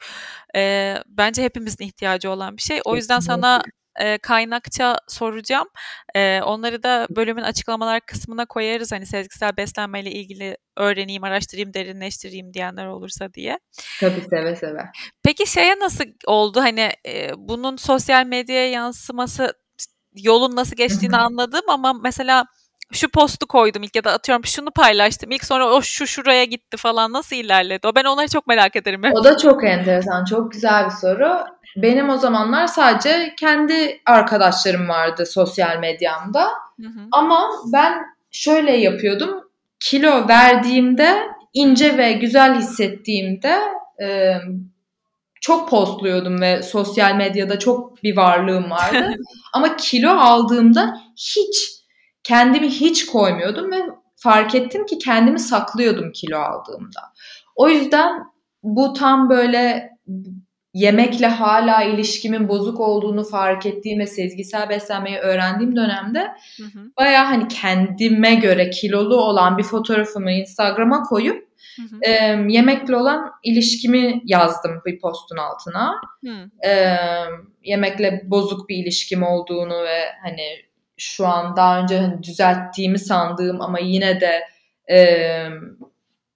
e, 0.56 0.94
bence 1.06 1.42
hepimizin 1.42 1.84
ihtiyacı 1.84 2.30
olan 2.30 2.56
bir 2.56 2.62
şey. 2.62 2.80
O 2.84 2.96
yüzden 2.96 3.20
sana 3.20 3.62
e, 4.00 4.18
kaynakça 4.18 4.96
soracağım. 5.08 5.68
E, 6.14 6.40
onları 6.42 6.82
da 6.82 7.06
bölümün 7.10 7.42
açıklamalar 7.42 8.00
kısmına 8.00 8.46
koyarız. 8.46 8.92
Hani 8.92 9.06
sezgisel 9.06 9.56
beslenmeyle 9.56 10.10
ilgili 10.10 10.56
öğreneyim, 10.76 11.24
araştırayım, 11.24 11.74
derinleştireyim 11.74 12.54
diyenler 12.54 12.86
olursa 12.86 13.34
diye. 13.34 13.58
Tabii 14.00 14.20
seve 14.30 14.56
seve. 14.56 14.80
Peki 15.22 15.50
şeye 15.50 15.78
nasıl 15.78 16.04
oldu? 16.26 16.60
Hani 16.60 16.90
e, 17.06 17.30
bunun 17.36 17.76
sosyal 17.76 18.26
medyaya 18.26 18.70
yansıması 18.70 19.52
yolun 20.14 20.56
nasıl 20.56 20.76
geçtiğini 20.76 21.16
anladım 21.16 21.62
ama 21.68 21.92
mesela 21.92 22.44
şu 22.92 23.08
postu 23.08 23.46
koydum 23.46 23.82
ilk 23.82 23.96
ya 23.96 24.04
da 24.04 24.12
atıyorum 24.12 24.44
şunu 24.44 24.70
paylaştım 24.70 25.30
ilk 25.30 25.44
sonra 25.44 25.66
o 25.70 25.82
şu 25.82 26.06
şuraya 26.06 26.44
gitti 26.44 26.76
falan 26.76 27.12
nasıl 27.12 27.36
ilerledi? 27.36 27.86
O 27.86 27.94
ben 27.94 28.04
onları 28.04 28.28
çok 28.28 28.46
merak 28.46 28.76
ederim. 28.76 29.02
O 29.14 29.24
da 29.24 29.36
çok 29.36 29.64
enteresan, 29.64 30.24
çok 30.24 30.52
güzel 30.52 30.84
bir 30.84 30.90
soru. 30.90 31.44
Benim 31.76 32.10
o 32.10 32.16
zamanlar 32.16 32.66
sadece 32.66 33.34
kendi 33.38 34.00
arkadaşlarım 34.06 34.88
vardı 34.88 35.26
sosyal 35.26 35.78
medyamda. 35.78 36.44
Hı 36.80 36.86
hı. 36.86 37.00
Ama 37.12 37.50
ben 37.72 38.02
şöyle 38.30 38.76
yapıyordum. 38.76 39.50
Kilo 39.80 40.28
verdiğimde, 40.28 41.28
ince 41.54 41.98
ve 41.98 42.12
güzel 42.12 42.58
hissettiğimde 42.58 43.58
e, 44.02 44.34
çok 45.40 45.70
postluyordum 45.70 46.40
ve 46.40 46.62
sosyal 46.62 47.14
medyada 47.14 47.58
çok 47.58 48.02
bir 48.02 48.16
varlığım 48.16 48.70
vardı. 48.70 49.14
Ama 49.52 49.76
kilo 49.76 50.10
aldığımda 50.10 51.00
hiç 51.16 51.77
kendimi 52.24 52.68
hiç 52.68 53.06
koymuyordum 53.06 53.72
ve 53.72 53.82
fark 54.16 54.54
ettim 54.54 54.86
ki 54.86 54.98
kendimi 54.98 55.40
saklıyordum 55.40 56.12
kilo 56.12 56.38
aldığımda. 56.38 57.00
O 57.56 57.68
yüzden 57.68 58.24
bu 58.62 58.92
tam 58.92 59.30
böyle 59.30 59.90
yemekle 60.74 61.26
hala 61.26 61.82
ilişkimin 61.82 62.48
bozuk 62.48 62.80
olduğunu 62.80 63.24
fark 63.24 63.66
ettiğim 63.66 63.98
ve 63.98 64.06
sezgisel 64.06 64.68
beslenmeyi 64.68 65.18
öğrendiğim 65.18 65.76
dönemde 65.76 66.20
Hı 66.56 66.64
hı. 66.64 66.92
baya 66.98 67.30
hani 67.30 67.48
kendime 67.48 68.34
göre 68.34 68.70
kilolu 68.70 69.16
olan 69.16 69.58
bir 69.58 69.62
fotoğrafımı 69.62 70.32
Instagram'a 70.32 71.02
koyup 71.02 71.48
Hı 71.76 71.82
hı. 71.96 72.10
e, 72.10 72.12
yemekle 72.48 72.96
olan 72.96 73.30
ilişkimi 73.42 74.20
yazdım 74.24 74.80
bir 74.86 75.00
postun 75.00 75.36
altına. 75.36 75.94
Hı. 76.24 76.68
E, 76.68 76.96
yemekle 77.64 78.22
bozuk 78.24 78.68
bir 78.68 78.76
ilişkim 78.76 79.22
olduğunu 79.22 79.82
ve 79.82 80.00
hani 80.22 80.67
şu 80.98 81.26
an 81.26 81.56
daha 81.56 81.80
önce 81.80 81.98
hani 81.98 82.22
düzelttiğimi 82.22 82.98
sandığım 82.98 83.60
ama 83.60 83.78
yine 83.78 84.20
de 84.20 84.42
e, 84.90 84.98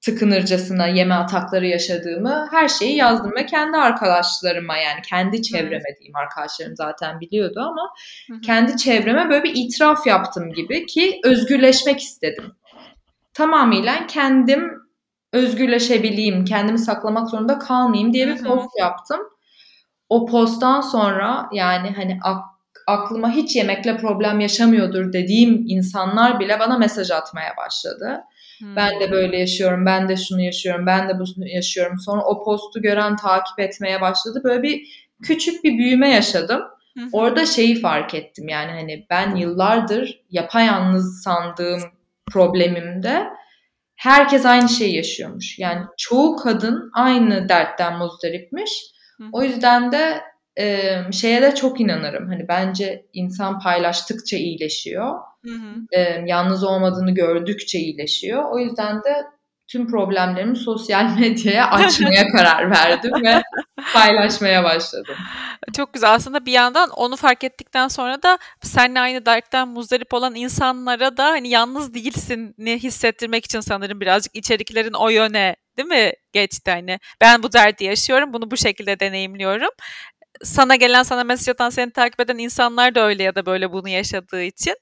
tıkınırcasına 0.01 0.87
yeme 0.87 1.14
atakları 1.14 1.66
yaşadığımı 1.66 2.48
her 2.51 2.68
şeyi 2.68 2.96
yazdım 2.96 3.33
ve 3.37 3.46
kendi 3.46 3.77
arkadaşlarıma 3.77 4.77
yani 4.77 5.03
kendi 5.03 5.42
çevreme 5.42 5.96
diyeyim 5.98 6.16
arkadaşlarım 6.16 6.77
zaten 6.77 7.20
biliyordu 7.20 7.61
ama 7.61 7.90
kendi 8.44 8.77
çevreme 8.77 9.31
böyle 9.31 9.44
bir 9.44 9.53
itiraf 9.55 10.07
yaptım 10.07 10.53
gibi 10.53 10.87
ki 10.87 11.20
özgürleşmek 11.25 12.01
istedim. 12.01 12.44
Tamamıyla 13.35 14.07
kendim 14.07 14.72
özgürleşebileyim, 15.33 16.44
kendimi 16.44 16.79
saklamak 16.79 17.31
zorunda 17.31 17.59
kalmayayım 17.59 18.12
diye 18.12 18.27
bir 18.29 18.44
post 18.44 18.79
yaptım. 18.79 19.20
O 20.09 20.27
posttan 20.27 20.81
sonra 20.81 21.48
yani 21.53 21.90
hani 21.96 22.18
ak- 22.22 22.52
aklıma 22.87 23.31
hiç 23.31 23.57
yemekle 23.57 23.97
problem 23.97 24.40
yaşamıyordur 24.40 25.12
dediğim 25.12 25.64
insanlar 25.66 26.40
bile 26.40 26.61
bana 26.61 26.79
mesaj 26.79 27.11
atmaya 27.11 27.57
başladı. 27.57 28.21
Hı. 28.62 28.77
Ben 28.77 29.01
de 29.01 29.11
böyle 29.11 29.38
yaşıyorum, 29.38 29.87
ben 29.87 30.09
de 30.09 30.16
şunu 30.16 30.40
yaşıyorum, 30.42 30.87
ben 30.87 31.09
de 31.09 31.18
bunu 31.18 31.49
yaşıyorum. 31.49 31.99
Sonra 31.99 32.23
o 32.23 32.45
postu 32.45 32.83
gören 32.83 33.16
takip 33.16 33.61
etmeye 33.61 34.01
başladı. 34.01 34.40
Böyle 34.45 34.62
bir 34.62 35.07
küçük 35.23 35.64
bir 35.64 35.79
büyüme 35.79 36.11
yaşadım. 36.11 36.62
Orada 37.12 37.47
şeyi 37.47 37.81
fark 37.81 38.14
ettim 38.14 38.49
yani 38.49 38.71
hani 38.71 39.07
ben 39.11 39.37
yıllardır 39.37 40.21
yapayalnız 40.31 41.23
sandığım 41.23 41.81
problemimde 42.33 43.27
herkes 43.97 44.47
aynı 44.47 44.68
şeyi 44.68 44.97
yaşıyormuş. 44.97 45.59
Yani 45.59 45.85
çoğu 45.99 46.37
kadın 46.37 46.90
aynı 46.95 47.49
dertten 47.49 47.99
muzdaripmiş. 47.99 48.71
O 49.33 49.42
yüzden 49.42 49.92
de 49.92 50.21
e, 50.59 50.97
şeye 51.12 51.43
de 51.43 51.55
çok 51.55 51.81
inanırım. 51.81 52.29
Hani 52.29 52.49
bence 52.49 53.07
insan 53.12 53.59
paylaştıkça 53.61 54.37
iyileşiyor. 54.37 55.15
Hı 55.45 55.51
hı. 55.51 55.99
E, 55.99 56.25
yalnız 56.27 56.65
olmadığını 56.65 57.15
gördükçe 57.15 57.79
iyileşiyor. 57.79 58.45
O 58.53 58.59
yüzden 58.59 58.97
de 58.97 59.25
tüm 59.73 59.91
problemlerimi 59.91 60.57
sosyal 60.57 61.19
medyaya 61.19 61.71
açmaya 61.71 62.27
karar 62.37 62.71
verdim 62.71 63.12
ve 63.25 63.43
paylaşmaya 63.93 64.65
başladım. 64.65 65.17
Çok 65.77 65.95
güzel. 65.95 66.15
Aslında 66.15 66.47
bir 66.47 66.53
yandan 66.53 66.91
onu 66.91 67.17
fark 67.17 67.45
ettikten 67.45 67.88
sonra 67.88 68.23
da 68.23 68.38
seninle 68.62 69.01
aynı 69.01 69.27
dertten 69.27 69.69
muzdarip 69.69 70.15
olan 70.15 70.35
insanlara 70.35 71.17
da 71.17 71.25
hani 71.25 71.49
yalnız 71.49 71.95
değilsin 71.95 72.55
ne 72.59 72.79
hissettirmek 72.79 73.45
için 73.45 73.61
sanırım 73.61 74.01
birazcık 74.01 74.37
içeriklerin 74.37 74.93
o 74.93 75.09
yöne 75.09 75.57
değil 75.77 75.88
mi 75.88 76.12
geçti 76.33 76.71
hani. 76.71 76.99
Ben 77.21 77.43
bu 77.43 77.53
derdi 77.53 77.85
yaşıyorum. 77.85 78.33
Bunu 78.33 78.51
bu 78.51 78.57
şekilde 78.57 79.01
deneyimliyorum. 79.01 79.71
Sana 80.42 80.77
gelen, 80.77 81.03
sana 81.03 81.25
mesaj 81.25 81.49
atan, 81.49 81.71
seni 81.71 81.90
takip 81.90 82.21
eden 82.21 82.38
insanlar 82.38 82.95
da 82.95 83.01
öyle 83.01 83.23
ya 83.23 83.35
da 83.35 83.47
böyle 83.47 83.73
bunu 83.73 83.88
yaşadığı 83.88 84.42
için. 84.42 84.75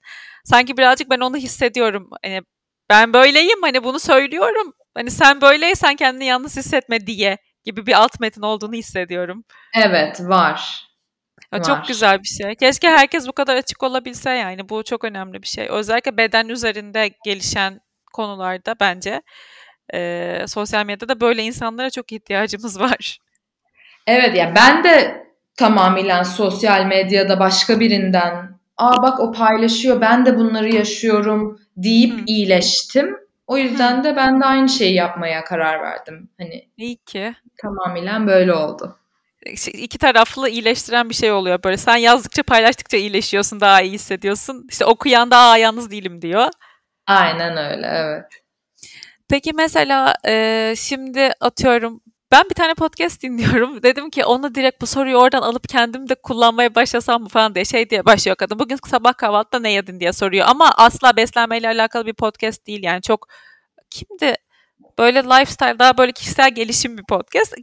Sanki 0.44 0.76
birazcık 0.76 1.10
ben 1.10 1.20
onu 1.20 1.36
hissediyorum. 1.36 2.10
Hani 2.24 2.42
ben 2.90 3.12
böyleyim 3.12 3.62
hani 3.62 3.84
bunu 3.84 4.00
söylüyorum. 4.00 4.72
Hani 4.94 5.10
sen 5.10 5.40
böyleysen 5.40 5.96
kendini 5.96 6.24
yalnız 6.24 6.56
hissetme 6.56 7.06
diye 7.06 7.38
gibi 7.64 7.86
bir 7.86 7.92
alt 7.92 8.20
metin 8.20 8.42
olduğunu 8.42 8.74
hissediyorum. 8.74 9.44
Evet 9.76 10.20
var. 10.20 10.86
Ya 11.52 11.58
var. 11.58 11.64
çok 11.64 11.88
güzel 11.88 12.18
bir 12.22 12.28
şey. 12.28 12.54
Keşke 12.54 12.88
herkes 12.88 13.28
bu 13.28 13.32
kadar 13.32 13.56
açık 13.56 13.82
olabilse 13.82 14.30
yani. 14.30 14.68
Bu 14.68 14.84
çok 14.84 15.04
önemli 15.04 15.42
bir 15.42 15.46
şey. 15.46 15.66
Özellikle 15.70 16.16
beden 16.16 16.48
üzerinde 16.48 17.10
gelişen 17.24 17.80
konularda 18.12 18.74
bence 18.80 19.22
e, 19.94 20.44
sosyal 20.48 20.86
medyada 20.86 21.20
böyle 21.20 21.42
insanlara 21.42 21.90
çok 21.90 22.12
ihtiyacımız 22.12 22.80
var. 22.80 23.18
Evet 24.06 24.36
yani 24.36 24.54
ben 24.54 24.84
de 24.84 25.26
tamamıyla 25.60 26.24
sosyal 26.24 26.86
medyada 26.86 27.40
başka 27.40 27.80
birinden 27.80 28.58
aa 28.76 29.02
bak 29.02 29.20
o 29.20 29.32
paylaşıyor 29.32 30.00
ben 30.00 30.26
de 30.26 30.36
bunları 30.38 30.74
yaşıyorum 30.74 31.60
deyip 31.76 32.22
iyileştim. 32.26 33.16
O 33.46 33.56
yüzden 33.58 34.04
de 34.04 34.16
ben 34.16 34.40
de 34.40 34.44
aynı 34.44 34.68
şeyi 34.68 34.94
yapmaya 34.94 35.44
karar 35.44 35.82
verdim. 35.82 36.28
Hani 36.38 36.68
İyi 36.76 36.96
ki. 36.96 37.34
tamamıyla 37.62 38.26
böyle 38.26 38.54
oldu. 38.54 38.96
İki 39.72 39.98
taraflı 39.98 40.48
iyileştiren 40.48 41.08
bir 41.08 41.14
şey 41.14 41.32
oluyor. 41.32 41.62
Böyle 41.64 41.76
sen 41.76 41.96
yazdıkça 41.96 42.42
paylaştıkça 42.42 42.96
iyileşiyorsun, 42.96 43.60
daha 43.60 43.80
iyi 43.82 43.92
hissediyorsun. 43.92 44.66
İşte 44.70 44.84
okuyan 44.84 45.30
da 45.30 45.36
aa 45.38 45.56
yalnız 45.56 45.90
değilim 45.90 46.22
diyor. 46.22 46.48
Aynen 47.06 47.56
öyle 47.56 47.86
evet. 47.86 48.24
Peki 49.28 49.52
mesela 49.52 50.14
e, 50.26 50.74
şimdi 50.76 51.30
atıyorum 51.40 52.00
ben 52.32 52.44
bir 52.50 52.54
tane 52.54 52.74
podcast 52.74 53.22
dinliyorum. 53.22 53.82
Dedim 53.82 54.10
ki 54.10 54.24
onu 54.24 54.54
direkt 54.54 54.82
bu 54.82 54.86
soruyu 54.86 55.16
oradan 55.16 55.42
alıp 55.42 55.68
kendim 55.68 56.08
de 56.08 56.14
kullanmaya 56.14 56.74
başlasam 56.74 57.22
mı 57.22 57.28
falan 57.28 57.54
diye 57.54 57.64
şey 57.64 57.90
diye 57.90 58.04
başlıyor 58.04 58.36
kadın. 58.36 58.58
Bugün 58.58 58.78
sabah 58.86 59.14
kahvaltıda 59.14 59.58
ne 59.58 59.72
yedin 59.72 60.00
diye 60.00 60.12
soruyor. 60.12 60.46
Ama 60.48 60.72
asla 60.76 61.16
beslenmeyle 61.16 61.68
alakalı 61.68 62.06
bir 62.06 62.14
podcast 62.14 62.66
değil. 62.66 62.82
Yani 62.82 63.02
çok 63.02 63.26
kimdi 63.90 64.34
böyle 64.98 65.24
lifestyle 65.24 65.78
daha 65.78 65.98
böyle 65.98 66.12
kişisel 66.12 66.54
gelişim 66.54 66.98
bir 66.98 67.04
podcast. 67.04 67.54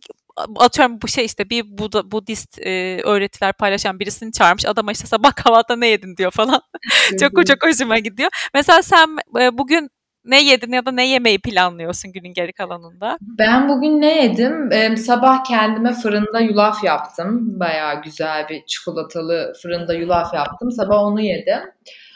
Atıyorum 0.56 1.01
bu 1.01 1.08
şey 1.08 1.25
işte 1.25 1.49
bir 1.49 1.77
Buda, 1.77 2.12
Budist 2.12 2.60
e, 2.60 3.01
öğretiler 3.03 3.53
paylaşan 3.53 3.99
birisini 3.99 4.32
çağırmış. 4.32 4.65
Adama 4.65 4.91
işte 4.91 5.08
sabah 5.08 5.36
kahvaltıda 5.36 5.75
ne 5.75 5.88
yedin 5.88 6.17
diyor 6.17 6.32
falan. 6.32 6.62
çok 7.19 7.47
çok 7.47 7.65
hoşuma 7.65 7.99
gidiyor. 7.99 8.30
Mesela 8.53 8.84
sen 8.84 9.17
e, 9.39 9.58
bugün 9.58 9.89
ne 10.28 10.44
yedin 10.44 10.72
ya 10.72 10.86
da 10.86 10.92
ne 10.92 11.08
yemeyi 11.08 11.40
planlıyorsun 11.40 12.12
günün 12.12 12.34
geri 12.34 12.54
kalanında? 12.54 13.18
Ben 13.22 13.70
bugün 13.70 14.02
ne 14.02 14.24
yedim? 14.24 14.72
Ee, 14.72 14.96
sabah 14.98 15.44
kendime 15.44 15.94
fırında 15.94 16.40
yulaf 16.40 16.84
yaptım. 16.84 17.60
Bayağı 17.60 18.02
güzel 18.02 18.50
bir 18.50 18.66
çikolatalı 18.66 19.54
fırında 19.62 19.94
yulaf 19.94 20.34
yaptım. 20.34 20.72
Sabah 20.72 21.04
onu 21.04 21.22
yedim. 21.22 21.60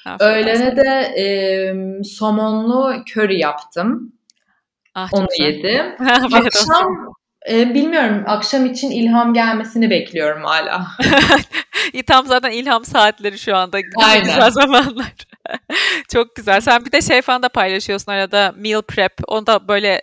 Afiyet 0.05 0.21
Öğlene 0.21 0.77
de 0.77 0.89
e, 1.21 1.23
somonlu 2.03 3.03
köri 3.05 3.39
yaptım. 3.39 4.13
Ah, 4.95 5.09
Onu 5.13 5.27
güzel. 5.37 5.45
yedim. 5.45 5.85
Akşam 6.33 7.13
e, 7.49 7.73
bilmiyorum 7.73 8.23
akşam 8.27 8.65
için 8.65 8.91
ilham 8.91 9.33
gelmesini 9.33 9.89
bekliyorum 9.89 10.43
hala. 10.43 10.87
Tam 12.07 12.25
zaten 12.25 12.51
ilham 12.51 12.85
saatleri 12.85 13.39
şu 13.39 13.55
anda. 13.55 13.77
Aynen. 14.03 14.25
Güzel 14.25 14.51
zamanlar. 14.51 15.13
Çok 16.13 16.35
güzel. 16.35 16.61
Sen 16.61 16.85
bir 16.85 16.91
de 16.91 17.01
şey 17.01 17.21
falan 17.21 17.43
da 17.43 17.49
paylaşıyorsun 17.49 18.11
arada 18.11 18.53
meal 18.57 18.81
prep. 18.81 19.13
Onu 19.27 19.47
da 19.47 19.67
böyle 19.67 20.01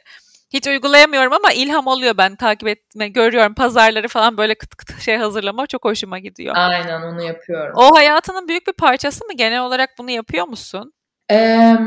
hiç 0.53 0.67
uygulayamıyorum 0.67 1.33
ama 1.33 1.53
ilham 1.53 1.87
oluyor 1.87 2.17
ben 2.19 2.37
takip 2.37 2.69
etme 2.69 3.09
görüyorum 3.09 3.55
pazarları 3.55 4.09
falan 4.09 4.37
böyle 4.37 4.55
kıt 4.55 4.75
kıt 4.75 5.01
şey 5.01 5.17
hazırlama 5.17 5.67
çok 5.67 5.85
hoşuma 5.85 6.19
gidiyor. 6.19 6.55
Aynen 6.57 7.03
onu 7.03 7.23
yapıyorum. 7.23 7.73
O 7.77 7.97
hayatının 7.97 8.49
büyük 8.49 8.67
bir 8.67 8.73
parçası 8.73 9.25
mı? 9.25 9.33
Genel 9.33 9.61
olarak 9.61 9.91
bunu 9.99 10.11
yapıyor 10.11 10.49
musun? 10.49 10.93
Eee, 11.31 11.79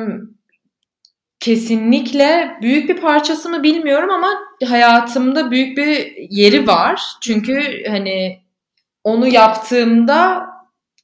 kesinlikle 1.40 2.58
büyük 2.62 2.90
bir 2.90 3.02
parçası 3.02 3.50
mı 3.50 3.64
bilmiyorum 3.64 4.10
ama 4.10 4.30
hayatımda 4.68 5.52
büyük 5.52 5.78
bir 5.78 6.16
yeri 6.30 6.68
var. 6.68 7.02
Çünkü 7.22 7.84
hani 7.88 8.42
onu 9.04 9.28
yaptığımda 9.28 10.48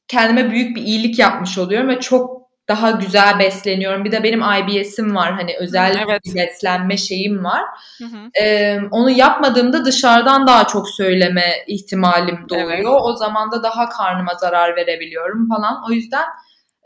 kendime 0.08 0.52
büyük 0.52 0.76
bir 0.76 0.82
iyilik 0.82 1.20
yapmış 1.20 1.58
oluyorum 1.58 1.90
ve 1.90 2.00
çok 2.00 2.37
daha 2.68 2.92
güzel 2.92 3.40
besleniyorum. 3.40 4.06
Bir 4.06 4.12
de 4.12 4.24
benim 4.24 4.42
IBS'im 4.42 5.16
var. 5.16 5.34
Hani 5.34 5.56
özel 5.60 6.06
evet. 6.08 6.22
bir 6.26 6.36
beslenme 6.36 6.98
şeyim 6.98 7.44
var. 7.44 7.64
Hı 7.98 8.06
hı. 8.06 8.44
Ee, 8.44 8.80
onu 8.92 9.10
yapmadığımda 9.10 9.86
dışarıdan 9.86 10.48
daha 10.48 10.68
çok 10.68 10.90
söyleme 10.90 11.54
ihtimalim 11.68 12.46
doğuyor. 12.50 12.70
Evet. 12.72 13.02
O 13.02 13.16
zaman 13.16 13.52
da 13.52 13.64
daha 13.64 13.90
karnıma 13.90 14.34
zarar 14.34 14.76
verebiliyorum 14.76 15.50
falan. 15.50 15.84
O 15.90 15.92
yüzden 15.92 16.26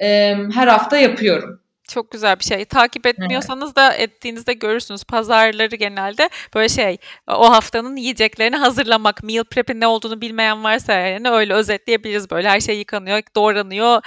e, 0.01 0.35
her 0.53 0.67
hafta 0.67 0.97
yapıyorum. 0.97 1.61
Çok 1.89 2.11
güzel 2.11 2.39
bir 2.39 2.43
şey. 2.43 2.65
Takip 2.65 3.07
etmiyorsanız 3.07 3.75
da 3.75 3.93
ettiğinizde 3.93 4.53
görürsünüz. 4.53 5.03
Pazarları 5.03 5.75
genelde 5.75 6.29
böyle 6.55 6.69
şey 6.69 6.97
o 7.27 7.51
haftanın 7.51 7.95
yiyeceklerini 7.95 8.55
hazırlamak. 8.55 9.23
Meal 9.23 9.43
prep'in 9.43 9.79
ne 9.79 9.87
olduğunu 9.87 10.21
bilmeyen 10.21 10.63
varsa 10.63 10.93
yani 10.93 11.29
öyle 11.29 11.53
özetleyebiliriz 11.53 12.31
böyle. 12.31 12.49
Her 12.49 12.59
şey 12.59 12.79
yıkanıyor, 12.79 13.21
doğranıyor, 13.35 14.01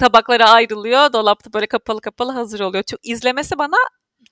tabaklara 0.00 0.50
ayrılıyor. 0.50 1.12
Dolapta 1.12 1.52
böyle 1.52 1.66
kapalı 1.66 2.00
kapalı 2.00 2.32
hazır 2.32 2.60
oluyor. 2.60 2.84
Çok 2.84 3.00
izlemesi 3.06 3.58
bana 3.58 3.76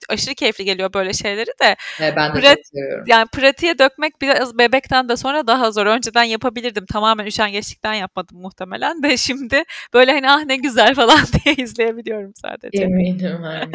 aşırı 0.08 0.34
keyifli 0.34 0.64
geliyor 0.64 0.92
böyle 0.94 1.12
şeyleri 1.12 1.50
de. 1.62 1.76
Ve 2.00 2.16
ben 2.16 2.34
de 2.34 2.42
çok 2.42 2.66
seviyorum. 2.66 3.04
Yani 3.06 3.26
pratiğe 3.32 3.78
dökmek 3.78 4.22
biraz 4.22 4.58
bebekten 4.58 5.08
de 5.08 5.16
sonra 5.16 5.46
daha 5.46 5.72
zor. 5.72 5.86
Önceden 5.86 6.24
yapabilirdim. 6.24 6.86
Tamamen 6.86 7.26
üşengeçlikten 7.26 7.94
yapmadım 7.94 8.40
muhtemelen 8.40 9.02
de 9.02 9.16
şimdi 9.16 9.64
böyle 9.94 10.12
hani 10.12 10.30
ah 10.30 10.44
ne 10.44 10.56
güzel 10.56 10.94
falan 10.94 11.20
diye 11.44 11.54
izleyebiliyorum 11.54 12.32
sadece. 12.34 12.82
Eminim 12.82 13.44
aynen. 13.44 13.72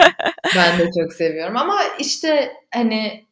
ben 0.56 0.80
de 0.80 0.90
çok 1.02 1.14
seviyorum 1.14 1.58
ama 1.58 1.80
işte 2.00 2.54
hani 2.74 3.26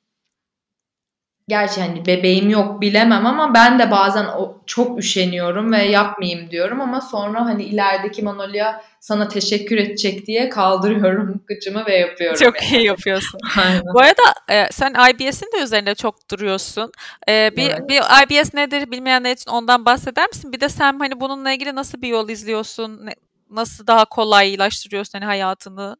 gerçi 1.51 1.81
hani 1.81 2.05
bebeğim 2.05 2.49
yok 2.49 2.81
bilemem 2.81 3.25
ama 3.25 3.53
ben 3.53 3.79
de 3.79 3.91
bazen 3.91 4.25
o, 4.25 4.57
çok 4.65 4.99
üşeniyorum 4.99 5.71
ve 5.71 5.83
yapmayayım 5.83 6.49
diyorum 6.51 6.81
ama 6.81 7.01
sonra 7.01 7.45
hani 7.45 7.63
ilerideki 7.63 8.21
Manolya 8.21 8.83
sana 8.99 9.27
teşekkür 9.27 9.77
edecek 9.77 10.27
diye 10.27 10.49
kaldırıyorum 10.49 11.41
kıçımı 11.47 11.85
ve 11.85 11.95
yapıyorum. 11.95 12.39
Çok 12.43 12.63
iyi 12.63 12.85
yapıyorsun. 12.85 13.39
Aynen. 13.57 13.83
Bu 13.93 13.99
arada 13.99 14.23
e, 14.49 14.71
sen 14.71 14.93
IBS'in 15.09 15.51
de 15.57 15.63
üzerinde 15.63 15.95
çok 15.95 16.31
duruyorsun. 16.31 16.91
E, 17.29 17.51
bir, 17.57 17.69
Evet. 17.69 17.89
bir 17.89 17.97
IBS 17.97 18.53
nedir 18.53 18.91
bilmeyenler 18.91 19.31
için 19.31 19.51
ondan 19.51 19.85
bahseder 19.85 20.27
misin? 20.27 20.53
Bir 20.53 20.59
de 20.59 20.69
sen 20.69 20.99
hani 20.99 21.19
bununla 21.19 21.51
ilgili 21.51 21.75
nasıl 21.75 22.01
bir 22.01 22.07
yol 22.07 22.29
izliyorsun? 22.29 23.09
Nasıl 23.49 23.87
daha 23.87 24.05
kolaylaştırıyorsun 24.05 25.19
hani 25.19 25.25
hayatını? 25.25 25.95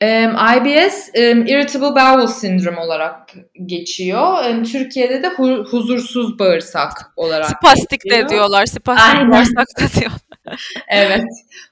Em, 0.00 0.30
IBS 0.56 1.10
em, 1.14 1.46
Irritable 1.46 1.86
Bowel 1.90 2.26
Syndrome 2.26 2.80
olarak 2.80 3.30
geçiyor. 3.66 4.44
Em, 4.44 4.64
Türkiye'de 4.64 5.22
de 5.22 5.26
hu- 5.26 5.64
huzursuz 5.70 6.38
bağırsak 6.38 7.12
olarak 7.16 7.50
Spastik 7.50 8.04
de 8.04 8.08
geçiyor. 8.08 8.28
diyorlar. 8.28 8.66
Spastik 8.66 9.14
Aynen. 9.16 9.30
bağırsak 9.30 9.66
da 9.80 10.00
diyorlar. 10.00 10.20
Evet. 10.88 11.24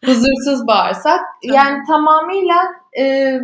Huzursuz 0.04 0.66
bağırsak. 0.66 1.20
Yani 1.42 1.78
tamamıyla 1.86 2.56
e, 2.98 3.38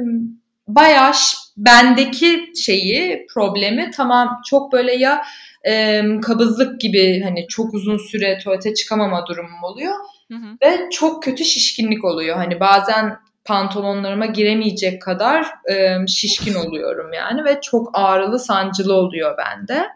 bayağı 0.68 1.12
bendeki 1.56 2.52
şeyi, 2.64 3.26
problemi 3.34 3.90
tamam 3.96 4.40
çok 4.50 4.72
böyle 4.72 4.92
ya 4.96 5.22
e, 5.66 6.02
kabızlık 6.22 6.80
gibi 6.80 7.20
hani 7.24 7.46
çok 7.48 7.74
uzun 7.74 7.96
süre 7.98 8.38
tuvalete 8.38 8.74
çıkamama 8.74 9.26
durumum 9.26 9.64
oluyor 9.64 9.92
Hı 10.30 10.34
hı. 10.34 10.56
ve 10.62 10.90
çok 10.90 11.22
kötü 11.22 11.44
şişkinlik 11.44 12.04
oluyor. 12.04 12.36
Hani 12.36 12.60
bazen 12.60 13.16
pantolonlarıma 13.50 14.26
giremeyecek 14.26 15.02
kadar 15.02 15.46
e, 15.70 16.06
şişkin 16.06 16.54
oluyorum 16.54 17.12
yani 17.12 17.44
ve 17.44 17.60
çok 17.60 17.90
ağrılı 17.92 18.38
sancılı 18.38 18.94
oluyor 18.94 19.38
bende. 19.38 19.88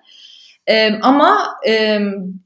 E, 0.66 1.00
ama 1.02 1.56
e, 1.68 2.00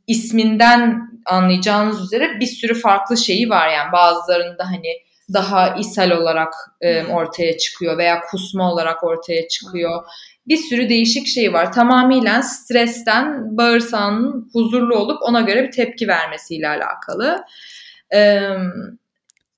isminden 0.06 1.08
anlayacağınız 1.26 2.04
üzere 2.04 2.40
bir 2.40 2.46
sürü 2.46 2.74
farklı 2.74 3.16
şeyi 3.16 3.50
var 3.50 3.68
yani 3.68 3.92
bazılarında 3.92 4.64
hani 4.64 4.92
daha 5.32 5.74
ishal 5.74 6.10
olarak 6.10 6.54
e, 6.80 7.04
ortaya 7.04 7.58
çıkıyor 7.58 7.98
veya 7.98 8.20
kusma 8.20 8.72
olarak 8.72 9.04
ortaya 9.04 9.48
çıkıyor. 9.48 10.04
Bir 10.48 10.56
sürü 10.56 10.88
değişik 10.88 11.26
şey 11.26 11.52
var. 11.52 11.72
Tamamıyla 11.72 12.42
stresten 12.42 13.56
bağırsağının 13.56 14.50
huzurlu 14.52 14.96
olup 14.96 15.22
ona 15.22 15.40
göre 15.40 15.64
bir 15.64 15.72
tepki 15.72 16.08
vermesiyle 16.08 16.68
alakalı. 16.68 17.44
E, 18.14 18.50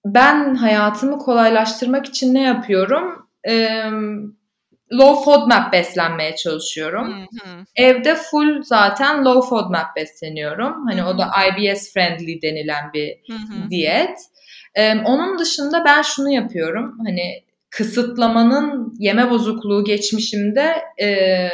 ben 0.04 0.54
hayatımı 0.54 1.18
kolaylaştırmak 1.18 2.06
için 2.06 2.34
ne 2.34 2.42
yapıyorum? 2.42 3.28
E, 3.48 3.82
low 4.92 5.24
FODMAP 5.24 5.72
beslenmeye 5.72 6.36
çalışıyorum. 6.36 7.12
Hı 7.12 7.22
hı. 7.22 7.64
Evde 7.76 8.14
full 8.14 8.62
zaten 8.62 9.24
low 9.24 9.48
FODMAP 9.48 9.96
besleniyorum. 9.96 10.86
Hani 10.86 11.02
Hı 11.02 11.06
o 11.06 11.18
da 11.18 11.30
IBS 11.46 11.92
friendly 11.92 12.42
denilen 12.42 12.92
bir 12.92 13.16
Hı 13.30 13.36
hı. 13.36 13.70
diyet. 13.70 14.18
Ee, 14.74 14.94
onun 15.04 15.38
dışında 15.38 15.84
ben 15.84 16.02
şunu 16.02 16.30
yapıyorum. 16.30 16.98
Hani 17.06 17.44
kısıtlamanın 17.70 18.94
yeme 18.98 19.30
bozukluğu 19.30 19.84
geçmişimde 19.84 20.74
e, 21.02 21.48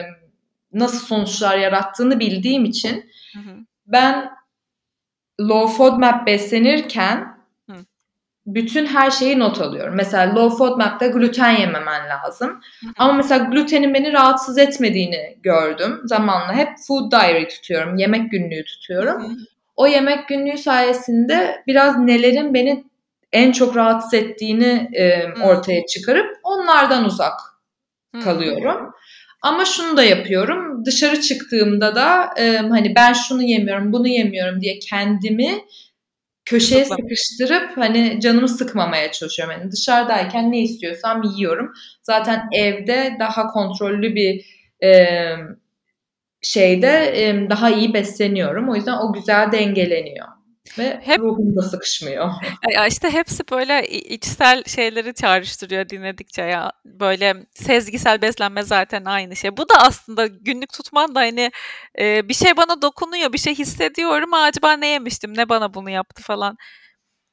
nasıl 0.72 1.06
sonuçlar 1.06 1.59
yarattığını 1.59 2.20
bildiğim 2.20 2.64
için 2.64 3.04
Hı 3.35 3.38
hı. 3.38 3.56
ben 3.87 4.30
low 5.40 5.76
FODMAP 5.76 6.26
beslenirken. 6.26 7.36
Bütün 8.46 8.87
her 8.87 9.11
şeyi 9.11 9.38
not 9.38 9.61
alıyorum. 9.61 9.94
Mesela 9.94 10.35
low 10.35 10.56
FODMAP'ta 10.56 11.06
gluten 11.06 11.50
yememen 11.50 12.09
lazım. 12.09 12.61
Ama 12.98 13.12
mesela 13.12 13.44
glutenin 13.44 13.94
beni 13.94 14.12
rahatsız 14.12 14.59
etmediğini 14.59 15.38
gördüm. 15.42 16.00
Zamanla 16.04 16.54
hep 16.54 16.68
food 16.88 17.12
diary 17.12 17.48
tutuyorum. 17.48 17.96
Yemek 17.96 18.30
günlüğü 18.30 18.64
tutuyorum. 18.64 19.37
O 19.76 19.87
yemek 19.87 20.28
günlüğü 20.28 20.59
sayesinde 20.59 21.62
biraz 21.66 21.98
nelerin 21.98 22.54
beni 22.54 22.85
en 23.32 23.52
çok 23.52 23.76
rahatsız 23.76 24.14
ettiğini 24.14 24.90
e, 24.92 25.24
ortaya 25.42 25.87
çıkarıp 25.87 26.37
onlardan 26.42 27.04
uzak 27.04 27.40
kalıyorum. 28.24 28.92
Ama 29.42 29.64
şunu 29.64 29.96
da 29.96 30.04
yapıyorum. 30.04 30.85
Dışarı 30.85 31.20
çıktığımda 31.20 31.94
da 31.94 32.30
e, 32.37 32.56
hani 32.56 32.94
ben 32.94 33.12
şunu 33.12 33.42
yemiyorum, 33.42 33.92
bunu 33.92 34.09
yemiyorum 34.09 34.61
diye 34.61 34.78
kendimi 34.78 35.61
köşeye 36.46 36.82
Kısıtla. 36.82 37.02
sıkıştırıp 37.02 37.76
hani 37.76 38.20
canımı 38.20 38.48
sıkmamaya 38.48 39.12
çalışıyorum. 39.12 39.54
Yani 39.61 39.72
dışarıdayken 39.72 40.52
ne 40.52 40.61
istiyorsam 40.61 41.22
yiyorum. 41.22 41.72
Zaten 42.02 42.48
evde 42.52 43.16
daha 43.20 43.46
kontrollü 43.46 44.14
bir 44.14 44.46
e, 44.82 45.16
şeyde 46.42 47.12
e, 47.14 47.50
daha 47.50 47.70
iyi 47.70 47.94
besleniyorum. 47.94 48.68
O 48.68 48.76
yüzden 48.76 48.96
o 48.98 49.12
güzel 49.12 49.52
dengeleniyor. 49.52 50.28
Ve 50.79 51.00
Hep- 51.05 51.18
ruhum 51.18 51.57
da 51.57 51.62
sıkışmıyor. 51.62 52.31
Ya 52.74 52.87
işte 52.87 53.11
hepsi 53.11 53.42
böyle 53.50 53.88
içsel 53.88 54.64
şeyleri 54.64 55.14
çağrıştırıyor 55.14 55.88
dinledikçe 55.88 56.42
ya. 56.42 56.72
Böyle 56.85 57.35
sezgisel 57.55 58.22
beslenme 58.22 58.62
zaten 58.62 59.05
aynı 59.05 59.37
şey. 59.37 59.57
Bu 59.57 59.68
da 59.68 59.74
aslında 59.79 60.26
günlük 60.26 60.72
tutman 60.72 61.14
da 61.14 61.20
hani 61.20 61.50
e, 61.98 62.29
bir 62.29 62.35
şey 62.35 62.57
bana 62.57 62.83
dokunuyor, 62.83 63.33
bir 63.33 63.38
şey 63.38 63.55
hissediyorum. 63.55 64.35
Acaba 64.35 64.72
ne 64.72 64.87
yemiştim, 64.87 65.37
ne 65.37 65.48
bana 65.48 65.74
bunu 65.74 65.90
yaptı 65.90 66.22
falan. 66.22 66.57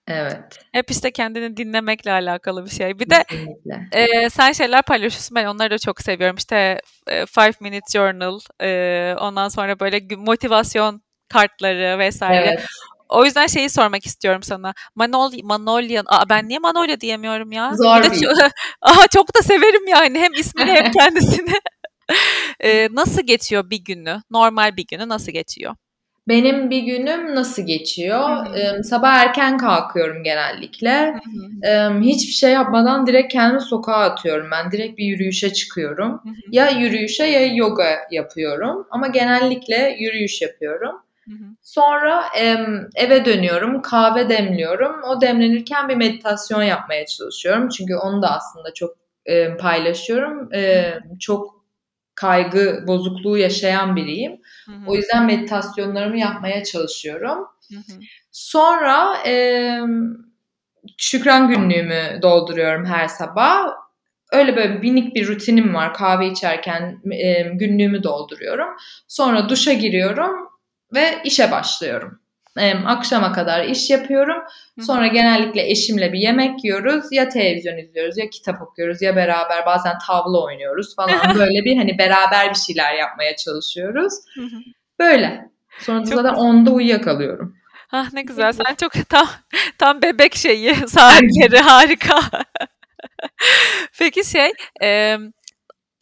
Evet. 0.08 0.42
Hep 0.72 0.92
işte 0.92 1.12
kendini 1.12 1.58
dinlemekle 1.58 2.12
alakalı 2.12 2.66
bir 2.66 2.70
şey. 2.70 3.00
Bir 3.00 3.10
de 3.10 3.24
Kesinlikle. 3.30 3.88
e, 3.92 4.30
sen 4.30 4.52
şeyler 4.52 4.82
paylaşıyorsun 4.82 5.36
ben 5.36 5.46
onları 5.46 5.72
da 5.72 5.78
çok 5.78 6.02
seviyorum. 6.02 6.36
İşte 6.36 6.82
e, 7.08 7.26
Five 7.26 7.54
Minute 7.60 7.86
Journal, 7.94 8.40
e, 8.62 9.16
ondan 9.20 9.50
sonra 9.50 9.80
böyle 9.80 10.16
motivasyon 10.16 11.02
kartları 11.30 12.00
vesaire. 12.00 12.46
Evet. 12.48 12.66
O 13.14 13.26
yüzden 13.26 13.48
şeyi 13.48 13.70
sormak 13.70 14.06
istiyorum 14.06 14.44
sana. 14.44 14.74
Manol 14.96 15.32
Manolya. 15.44 16.04
Aa, 16.06 16.30
ben 16.30 16.50
niye 16.50 16.60
Manolya 16.60 17.02
diyemiyorum 17.02 17.52
ya? 17.52 17.72
Zor 17.74 18.04
bir 18.04 18.20
çok, 18.20 18.38
Aa, 18.82 19.08
çok 19.14 19.36
da 19.36 19.42
severim 19.42 19.88
yani. 19.88 20.20
Hem 20.20 20.34
ismini 20.34 20.72
hem 20.72 20.92
kendisini. 21.00 21.54
Ee, 22.60 22.90
nasıl 22.92 23.22
geçiyor 23.22 23.70
bir 23.70 23.84
günü? 23.84 24.22
Normal 24.32 24.78
bir 24.78 24.86
günü 24.92 25.10
nasıl 25.10 25.32
geçiyor? 25.32 25.76
Benim 26.28 26.70
bir 26.70 26.80
günüm 26.80 27.36
nasıl 27.36 27.66
geçiyor? 27.66 28.56
Ee, 28.56 28.84
sabah 28.84 29.14
erken 29.14 29.58
kalkıyorum 29.58 30.24
genellikle. 30.24 31.16
Ee, 31.64 31.90
hiçbir 32.02 32.34
şey 32.34 32.52
yapmadan 32.52 33.08
direkt 33.08 33.34
kendimi 33.34 33.62
sokağa 33.62 33.96
atıyorum. 33.96 34.48
Ben 34.52 34.72
direkt 34.72 34.98
bir 34.98 35.06
yürüyüşe 35.06 35.54
çıkıyorum. 35.54 36.22
Ya 36.52 36.70
yürüyüşe 36.70 37.24
ya 37.26 37.46
yoga 37.46 38.08
yapıyorum. 38.12 38.88
Ama 38.92 39.08
genellikle 39.08 39.96
yürüyüş 40.00 40.42
yapıyorum. 40.42 40.96
Hı 41.26 41.32
hı. 41.32 41.46
Sonra 41.62 42.24
eve 42.96 43.26
dönüyorum, 43.26 43.82
kahve 43.82 44.30
demliyorum. 44.30 45.04
O 45.04 45.22
demlenirken 45.22 45.90
bir 45.90 45.96
meditasyon 45.96 46.64
yapmaya 46.64 47.06
çalışıyorum. 47.06 47.70
Çünkü 47.70 47.96
onu 47.96 48.22
da 48.22 48.32
aslında 48.32 48.74
çok 48.74 48.96
paylaşıyorum. 49.60 50.50
Çok 51.20 51.64
kaygı 52.16 52.84
bozukluğu 52.88 53.38
yaşayan 53.38 53.96
biriyim. 53.96 54.42
Hı 54.66 54.72
hı. 54.72 54.76
O 54.88 54.96
yüzden 54.96 55.26
meditasyonlarımı 55.26 56.20
yapmaya 56.20 56.64
çalışıyorum. 56.64 57.48
Hı 57.70 57.76
hı. 57.76 58.00
Sonra 58.32 59.18
şükran 60.98 61.48
günlüğümü 61.48 62.22
dolduruyorum 62.22 62.86
her 62.86 63.08
sabah. 63.08 63.68
Öyle 64.32 64.56
böyle 64.56 64.74
minik 64.74 65.16
bir 65.16 65.28
rutinim 65.28 65.74
var. 65.74 65.94
Kahve 65.94 66.28
içerken 66.28 67.02
em, 67.12 67.58
günlüğümü 67.58 68.04
dolduruyorum. 68.04 68.68
Sonra 69.08 69.50
duşa 69.50 69.74
giriyorum 69.74 70.50
ve 70.94 71.22
işe 71.24 71.52
başlıyorum. 71.52 72.20
Em, 72.58 72.88
akşama 72.88 73.32
kadar 73.32 73.66
iş 73.66 73.90
yapıyorum. 73.90 74.44
Sonra 74.82 75.08
genellikle 75.08 75.70
eşimle 75.70 76.14
bir 76.14 76.20
yemek 76.20 76.64
yiyoruz. 76.64 77.06
Ya 77.12 77.30
televizyon 77.30 77.78
izliyoruz 77.78 78.18
ya 78.18 78.30
kitap 78.30 78.62
okuyoruz 78.62 79.02
ya 79.02 79.16
beraber 79.16 79.66
bazen 79.66 79.98
tavla 80.08 80.44
oynuyoruz 80.44 80.96
falan. 80.96 81.36
Böyle 81.36 81.66
bir 81.66 81.78
hani 81.78 81.98
beraber 81.98 82.50
bir 82.50 82.60
şeyler 82.60 82.94
yapmaya 82.94 83.36
çalışıyoruz. 83.36 84.14
Böyle. 85.00 85.50
Sonra 85.80 86.06
da 86.06 86.10
Çok 86.10 86.22
zaten 86.22 86.34
10'da 86.34 86.72
uyuyakalıyorum. 86.72 87.56
Ah 87.92 88.14
ne 88.14 88.22
güzel. 88.22 88.54
Sen 88.54 88.76
çok 88.76 89.10
tam 89.10 89.28
tam 89.78 90.02
bebek 90.02 90.36
şeyi 90.36 90.76
saatleri 90.88 91.58
harika. 91.58 92.20
Peki 94.00 94.30
şey 94.30 94.52
e, 94.84 95.18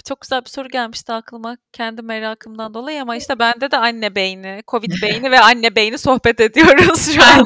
çok 0.04 0.22
güzel 0.22 0.46
bir 0.46 0.50
soru 0.50 0.70
gelmişti 0.70 1.14
aklıma 1.14 1.58
kendi 1.72 2.02
merakımdan 2.02 2.74
dolayı 2.74 3.02
ama 3.02 3.16
işte 3.16 3.40
bende 3.40 3.72
de 3.72 3.78
anne 3.78 4.16
beyni, 4.16 4.62
Covid 4.68 4.92
beyni 5.02 5.32
ve 5.32 5.40
anne 5.40 5.76
beyni 5.76 5.98
sohbet 5.98 6.40
ediyoruz 6.40 7.12
şu 7.16 7.24
an. 7.24 7.46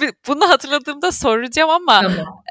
Bunu 0.28 0.48
hatırladığımda 0.48 1.12
soracağım 1.12 1.70
ama 1.70 2.02
tamam. 2.02 2.42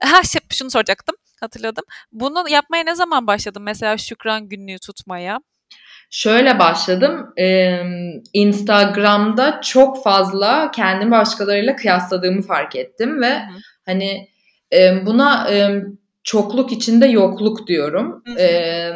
ha 0.00 0.22
şey, 0.22 0.40
şunu 0.52 0.70
soracaktım. 0.70 1.16
Hatırladım. 1.40 1.84
Bunu 2.12 2.48
yapmaya 2.48 2.84
ne 2.84 2.94
zaman 2.94 3.26
başladın? 3.26 3.62
Mesela 3.62 3.96
şükran 3.96 4.48
günlüğü 4.48 4.78
tutmaya. 4.78 5.38
Şöyle 6.10 6.58
başladım. 6.58 7.32
Ee, 7.38 7.82
Instagram'da 8.32 9.60
çok 9.60 10.04
fazla 10.04 10.70
kendimi 10.70 11.10
başkalarıyla 11.10 11.76
kıyasladığımı 11.76 12.42
fark 12.42 12.76
ettim 12.76 13.22
ve 13.22 13.38
hı. 13.38 13.42
hani 13.86 14.28
e, 14.72 15.06
buna 15.06 15.50
e, 15.50 15.82
çokluk 16.26 16.72
içinde 16.72 17.06
yokluk 17.06 17.66
diyorum. 17.66 18.22
Hı 18.26 18.32
hı. 18.32 18.38
Ee, 18.38 18.92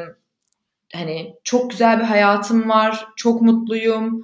hani 0.94 1.34
çok 1.44 1.70
güzel 1.70 1.98
bir 1.98 2.04
hayatım 2.04 2.68
var, 2.68 3.06
çok 3.16 3.42
mutluyum. 3.42 4.22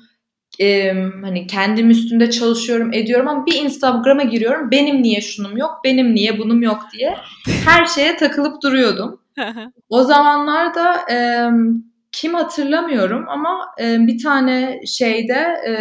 Ee, 0.60 0.92
hani 1.22 1.46
kendim 1.46 1.90
üstünde 1.90 2.30
çalışıyorum, 2.30 2.92
ediyorum 2.92 3.28
ama 3.28 3.46
bir 3.46 3.54
Instagram'a 3.54 4.22
giriyorum. 4.22 4.70
Benim 4.70 5.02
niye 5.02 5.20
şunum 5.20 5.56
yok, 5.56 5.70
benim 5.84 6.14
niye 6.14 6.38
bunum 6.38 6.62
yok 6.62 6.80
diye 6.92 7.16
her 7.64 7.86
şeye 7.86 8.16
takılıp 8.16 8.62
duruyordum. 8.62 9.20
O 9.88 10.02
zamanlarda 10.02 10.94
e, 11.12 11.50
kim 12.16 12.34
hatırlamıyorum 12.34 13.28
ama 13.28 13.66
e, 13.80 14.06
bir 14.06 14.22
tane 14.22 14.80
şeyde 14.86 15.56
e, 15.68 15.74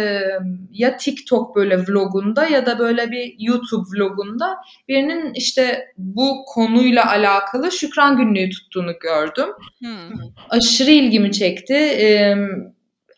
ya 0.72 0.96
TikTok 0.96 1.56
böyle 1.56 1.78
vlogunda 1.78 2.46
ya 2.46 2.66
da 2.66 2.78
böyle 2.78 3.10
bir 3.10 3.34
YouTube 3.38 3.86
vlogunda 3.94 4.56
birinin 4.88 5.34
işte 5.34 5.92
bu 5.98 6.44
konuyla 6.46 7.10
alakalı 7.10 7.72
şükran 7.72 8.16
günlüğü 8.16 8.50
tuttuğunu 8.50 8.98
gördüm. 8.98 9.48
Hmm. 9.78 10.18
Aşırı 10.50 10.90
ilgimi 10.90 11.32
çekti. 11.32 11.74
E, 11.74 12.36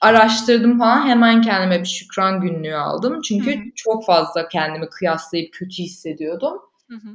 araştırdım 0.01 0.79
falan 0.79 1.09
hemen 1.09 1.43
kendime 1.43 1.81
bir 1.81 1.89
şükran 1.89 2.41
günlüğü 2.41 2.77
aldım. 2.77 3.21
Çünkü 3.23 3.57
hı. 3.57 3.61
çok 3.75 4.07
fazla 4.07 4.49
kendimi 4.49 4.89
kıyaslayıp 4.89 5.53
kötü 5.53 5.83
hissediyordum 5.83 6.59
hı. 6.91 7.09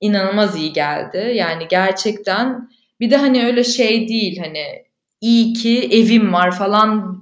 inanılmaz 0.00 0.56
iyi 0.56 0.72
geldi. 0.72 1.32
Yani 1.34 1.68
gerçekten 1.68 2.70
bir 3.00 3.10
de 3.10 3.16
hani 3.16 3.46
öyle 3.46 3.64
şey 3.64 4.08
değil 4.08 4.38
hani 4.38 4.85
iyi 5.20 5.52
ki 5.52 5.88
evim 5.92 6.32
var 6.32 6.58
falan 6.58 7.18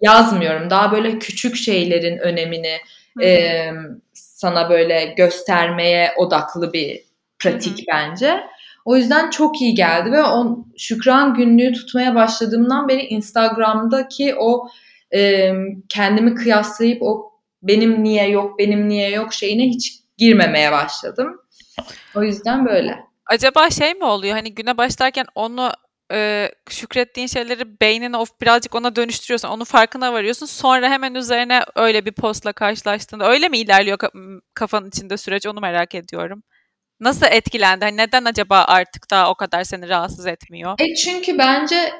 yazmıyorum. 0.00 0.70
Daha 0.70 0.92
böyle 0.92 1.18
küçük 1.18 1.56
şeylerin 1.56 2.18
önemini 2.18 2.76
Hı 3.18 3.24
hı. 3.24 3.26
e, 3.26 3.72
sana 4.12 4.70
böyle 4.70 5.14
göstermeye 5.16 6.12
odaklı 6.16 6.72
bir 6.72 7.00
pratik 7.38 7.84
bence. 7.88 8.40
O 8.84 8.96
yüzden 8.96 9.30
çok 9.30 9.60
iyi 9.60 9.74
geldi 9.74 10.12
ve 10.12 10.24
o 10.24 10.64
şükran 10.78 11.34
günlüğü 11.34 11.72
tutmaya 11.72 12.14
başladığımdan 12.14 12.88
beri 12.88 13.02
Instagram'daki 13.02 14.34
o 14.38 14.68
e, 15.14 15.52
kendimi 15.88 16.34
kıyaslayıp 16.34 17.02
o 17.02 17.32
benim 17.62 18.04
niye 18.04 18.28
yok, 18.28 18.58
benim 18.58 18.88
niye 18.88 19.10
yok 19.10 19.34
şeyine 19.34 19.62
hiç 19.68 19.92
girmemeye 20.18 20.72
başladım. 20.72 21.40
O 22.14 22.22
yüzden 22.22 22.66
böyle. 22.66 22.98
Acaba 23.26 23.70
şey 23.70 23.94
mi 23.94 24.04
oluyor? 24.04 24.34
Hani 24.34 24.54
güne 24.54 24.76
başlarken 24.76 25.26
onu 25.34 25.70
e, 26.12 26.50
şükrettiğin 26.70 27.26
şeyleri 27.26 27.80
beynine 27.80 28.16
of 28.16 28.40
birazcık 28.40 28.74
ona 28.74 28.96
dönüştürüyorsun. 28.96 29.48
Onun 29.48 29.64
farkına 29.64 30.12
varıyorsun. 30.12 30.46
Sonra 30.46 30.90
hemen 30.90 31.14
üzerine 31.14 31.60
öyle 31.76 32.04
bir 32.04 32.12
postla 32.12 32.52
karşılaştığında 32.52 33.30
öyle 33.30 33.48
mi 33.48 33.58
ilerliyor 33.58 33.98
kafanın 34.54 34.88
içinde 34.88 35.16
süreç? 35.16 35.46
Onu 35.46 35.60
merak 35.60 35.94
ediyorum. 35.94 36.42
Nasıl 37.00 37.26
etkilendi? 37.30 37.84
Hani 37.84 37.96
neden 37.96 38.24
acaba 38.24 38.64
artık 38.68 39.10
daha 39.10 39.30
o 39.30 39.34
kadar 39.34 39.64
seni 39.64 39.88
rahatsız 39.88 40.26
etmiyor? 40.26 40.74
E 40.78 40.94
çünkü 40.94 41.38
bence 41.38 41.92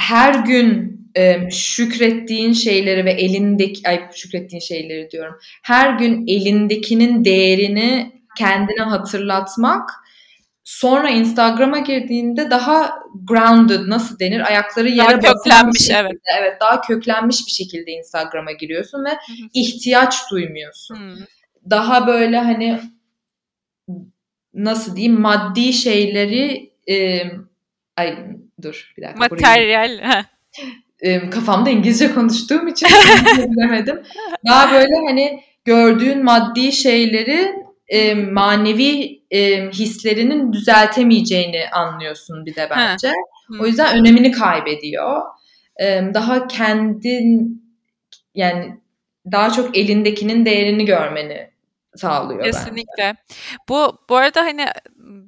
her 0.00 0.34
gün 0.34 1.00
e, 1.16 1.50
şükrettiğin 1.50 2.52
şeyleri 2.52 3.04
ve 3.04 3.12
elindeki 3.12 3.88
ay 3.88 4.08
şükrettiğin 4.14 4.60
şeyleri 4.60 5.10
diyorum. 5.10 5.34
Her 5.62 5.98
gün 5.98 6.26
elindekinin 6.26 7.24
değerini 7.24 8.12
kendine 8.38 8.80
hatırlatmak 8.80 9.90
sonra 10.64 11.10
Instagram'a 11.10 11.78
girdiğinde 11.78 12.50
daha 12.50 12.94
grounded 13.24 13.80
nasıl 13.86 14.18
denir 14.18 14.40
ayakları 14.40 14.88
yere 14.88 15.22
Daha 15.22 15.34
köklenmiş 15.34 15.80
şekilde, 15.80 15.98
evet. 15.98 16.20
evet 16.40 16.60
daha 16.60 16.80
köklenmiş 16.80 17.46
bir 17.46 17.52
şekilde 17.52 17.90
Instagram'a 17.90 18.52
giriyorsun 18.52 19.04
ve 19.04 19.10
hı. 19.10 19.48
ihtiyaç 19.54 20.30
duymuyorsun. 20.30 20.96
Hmm. 20.96 21.14
Daha 21.70 22.06
böyle 22.06 22.38
hani 22.38 22.80
nasıl 24.54 24.96
diyeyim 24.96 25.20
maddi 25.20 25.72
şeyleri 25.72 26.72
e, 26.90 27.22
ay 27.96 28.18
dur 28.62 28.92
bir 28.96 29.02
dakika 29.02 29.18
Materyal. 29.18 30.24
e, 31.00 31.30
kafamda 31.30 31.70
İngilizce 31.70 32.14
konuştuğum 32.14 32.68
için 32.68 32.88
bilemedim. 33.38 34.02
Daha 34.48 34.72
böyle 34.72 34.94
hani 35.06 35.42
gördüğün 35.64 36.24
maddi 36.24 36.72
şeyleri 36.72 37.52
e, 37.88 38.14
manevi 38.14 39.22
e, 39.34 39.70
hislerinin 39.70 40.52
düzeltemeyeceğini 40.52 41.64
anlıyorsun 41.72 42.46
bir 42.46 42.54
de 42.54 42.68
bence. 42.70 43.12
Hmm. 43.46 43.60
O 43.60 43.66
yüzden 43.66 43.98
önemini 43.98 44.32
kaybediyor. 44.32 45.22
E, 45.80 46.02
daha 46.14 46.46
kendin 46.46 47.62
yani 48.34 48.80
daha 49.32 49.50
çok 49.50 49.76
elindekinin 49.76 50.46
değerini 50.46 50.84
görmeni 50.84 51.50
sağlıyor 51.96 52.40
bence. 52.40 52.50
Kesinlikle. 52.50 53.16
Bu 53.68 53.98
bu 54.08 54.16
arada 54.16 54.40
hani 54.40 54.66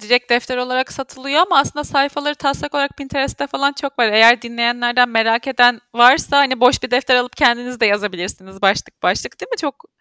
direkt 0.00 0.30
defter 0.30 0.56
olarak 0.56 0.92
satılıyor 0.92 1.42
ama 1.42 1.58
aslında 1.58 1.84
sayfaları 1.84 2.34
taslak 2.34 2.74
olarak 2.74 2.96
Pinterest'te 2.96 3.46
falan 3.46 3.72
çok 3.72 3.98
var. 3.98 4.06
Eğer 4.06 4.42
dinleyenlerden 4.42 5.08
merak 5.08 5.46
eden 5.46 5.80
varsa 5.94 6.36
hani 6.36 6.60
boş 6.60 6.82
bir 6.82 6.90
defter 6.90 7.16
alıp 7.16 7.36
kendiniz 7.36 7.80
de 7.80 7.86
yazabilirsiniz 7.86 8.62
başlık 8.62 9.02
başlık 9.02 9.40
değil 9.40 9.50
mi? 9.50 9.56
Çok 9.56 9.95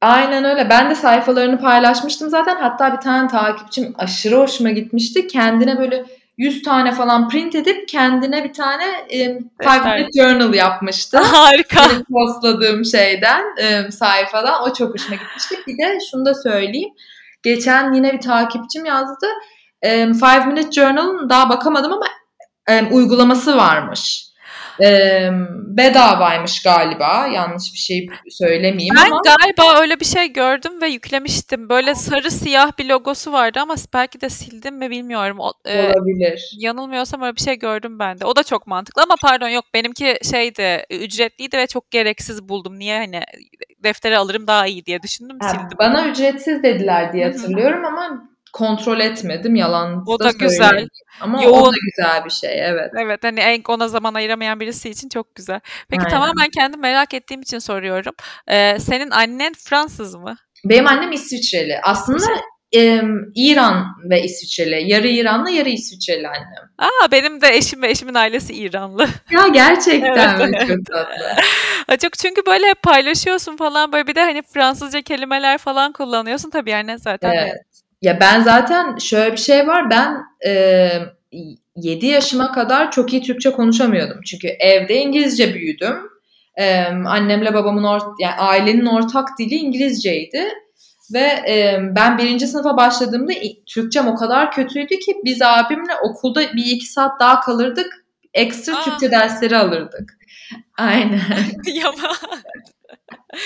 Aynen 0.00 0.44
öyle. 0.44 0.70
Ben 0.70 0.90
de 0.90 0.94
sayfalarını 0.94 1.60
paylaşmıştım 1.60 2.30
zaten. 2.30 2.56
Hatta 2.56 2.92
bir 2.92 3.00
tane 3.00 3.28
takipçim 3.28 3.94
aşırı 3.98 4.36
hoşuma 4.36 4.70
gitmişti. 4.70 5.26
Kendine 5.26 5.78
böyle 5.78 6.04
100 6.38 6.62
tane 6.62 6.92
falan 6.92 7.28
print 7.28 7.54
edip 7.54 7.88
kendine 7.88 8.44
bir 8.44 8.52
tane 8.52 8.84
e, 9.10 9.18
five 9.62 9.94
minute 9.94 10.22
journal 10.22 10.54
yapmıştı. 10.54 11.18
harika. 11.22 11.82
Benim 11.90 12.04
postladığım 12.04 12.84
şeyden, 12.84 13.42
e, 13.56 13.90
sayfadan. 13.90 14.62
O 14.62 14.74
çok 14.74 14.94
hoşuma 14.94 15.16
gitmişti. 15.16 15.56
Bir 15.66 15.78
de 15.78 15.98
şunu 16.10 16.24
da 16.24 16.34
söyleyeyim. 16.34 16.90
Geçen 17.42 17.92
yine 17.92 18.12
bir 18.12 18.20
takipçim 18.20 18.84
yazdı. 18.84 19.26
E, 19.82 20.12
five 20.12 20.44
minute 20.44 20.72
journal'ın 20.72 21.28
daha 21.28 21.48
bakamadım 21.48 21.92
ama 21.92 22.06
e, 22.68 22.84
uygulaması 22.92 23.56
varmış. 23.56 24.27
E, 24.82 25.30
bedavaymış 25.78 26.62
galiba. 26.62 27.26
Yanlış 27.34 27.72
bir 27.72 27.78
şey 27.78 28.08
söylemeyeyim 28.30 28.94
Ben 29.04 29.10
ama. 29.10 29.22
galiba 29.24 29.80
öyle 29.80 30.00
bir 30.00 30.04
şey 30.04 30.32
gördüm 30.32 30.80
ve 30.82 30.88
yüklemiştim. 30.88 31.68
Böyle 31.68 31.94
sarı 31.94 32.30
siyah 32.30 32.78
bir 32.78 32.84
logosu 32.88 33.32
vardı 33.32 33.58
ama 33.62 33.74
belki 33.94 34.20
de 34.20 34.28
sildim 34.28 34.76
mi 34.76 34.90
bilmiyorum. 34.90 35.36
O, 35.40 35.52
e, 35.64 35.78
Olabilir. 35.86 36.50
yanılmıyorsam 36.58 37.22
öyle 37.22 37.36
bir 37.36 37.40
şey 37.40 37.58
gördüm 37.58 37.98
ben 37.98 38.20
de. 38.20 38.24
O 38.24 38.36
da 38.36 38.42
çok 38.42 38.66
mantıklı 38.66 39.02
ama 39.02 39.14
pardon 39.22 39.48
yok 39.48 39.64
benimki 39.74 40.16
şeydi 40.30 40.84
ücretliydi 40.90 41.56
ve 41.58 41.66
çok 41.66 41.90
gereksiz 41.90 42.48
buldum. 42.48 42.78
Niye 42.78 42.98
hani 42.98 43.22
defteri 43.84 44.18
alırım 44.18 44.46
daha 44.46 44.66
iyi 44.66 44.86
diye 44.86 45.02
düşündüm 45.02 45.36
Ha, 45.40 45.48
sildim. 45.48 45.78
bana 45.78 46.08
ücretsiz 46.08 46.62
dediler 46.62 47.12
diye 47.12 47.24
hatırlıyorum 47.26 47.84
ama 47.84 48.28
kontrol 48.52 49.00
etmedim. 49.00 49.56
Yalan 49.56 50.04
O 50.06 50.18
da 50.20 50.24
da 50.24 50.30
güzel. 50.30 50.88
Ama 51.20 51.38
o 51.38 51.42
Yoğun. 51.42 51.72
da 51.72 51.76
güzel 51.90 52.24
bir 52.24 52.30
şey 52.30 52.68
evet. 52.68 52.90
Evet 53.02 53.24
hani 53.24 53.40
en 53.40 53.62
ona 53.68 53.88
zaman 53.88 54.14
ayıramayan 54.14 54.60
birisi 54.60 54.90
için 54.90 55.08
çok 55.08 55.34
güzel. 55.34 55.60
Peki 55.88 56.00
Aynen. 56.00 56.10
tamamen 56.10 56.48
kendim 56.50 56.80
merak 56.80 57.14
ettiğim 57.14 57.40
için 57.42 57.58
soruyorum. 57.58 58.14
Ee, 58.48 58.78
senin 58.80 59.10
annen 59.10 59.52
Fransız 59.68 60.14
mı? 60.14 60.36
Benim 60.64 60.86
annem 60.86 61.12
İsviçreli. 61.12 61.80
Aslında 61.82 62.24
e, 62.76 63.00
İran 63.34 63.84
ve 64.10 64.22
İsviçreli. 64.22 64.90
Yarı 64.92 65.08
İranlı 65.08 65.50
yarı 65.50 65.68
İsviçreli 65.68 66.28
annem. 66.28 66.70
Aa 66.78 67.10
benim 67.12 67.40
de 67.40 67.48
eşim 67.56 67.82
ve 67.82 67.90
eşimin 67.90 68.14
ailesi 68.14 68.54
İranlı. 68.54 69.06
Ya 69.30 69.48
gerçekten 69.48 70.40
Evet. 70.40 70.68
Çok 70.68 70.86
tatlı. 70.86 71.24
Ha, 71.86 71.96
Çok 71.96 72.18
çünkü 72.18 72.46
böyle 72.46 72.74
paylaşıyorsun 72.74 73.56
falan 73.56 73.92
böyle 73.92 74.06
bir 74.06 74.14
de 74.14 74.20
hani 74.20 74.42
Fransızca 74.42 75.02
kelimeler 75.02 75.58
falan 75.58 75.92
kullanıyorsun 75.92 76.50
tabii 76.50 76.70
yani 76.70 76.98
zaten. 76.98 77.30
Evet. 77.30 77.54
Ya 78.02 78.20
ben 78.20 78.42
zaten 78.42 78.96
şöyle 78.98 79.32
bir 79.32 79.36
şey 79.36 79.66
var. 79.66 79.90
Ben 79.90 80.24
e, 80.46 80.90
7 81.76 82.06
yaşıma 82.06 82.52
kadar 82.52 82.90
çok 82.90 83.12
iyi 83.12 83.22
Türkçe 83.22 83.52
konuşamıyordum. 83.52 84.20
Çünkü 84.26 84.48
evde 84.48 85.02
İngilizce 85.02 85.54
büyüdüm. 85.54 85.96
E, 86.56 86.84
annemle 86.84 87.54
babamın 87.54 87.84
ort 87.84 88.04
yani 88.20 88.34
ailenin 88.34 88.86
ortak 88.86 89.28
dili 89.38 89.54
İngilizceydi. 89.54 90.48
Ve 91.12 91.26
e, 91.48 91.78
ben 91.96 92.18
birinci 92.18 92.46
sınıfa 92.46 92.76
başladığımda 92.76 93.32
Türkçem 93.66 94.08
o 94.08 94.14
kadar 94.14 94.52
kötüydü 94.52 94.98
ki 94.98 95.16
biz 95.24 95.42
abimle 95.42 95.92
okulda 96.02 96.40
bir 96.40 96.66
iki 96.66 96.86
saat 96.86 97.20
daha 97.20 97.40
kalırdık. 97.40 98.04
Ekstra 98.34 98.76
Aa. 98.78 98.84
Türkçe 98.84 99.10
dersleri 99.10 99.56
alırdık. 99.56 100.18
Aynen. 100.78 101.20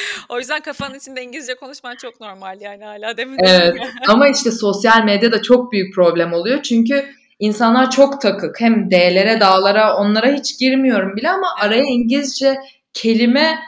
O 0.29 0.39
yüzden 0.39 0.61
kafanın 0.61 0.95
içinde 0.95 1.23
İngilizce 1.23 1.55
konuşman 1.55 1.97
çok 1.97 2.21
normal 2.21 2.61
yani 2.61 2.85
hala 2.85 3.17
demin. 3.17 3.39
Evet. 3.39 3.75
Ama 4.09 4.29
işte 4.29 4.51
sosyal 4.51 5.05
medyada 5.05 5.43
çok 5.43 5.73
büyük 5.73 5.95
problem 5.95 6.33
oluyor. 6.33 6.63
Çünkü 6.63 7.07
insanlar 7.39 7.91
çok 7.91 8.21
takık. 8.21 8.61
Hem 8.61 8.91
D'lere, 8.91 9.41
dağlara 9.41 9.97
onlara 9.97 10.27
hiç 10.27 10.59
girmiyorum 10.59 11.17
bile 11.17 11.31
ama 11.31 11.47
araya 11.61 11.85
İngilizce 11.85 12.59
kelime 12.93 13.59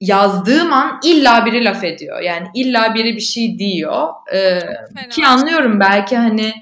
yazdığım 0.00 0.72
an 0.72 1.00
illa 1.04 1.46
biri 1.46 1.64
laf 1.64 1.84
ediyor. 1.84 2.20
Yani 2.20 2.46
illa 2.54 2.94
biri 2.94 3.16
bir 3.16 3.20
şey 3.20 3.58
diyor. 3.58 4.08
Ee, 4.34 4.60
ki 5.10 5.26
anlıyorum 5.26 5.80
belki 5.80 6.16
hani 6.16 6.52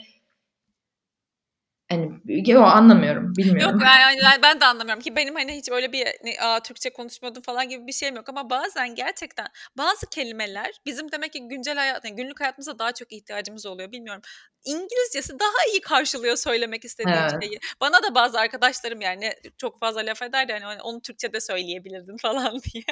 yo, 2.27 2.63
anlamıyorum 2.63 3.33
bilmiyorum. 3.37 3.73
Yok 3.73 3.83
ben, 3.85 4.19
ben, 4.25 4.43
ben 4.43 4.61
de 4.61 4.65
anlamıyorum 4.65 5.03
ki 5.03 5.17
benim 5.17 5.35
hani 5.35 5.53
hiç 5.53 5.71
öyle 5.71 5.93
bir 5.93 6.05
ne, 6.25 6.41
Aa, 6.41 6.61
Türkçe 6.61 6.91
konuşmuyordum 6.93 7.43
falan 7.43 7.69
gibi 7.69 7.87
bir 7.87 7.93
şeyim 7.93 8.17
yok 8.17 8.29
ama 8.29 8.51
bazen 8.51 8.95
gerçekten 8.95 9.47
bazı 9.79 10.07
kelimeler 10.11 10.71
bizim 10.87 11.13
demek 11.13 11.33
ki 11.33 11.49
güncel 11.49 11.77
hayat, 11.77 12.05
yani 12.05 12.17
günlük 12.17 12.41
hayatımızda 12.41 12.79
daha 12.79 12.93
çok 12.93 13.13
ihtiyacımız 13.13 13.67
oluyor 13.67 13.93
bilmiyorum. 13.93 14.23
İngilizcesi 14.65 15.39
daha 15.39 15.67
iyi 15.73 15.81
karşılıyor 15.81 16.37
söylemek 16.37 16.85
istediğim 16.85 17.19
Evet. 17.19 17.43
şeyi. 17.43 17.59
Bana 17.81 18.03
da 18.03 18.15
bazı 18.15 18.41
arkadaşlarım 18.41 19.01
yani 19.01 19.33
çok 19.59 19.81
fazla 19.81 20.01
laf 20.01 20.23
eder 20.23 20.49
de 20.49 20.59
hani 20.59 20.83
onu 20.83 21.01
Türkçe'de 21.03 21.41
söyleyebilirdin 21.41 22.17
falan 22.23 22.61
diye. 22.61 22.85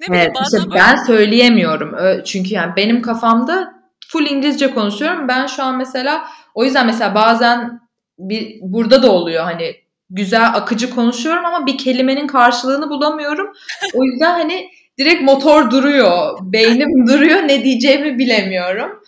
ne 0.00 0.06
bileyim 0.06 0.32
Evet, 0.36 0.46
işte 0.46 0.70
böyle- 0.70 0.80
ben 0.80 0.96
söyleyemiyorum. 1.04 1.96
Çünkü 2.24 2.54
yani 2.54 2.76
benim 2.76 3.02
kafamda 3.02 3.74
full 4.08 4.26
İngilizce 4.26 4.70
konuşuyorum. 4.74 5.28
Ben 5.28 5.46
şu 5.46 5.62
an 5.62 5.76
mesela 5.76 6.28
o 6.54 6.64
yüzden 6.64 6.86
mesela 6.86 7.14
bazen 7.14 7.83
bir 8.18 8.58
burada 8.62 9.02
da 9.02 9.12
oluyor 9.12 9.44
hani 9.44 9.76
güzel 10.10 10.54
akıcı 10.54 10.90
konuşuyorum 10.90 11.44
ama 11.44 11.66
bir 11.66 11.78
kelimenin 11.78 12.26
karşılığını 12.26 12.90
bulamıyorum. 12.90 13.52
O 13.94 14.04
yüzden 14.04 14.30
hani 14.30 14.68
direkt 14.98 15.22
motor 15.22 15.70
duruyor. 15.70 16.38
Beynim 16.42 17.06
duruyor. 17.08 17.42
Ne 17.48 17.64
diyeceğimi 17.64 18.18
bilemiyorum. 18.18 19.02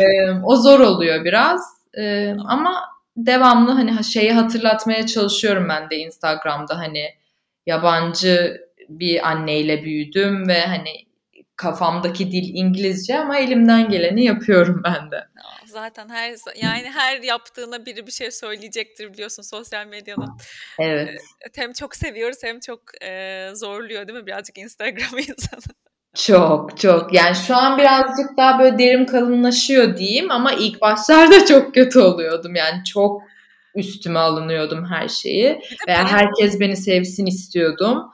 Ee, 0.00 0.04
o 0.44 0.56
zor 0.56 0.80
oluyor 0.80 1.24
biraz. 1.24 1.60
Ee, 1.98 2.34
ama 2.48 2.84
devamlı 3.16 3.70
hani 3.70 3.90
ha- 3.92 4.02
şeyi 4.02 4.32
hatırlatmaya 4.32 5.06
çalışıyorum 5.06 5.66
ben 5.68 5.90
de 5.90 5.96
Instagram'da 5.96 6.78
hani 6.78 7.04
yabancı 7.66 8.60
bir 8.88 9.28
anneyle 9.28 9.84
büyüdüm 9.84 10.48
ve 10.48 10.60
hani 10.60 10.90
kafamdaki 11.56 12.32
dil 12.32 12.54
İngilizce 12.54 13.18
ama 13.18 13.38
elimden 13.38 13.88
geleni 13.88 14.24
yapıyorum 14.24 14.82
ben 14.84 15.10
de. 15.10 15.24
Zaten 15.68 16.08
her 16.08 16.34
yani 16.56 16.90
her 16.90 17.22
yaptığına 17.22 17.86
biri 17.86 18.06
bir 18.06 18.12
şey 18.12 18.30
söyleyecektir 18.30 19.12
biliyorsun 19.12 19.42
sosyal 19.42 19.86
medyanın. 19.86 20.36
Evet. 20.78 21.20
Hem 21.54 21.72
çok 21.72 21.96
seviyoruz 21.96 22.38
hem 22.42 22.60
çok 22.60 22.80
e, 23.02 23.50
zorluyor 23.54 24.08
değil 24.08 24.18
mi 24.18 24.26
birazcık 24.26 24.58
Instagram 24.58 25.18
insanı? 25.18 25.74
Çok 26.14 26.78
çok. 26.78 27.14
Yani 27.14 27.34
şu 27.34 27.56
an 27.56 27.78
birazcık 27.78 28.36
daha 28.36 28.58
böyle 28.58 28.78
derim 28.78 29.06
kalınlaşıyor 29.06 29.96
diyeyim 29.96 30.30
ama 30.30 30.52
ilk 30.52 30.80
başlarda 30.80 31.46
çok 31.46 31.74
kötü 31.74 31.98
oluyordum. 31.98 32.54
Yani 32.54 32.84
çok 32.84 33.22
üstüme 33.74 34.18
alınıyordum 34.18 34.86
her 34.86 35.08
şeyi. 35.08 35.60
Veya 35.88 36.08
herkes 36.08 36.60
beni 36.60 36.76
sevsin 36.76 37.26
istiyordum. 37.26 38.10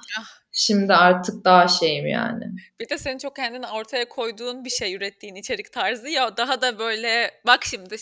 Şimdi 0.56 0.94
artık 0.94 1.44
daha 1.44 1.68
şeyim 1.68 2.06
yani. 2.06 2.44
Bir 2.80 2.88
de 2.88 2.98
senin 2.98 3.18
çok 3.18 3.36
kendini 3.36 3.66
ortaya 3.66 4.08
koyduğun 4.08 4.64
bir 4.64 4.70
şey 4.70 4.94
ürettiğin 4.94 5.34
içerik 5.34 5.72
tarzı 5.72 6.08
ya 6.08 6.36
daha 6.36 6.62
da 6.62 6.78
böyle 6.78 7.30
bak 7.46 7.64
şimdi 7.64 7.96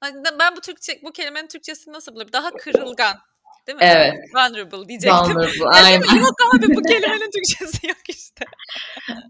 Hani 0.00 0.24
ben 0.38 0.56
bu 0.56 0.60
Türkçe 0.60 1.00
bu 1.02 1.12
kelimenin 1.12 1.48
Türkçesini 1.48 1.94
nasıl 1.94 2.14
bulurum? 2.14 2.32
Daha 2.32 2.50
kırılgan. 2.50 3.18
Değil 3.66 3.78
mi? 3.78 3.84
Evet. 3.84 4.14
Vulnerable 4.34 4.88
diyecektim. 4.88 5.20
Vulnerable. 5.20 5.64
Aynen. 5.64 6.16
Yok 6.16 6.34
abi 6.54 6.76
bu 6.76 6.82
kelimenin 6.82 7.30
Türkçesi 7.30 7.86
yok 7.86 8.08
işte. 8.08 8.44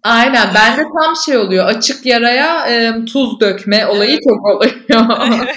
Aynen. 0.02 0.54
Bende 0.54 0.82
tam 0.82 1.16
şey 1.16 1.36
oluyor. 1.36 1.66
Açık 1.66 2.06
yaraya 2.06 2.66
e, 2.66 3.04
tuz 3.04 3.40
dökme 3.40 3.86
olayı 3.86 4.10
Evet. 4.10 4.22
çok 4.28 4.46
oluyor. 4.46 4.72
Evet. 5.44 5.56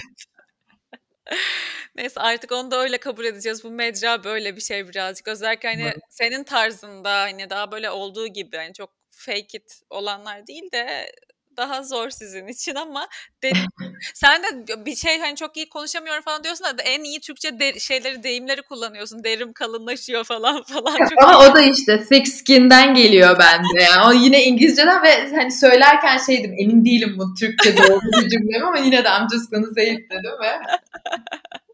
Neyse 2.00 2.20
artık 2.20 2.52
onu 2.52 2.72
da 2.72 2.82
öyle 2.82 2.97
kabul 2.97 3.26
edeceğiz. 3.26 3.64
Bu 3.64 3.72
mecra 3.72 4.24
böyle 4.24 4.56
bir 4.56 4.62
şey 4.62 4.88
birazcık. 4.88 5.28
Özellikle 5.28 5.70
hani 5.70 5.84
Evet. 5.84 5.97
senin 6.10 6.43
tarzında 6.43 7.12
hani 7.22 7.50
daha 7.50 7.72
böyle 7.72 7.89
olduğu 7.89 8.28
gibi 8.28 8.58
hani 8.58 8.74
çok 8.74 8.89
fake 9.12 9.58
it 9.58 9.82
olanlar 9.89 10.47
değil 10.47 10.72
de 10.74 11.12
daha 11.58 11.84
zor 11.84 12.10
sizin 12.10 12.47
için 12.47 12.76
ama 12.76 13.08
de, 13.43 13.52
sen 14.14 14.43
de 14.43 14.86
bir 14.86 14.95
şey 14.95 15.20
hani 15.20 15.36
çok 15.36 15.58
iyi 15.58 15.70
konuşamıyorum 15.70 16.24
falan 16.24 16.43
diyorsun 16.43 16.66
da 16.66 16.82
en 16.84 17.04
iyi 17.04 17.20
Türkçe 17.20 17.60
de, 17.60 17.80
şeyleri 17.80 18.24
deyimleri 18.24 18.62
kullanıyorsun. 18.62 19.24
Derim 19.24 19.54
kalınlaşıyor 19.54 20.24
falan 20.24 20.64
falan. 20.68 20.97
Çok 20.97 21.24
Ama 21.24 21.39
o 21.39 21.56
da 21.56 21.62
işte 21.62 22.04
thick 22.04 22.28
skin'den 22.28 22.93
geliyor 22.93 23.39
bende. 23.39 23.84
Yani 23.84 24.08
o 24.08 24.14
yine 24.24 24.43
İngilizceden 24.43 25.04
ve 25.04 25.36
hani 25.36 25.52
söylerken 25.52 26.18
şeydim 26.18 26.54
emin 26.58 26.86
değilim 26.86 27.16
bu 27.18 27.34
Türkçe 27.39 27.78
doğru 27.78 28.00
bir 28.24 28.30
cümle 28.30 28.64
ama 28.68 28.80
yine 28.80 29.04
de 29.04 29.10
I'm 29.10 29.28
just 29.32 29.52
gonna 29.52 29.74
say 29.76 29.93
it 29.93 30.12
dedim 30.12 30.32
ve 30.43 30.50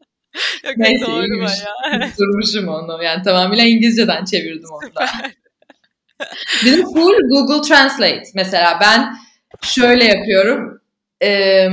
Yok, 0.64 0.74
Neyse, 0.78 1.06
doğru 1.06 1.26
iyiymiş. 1.26 1.52
bayağı. 1.52 2.10
durmuşum 2.20 2.68
onu. 2.68 3.04
Yani 3.04 3.24
tamamıyla 3.24 3.64
İngilizceden 3.64 4.26
çevirdim 4.26 4.70
onu 4.72 4.96
da. 4.96 5.06
De 6.66 6.84
full 6.94 7.16
Google 7.30 7.68
Translate. 7.68 8.24
Mesela 8.36 8.80
ben 8.82 9.16
şöyle 9.64 10.06
yapıyorum. 10.06 10.82
Ee, 11.24 11.70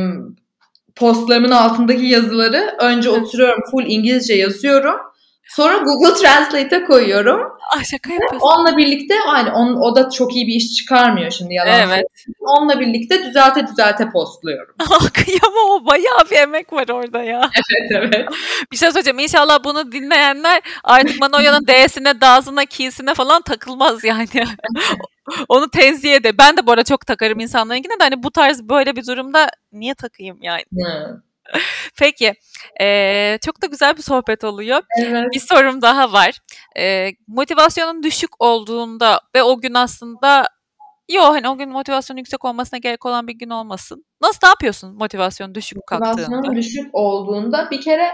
postlarımın 0.97 1.51
altındaki 1.51 2.05
yazıları 2.05 2.77
önce 2.81 3.11
oturuyorum 3.11 3.63
full 3.71 3.85
İngilizce 3.87 4.35
yazıyorum. 4.35 4.97
Sonra 5.45 5.77
Google 5.77 6.15
Translate'e 6.15 6.85
koyuyorum. 6.85 7.52
Ah 7.75 7.85
şaka 7.85 8.13
yapıyorsun. 8.13 8.49
Onunla 8.49 8.77
birlikte 8.77 9.15
hani 9.27 9.51
on, 9.51 9.75
o 9.75 9.97
da 9.97 10.11
çok 10.11 10.37
iyi 10.37 10.47
bir 10.47 10.55
iş 10.55 10.75
çıkarmıyor 10.75 11.31
şimdi 11.31 11.55
yalan. 11.55 11.73
Evet. 11.73 12.07
söyleyeyim. 12.15 12.35
Onunla 12.41 12.81
birlikte 12.81 13.25
düzelte 13.25 13.67
düzelte 13.67 14.11
postluyorum. 14.11 14.75
Kıyamam 15.15 15.71
o 15.71 15.87
bayağı 15.87 16.31
bir 16.31 16.37
emek 16.37 16.73
var 16.73 16.89
orada 16.89 17.23
ya. 17.23 17.51
Evet 17.55 17.91
evet. 17.91 18.29
Bir 18.73 18.77
şey 18.77 18.91
söyleyeceğim. 18.91 19.19
İnşallah 19.19 19.65
bunu 19.65 19.93
dinleyenler 19.93 20.63
artık 20.85 21.21
Manoya'nın 21.21 21.67
D'sine, 21.67 22.21
D'sine, 22.21 22.67
K'sine 22.67 23.15
falan 23.15 23.43
takılmaz 23.43 24.05
yani. 24.05 24.27
Onu 25.49 25.71
tenzih 25.71 26.15
ede. 26.15 26.39
Ben 26.39 26.57
de 26.57 26.67
bu 26.67 26.73
arada 26.73 26.85
çok 26.85 27.07
takarım 27.07 27.41
insanlarınkine 27.41 27.93
de 27.93 28.05
hani 28.05 28.23
bu 28.23 28.31
tarz 28.31 28.63
böyle 28.63 28.97
bir 28.97 29.07
durumda 29.07 29.49
niye 29.73 29.95
takayım 29.95 30.39
yani. 30.43 30.65
Hı. 30.75 31.23
Peki. 31.99 32.35
eee, 32.81 33.39
çok 33.45 33.63
da 33.63 33.67
güzel 33.67 33.97
bir 33.97 34.03
sohbet 34.03 34.45
oluyor. 34.45 34.83
Evet. 35.01 35.25
Bir 35.35 35.41
sorum 35.41 35.83
daha 35.83 36.13
var. 36.13 36.39
Eee, 36.77 37.13
motivasyonun 37.27 38.03
düşük 38.03 38.43
olduğunda 38.43 39.21
ve 39.35 39.43
o 39.43 39.61
gün 39.61 39.75
aslında 39.75 40.49
Yo 41.13 41.23
hani 41.23 41.49
o 41.49 41.59
gün 41.59 41.69
motivasyonun 41.69 42.19
yüksek 42.19 42.45
olmasına 42.45 42.79
gerek 42.79 43.07
olan 43.07 43.29
bir 43.29 43.35
gün 43.35 43.51
olmasın. 43.51 44.05
Nasıl 44.21 44.39
ne 44.43 44.49
yapıyorsun 44.49 44.95
motivasyon 44.95 45.55
düşük 45.55 45.87
kalktığında? 45.87 46.09
Motivasyonum 46.21 46.57
düşük 46.57 46.91
olduğunda 46.93 47.71
bir 47.71 47.81
kere 47.81 48.11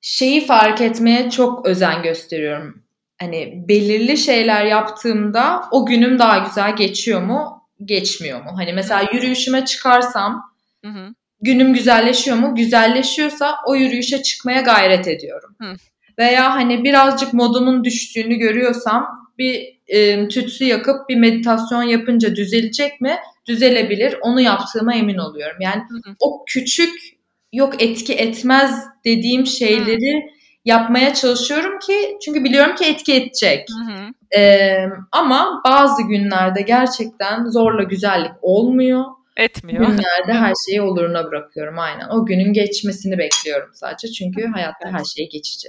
şeyi 0.00 0.46
fark 0.46 0.80
etmeye 0.80 1.30
çok 1.30 1.66
özen 1.66 2.02
gösteriyorum. 2.02 2.82
Hani 3.20 3.64
belirli 3.68 4.16
şeyler 4.16 4.64
yaptığımda 4.64 5.62
o 5.70 5.86
günüm 5.86 6.18
daha 6.18 6.38
güzel 6.38 6.76
geçiyor 6.76 7.22
mu, 7.22 7.68
geçmiyor 7.84 8.44
mu? 8.44 8.50
Hani 8.56 8.72
mesela 8.72 9.04
yürüyüşüme 9.12 9.64
çıkarsam 9.64 10.52
Hı 10.84 10.90
hı. 10.90 11.14
Günüm 11.40 11.74
güzelleşiyor 11.74 12.36
mu? 12.36 12.54
Güzelleşiyorsa 12.54 13.54
o 13.66 13.74
yürüyüşe 13.74 14.22
çıkmaya 14.22 14.60
gayret 14.60 15.08
ediyorum. 15.08 15.56
Hı. 15.62 15.74
Veya 16.18 16.54
hani 16.54 16.84
birazcık 16.84 17.34
modumun 17.34 17.84
düştüğünü 17.84 18.34
görüyorsam 18.34 19.30
bir 19.38 19.76
e, 19.88 20.28
tütsü 20.28 20.64
yakıp 20.64 21.08
bir 21.08 21.16
meditasyon 21.16 21.82
yapınca 21.82 22.36
düzelecek 22.36 23.00
mi? 23.00 23.16
Düzelebilir. 23.46 24.16
Onu 24.22 24.40
yaptığıma 24.40 24.94
emin 24.94 25.18
oluyorum. 25.18 25.56
Yani 25.60 25.82
Hı 25.88 26.10
hı. 26.10 26.14
o 26.20 26.44
küçük 26.46 27.16
yok 27.52 27.82
etki 27.82 28.14
etmez 28.14 28.84
dediğim 29.04 29.46
şeyleri 29.46 30.36
yapmaya 30.64 31.14
çalışıyorum 31.14 31.78
ki 31.78 32.16
çünkü 32.24 32.44
biliyorum 32.44 32.74
ki 32.74 32.84
etki 32.84 33.14
edecek. 33.14 33.68
Hı 33.70 33.92
hı. 33.92 34.38
Ee, 34.40 34.86
ama 35.12 35.62
bazı 35.66 36.02
günlerde 36.02 36.62
gerçekten 36.62 37.44
zorla 37.44 37.82
güzellik 37.82 38.32
olmuyor. 38.42 39.04
Etmiyor. 39.36 39.86
Günlerde 39.86 40.32
her 40.32 40.52
şeyi 40.66 40.82
oluruna 40.82 41.24
bırakıyorum 41.24 41.78
aynen. 41.78 42.08
O 42.08 42.26
günün 42.26 42.52
geçmesini 42.52 43.18
bekliyorum 43.18 43.70
sadece 43.74 44.08
çünkü 44.08 44.46
hayatta 44.46 44.92
her 44.92 45.04
şey 45.04 45.28
geçici. 45.30 45.68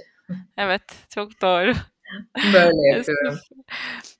Evet, 0.56 0.82
çok 1.14 1.42
doğru. 1.42 1.72
Böyle 2.52 2.88
yapıyorum. 2.96 3.38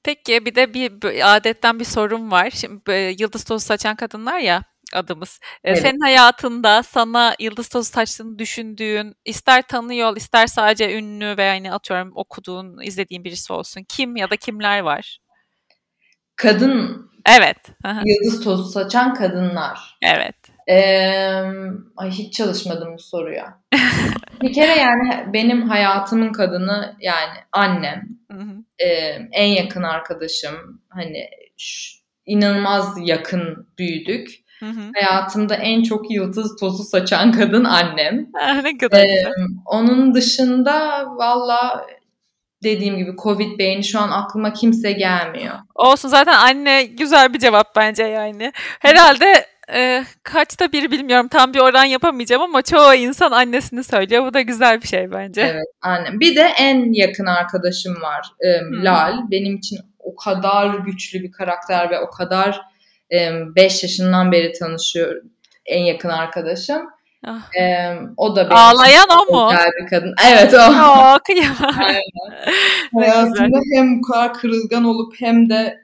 Peki 0.03 0.47
bir 0.47 0.55
de 0.55 0.75
bir 0.75 1.03
bir 1.03 1.37
adetten 1.37 1.81
bir 1.81 1.85
sorum 1.85 2.31
var. 2.31 2.51
Şimdi 2.51 3.15
yıldız 3.19 3.45
tozu 3.45 3.67
saçan 3.67 3.97
kadınlar 3.97 4.39
ya 4.39 4.63
adımız. 4.93 5.41
E, 5.65 5.71
Evet. 5.71 5.83
Senin 5.83 6.01
hayatında 6.01 6.83
sana 6.83 7.35
yıldız 7.41 7.69
tozu 7.69 7.91
saçtığını 7.91 8.39
düşündüğün, 8.39 9.15
ister 9.25 9.63
tanıyor, 9.63 10.17
ister 10.17 10.47
sadece 10.47 10.99
ünlü 10.99 11.37
ve 11.37 11.43
yani 11.43 11.73
atıyorum 11.73 12.13
okuduğun, 12.15 12.83
izlediğin 12.83 13.25
birisi 13.25 13.53
olsun. 13.53 13.85
Kim 13.89 14.17
ya 14.17 14.31
da 14.31 14.37
kimler 14.37 14.81
var? 14.81 15.19
Kadın 16.37 17.11
Evet. 17.37 17.57
aha, 17.85 18.03
yıldız 18.05 18.45
tozu 18.45 18.65
saçan 18.65 19.15
kadınlar. 19.15 19.99
Evet. 20.03 20.35
Ee, 20.69 21.43
ay 21.97 22.11
hiç 22.11 22.35
çalışmadım 22.35 22.95
bu 22.95 22.99
soruya. 23.03 23.59
bir 24.43 24.53
kere 24.53 24.81
yani 24.81 25.33
benim 25.33 25.69
hayatımın 25.69 26.33
kadını 26.33 26.97
yani 27.01 27.35
annem, 27.53 28.09
Hı 28.33 28.39
hı. 28.39 28.51
e, 28.79 28.87
en 29.33 29.47
yakın 29.47 29.83
arkadaşım. 29.83 30.81
Hani 30.89 31.29
ş- 31.57 31.99
inanılmaz 32.27 32.95
yakın 33.03 33.67
büyüdük. 33.79 34.29
Hı 34.61 34.67
hı. 34.67 34.81
Hayatımda 34.95 35.55
en 35.55 35.83
çok 35.83 36.11
yıldız 36.11 36.57
tozu 36.61 36.83
saçan 36.85 37.33
kadın 37.33 37.65
annem. 37.65 38.27
Ne 38.65 38.79
kadar 38.79 38.99
Ee, 39.05 39.25
onun 39.67 40.15
dışında 40.15 41.05
valla 41.07 41.87
dediğim 42.63 42.97
gibi 42.97 43.17
Covid 43.23 43.59
beyni 43.59 43.85
şu 43.85 44.01
an 44.01 44.11
aklıma 44.11 44.53
kimse 44.53 44.93
gelmiyor. 44.93 45.55
Olsun 45.75 46.09
zaten 46.09 46.33
anne 46.33 46.85
güzel 46.85 47.35
bir 47.35 47.39
cevap 47.39 47.77
bence 47.77 48.03
yani. 48.03 48.53
Herhalde 48.81 49.47
e, 49.73 50.05
kaçta 50.23 50.73
bir 50.73 50.91
bilmiyorum 50.91 51.29
tam 51.29 51.55
bir 51.55 51.61
oran 51.61 51.85
yapamayacağım 51.85 52.43
ama 52.43 52.63
çoğu 52.63 52.95
insan 52.95 53.31
annesini 53.31 53.85
söylüyor. 53.85 54.27
Bu 54.27 54.35
da 54.35 54.41
güzel 54.41 54.83
bir 54.83 54.87
şey 54.89 55.11
bence. 55.11 55.41
Evet 55.43 55.67
annem. 55.83 56.21
Bir 56.21 56.37
de 56.37 56.51
en 56.59 56.93
yakın 56.93 57.27
arkadaşım 57.27 58.03
var 58.03 58.27
e, 58.41 58.61
Hmm. 58.61 58.85
Lal. 58.85 59.31
Benim 59.31 59.57
için 59.57 59.79
o 59.99 60.17
kadar 60.17 60.75
güçlü 60.75 61.23
bir 61.23 61.33
karakter 61.33 61.91
ve 61.91 62.01
o 62.01 62.11
kadar 62.11 62.61
5 63.11 63.83
yaşından 63.83 64.33
beri 64.33 64.53
tanışıyor 64.53 65.23
en 65.67 65.83
yakın 65.83 66.09
arkadaşım. 66.09 66.83
Ah. 67.27 67.55
E, 67.61 67.95
o 68.17 68.37
da 68.37 68.45
benim 68.45 68.57
Ağlayan 68.57 69.07
o 69.11 69.33
mu? 69.33 69.51
bir 69.83 69.91
kadın. 69.91 70.15
Evet 70.29 70.55
o. 70.55 70.59
Ne 72.93 73.07
Hayatımda 73.11 73.59
hem 73.75 73.99
bu 73.99 74.03
kadar 74.03 74.35
kırılgan 74.35 74.85
olup 74.85 75.15
hem 75.19 75.51
de 75.51 75.79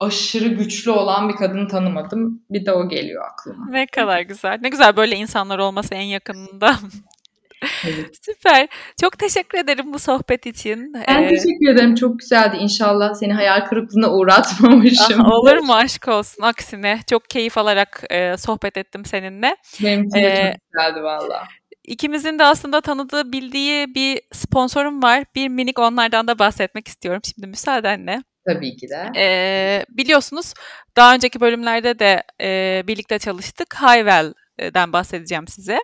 aşırı 0.00 0.48
güçlü 0.48 0.90
olan 0.90 1.28
bir 1.28 1.34
kadın 1.34 1.68
tanımadım. 1.68 2.42
Bir 2.50 2.66
de 2.66 2.72
o 2.72 2.88
geliyor 2.88 3.24
aklıma. 3.32 3.66
Ne 3.70 3.86
kadar 3.86 4.20
güzel. 4.20 4.58
Ne 4.62 4.68
güzel 4.68 4.96
böyle 4.96 5.16
insanlar 5.16 5.58
olması 5.58 5.94
en 5.94 6.02
yakınında. 6.02 6.74
Evet. 7.86 8.10
Süper. 8.24 8.68
Çok 9.00 9.18
teşekkür 9.18 9.58
ederim 9.58 9.92
bu 9.92 9.98
sohbet 9.98 10.46
için. 10.46 10.92
Ben 10.94 11.22
Ee, 11.22 11.28
teşekkür 11.28 11.68
ederim. 11.74 11.94
Çok 11.94 12.18
güzeldi. 12.18 12.56
İnşallah 12.60 13.14
seni 13.14 13.32
hayal 13.32 13.60
kırıklığına 13.66 14.10
uğratmamışım. 14.12 15.20
ah, 15.20 15.32
olur 15.32 15.56
mu 15.56 15.74
aşk 15.74 16.08
olsun. 16.08 16.42
Aksine 16.42 17.00
çok 17.10 17.30
keyif 17.30 17.58
alarak 17.58 18.04
e, 18.10 18.36
sohbet 18.36 18.76
ettim 18.76 19.04
seninle. 19.04 19.56
Benim 19.82 20.04
için 20.04 20.18
de 20.18 20.20
Ee, 20.28 20.52
çok 20.52 20.60
güzeldi 20.72 21.02
valla. 21.02 21.44
İkimizin 21.84 22.38
de 22.38 22.44
aslında 22.44 22.80
tanıdığı, 22.80 23.32
bildiği 23.32 23.94
bir 23.94 24.20
sponsorum 24.32 25.02
var. 25.02 25.24
Bir 25.34 25.48
minik 25.48 25.78
onlardan 25.78 26.28
da 26.28 26.38
bahsetmek 26.38 26.88
istiyorum 26.88 27.20
şimdi 27.24 27.46
müsaadenle. 27.46 28.22
Tabii 28.46 28.76
ki 28.76 28.86
de. 28.88 29.06
Ee, 29.20 29.84
biliyorsunuz 29.88 30.54
daha 30.96 31.14
önceki 31.14 31.40
bölümlerde 31.40 31.98
de 31.98 32.22
e, 32.40 32.82
birlikte 32.86 33.18
çalıştık. 33.18 33.74
Highwell'den 34.60 34.92
bahsedeceğim 34.92 35.48
size. 35.48 35.78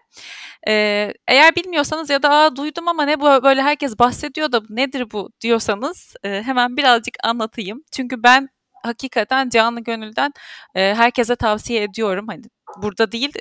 Eğer 1.28 1.56
bilmiyorsanız 1.56 2.10
ya 2.10 2.22
da 2.22 2.30
Aa, 2.30 2.56
duydum 2.56 2.88
ama 2.88 3.04
ne 3.04 3.20
bu 3.20 3.24
böyle 3.24 3.62
herkes 3.62 3.98
bahsediyor 3.98 4.52
da 4.52 4.60
nedir 4.68 5.10
bu 5.12 5.30
diyorsanız 5.40 6.14
hemen 6.22 6.76
birazcık 6.76 7.14
anlatayım. 7.24 7.82
Çünkü 7.92 8.22
ben 8.22 8.48
hakikaten 8.84 9.48
canlı 9.48 9.80
gönülden 9.80 10.32
herkese 10.74 11.36
tavsiye 11.36 11.82
ediyorum. 11.82 12.26
Hani 12.28 12.42
burada 12.82 13.12
değil 13.12 13.32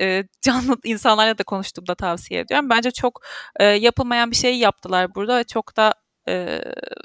canlı 0.42 0.78
insanlarla 0.84 1.38
da 1.38 1.44
konuştuğumda 1.44 1.96
tavsiye 1.96 2.40
ediyorum. 2.40 2.70
Bence 2.70 2.92
çok 2.92 3.22
yapılmayan 3.60 4.32
bir 4.32 4.36
şey 4.36 4.58
yaptılar 4.58 5.16
burada 5.16 5.38
ve 5.38 5.44
çok 5.44 5.78
da 5.78 5.94
e, 6.28 6.62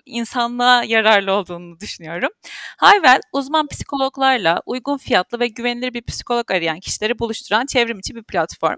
insanlığa 0.06 0.84
yararlı 0.84 1.32
olduğunu 1.32 1.80
düşünüyorum. 1.80 2.30
Hayvel, 2.78 3.20
uzman 3.32 3.66
psikologlarla 3.66 4.62
uygun 4.66 4.96
fiyatlı 4.96 5.40
ve 5.40 5.46
güvenilir 5.48 5.94
bir 5.94 6.02
psikolog 6.02 6.50
arayan 6.50 6.80
kişileri 6.80 7.18
buluşturan 7.18 7.66
çevrim 7.66 7.98
içi 7.98 8.14
bir 8.14 8.22
platform. 8.22 8.76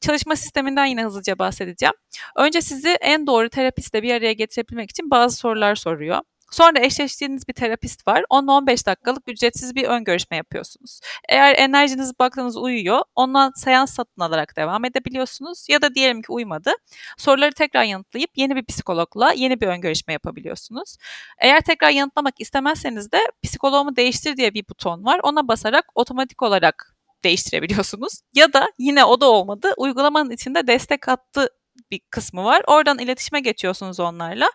Çalışma 0.00 0.36
sisteminden 0.36 0.86
yine 0.86 1.04
hızlıca 1.04 1.38
bahsedeceğim. 1.38 1.94
Önce 2.36 2.60
sizi 2.60 2.88
en 2.88 3.26
doğru 3.26 3.48
terapistle 3.48 4.02
bir 4.02 4.14
araya 4.14 4.32
getirebilmek 4.32 4.90
için 4.90 5.10
bazı 5.10 5.36
sorular 5.36 5.74
soruyor. 5.74 6.20
Sonra 6.50 6.80
eşleştiğiniz 6.80 7.48
bir 7.48 7.52
terapist 7.52 8.08
var. 8.08 8.24
10-15 8.30 8.86
dakikalık 8.86 9.28
ücretsiz 9.28 9.74
bir 9.74 9.84
ön 9.84 10.04
görüşme 10.04 10.36
yapıyorsunuz. 10.36 11.00
Eğer 11.28 11.54
enerjiniz 11.58 12.18
baktığınız 12.18 12.56
uyuyor, 12.56 13.02
ondan 13.16 13.52
seans 13.56 13.94
satın 13.94 14.22
alarak 14.22 14.56
devam 14.56 14.84
edebiliyorsunuz. 14.84 15.66
Ya 15.68 15.82
da 15.82 15.94
diyelim 15.94 16.22
ki 16.22 16.32
uymadı. 16.32 16.72
Soruları 17.16 17.52
tekrar 17.52 17.84
yanıtlayıp 17.84 18.30
yeni 18.36 18.56
bir 18.56 18.64
psikologla 18.64 19.32
yeni 19.32 19.60
bir 19.60 19.66
ön 19.66 19.80
görüşme 19.80 20.12
yapabiliyorsunuz. 20.12 20.96
Eğer 21.38 21.60
tekrar 21.60 21.90
yanıtlamak 21.90 22.34
istemezseniz 22.40 23.12
de 23.12 23.18
psikoloğumu 23.42 23.96
değiştir 23.96 24.36
diye 24.36 24.54
bir 24.54 24.68
buton 24.68 25.04
var. 25.04 25.20
Ona 25.22 25.48
basarak 25.48 25.84
otomatik 25.94 26.42
olarak 26.42 26.94
değiştirebiliyorsunuz. 27.24 28.20
Ya 28.34 28.52
da 28.52 28.68
yine 28.78 29.04
o 29.04 29.20
da 29.20 29.30
olmadı. 29.30 29.74
Uygulamanın 29.76 30.30
içinde 30.30 30.66
destek 30.66 31.08
hattı 31.08 31.48
bir 31.90 32.00
kısmı 32.10 32.44
var. 32.44 32.62
Oradan 32.66 32.98
iletişime 32.98 33.40
geçiyorsunuz 33.40 34.00
onlarla. 34.00 34.48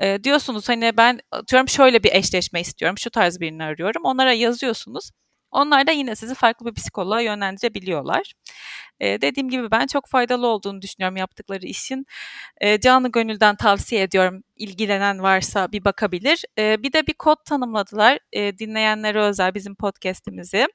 E, 0.00 0.24
diyorsunuz 0.24 0.68
hani 0.68 0.96
ben 0.96 1.20
atıyorum 1.30 1.68
şöyle 1.68 2.02
bir 2.02 2.12
eşleşme 2.12 2.60
istiyorum. 2.60 2.98
Şu 2.98 3.10
tarz 3.10 3.40
birini 3.40 3.64
arıyorum. 3.64 4.04
Onlara 4.04 4.32
yazıyorsunuz. 4.32 5.10
Onlar 5.50 5.86
da 5.86 5.90
yine 5.92 6.16
sizi 6.16 6.34
farklı 6.34 6.66
bir 6.66 6.74
psikoloğa 6.74 7.20
yönlendirebiliyorlar. 7.20 8.32
E, 9.00 9.20
dediğim 9.20 9.48
gibi 9.48 9.70
ben 9.70 9.86
çok 9.86 10.08
faydalı 10.08 10.46
olduğunu 10.46 10.82
düşünüyorum 10.82 11.16
yaptıkları 11.16 11.66
işin. 11.66 12.06
E, 12.60 12.80
canı 12.80 13.12
gönülden 13.12 13.56
tavsiye 13.56 14.02
ediyorum. 14.02 14.42
İlgilenen 14.56 15.22
varsa 15.22 15.72
bir 15.72 15.84
bakabilir. 15.84 16.44
E, 16.58 16.82
bir 16.82 16.92
de 16.92 17.06
bir 17.06 17.14
kod 17.14 17.36
tanımladılar 17.44 18.18
e, 18.32 18.58
dinleyenlere 18.58 19.22
özel 19.22 19.54
bizim 19.54 19.74
podcast'imizi. 19.74 20.66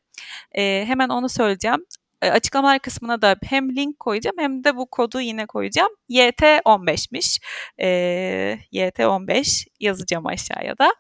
E, 0.57 0.83
hemen 0.87 1.09
onu 1.09 1.29
söyleyeceğim 1.29 1.85
açıklamalar 2.29 2.79
kısmına 2.79 3.21
da 3.21 3.35
hem 3.43 3.75
link 3.75 3.99
koyacağım 3.99 4.35
hem 4.39 4.63
de 4.63 4.75
bu 4.75 4.85
kodu 4.89 5.21
yine 5.21 5.45
koyacağım. 5.45 5.91
YT15'miş. 6.09 7.39
E, 7.81 7.87
YT15 8.73 9.67
yazacağım 9.79 10.27
aşağıya 10.27 10.77
da. 10.77 10.93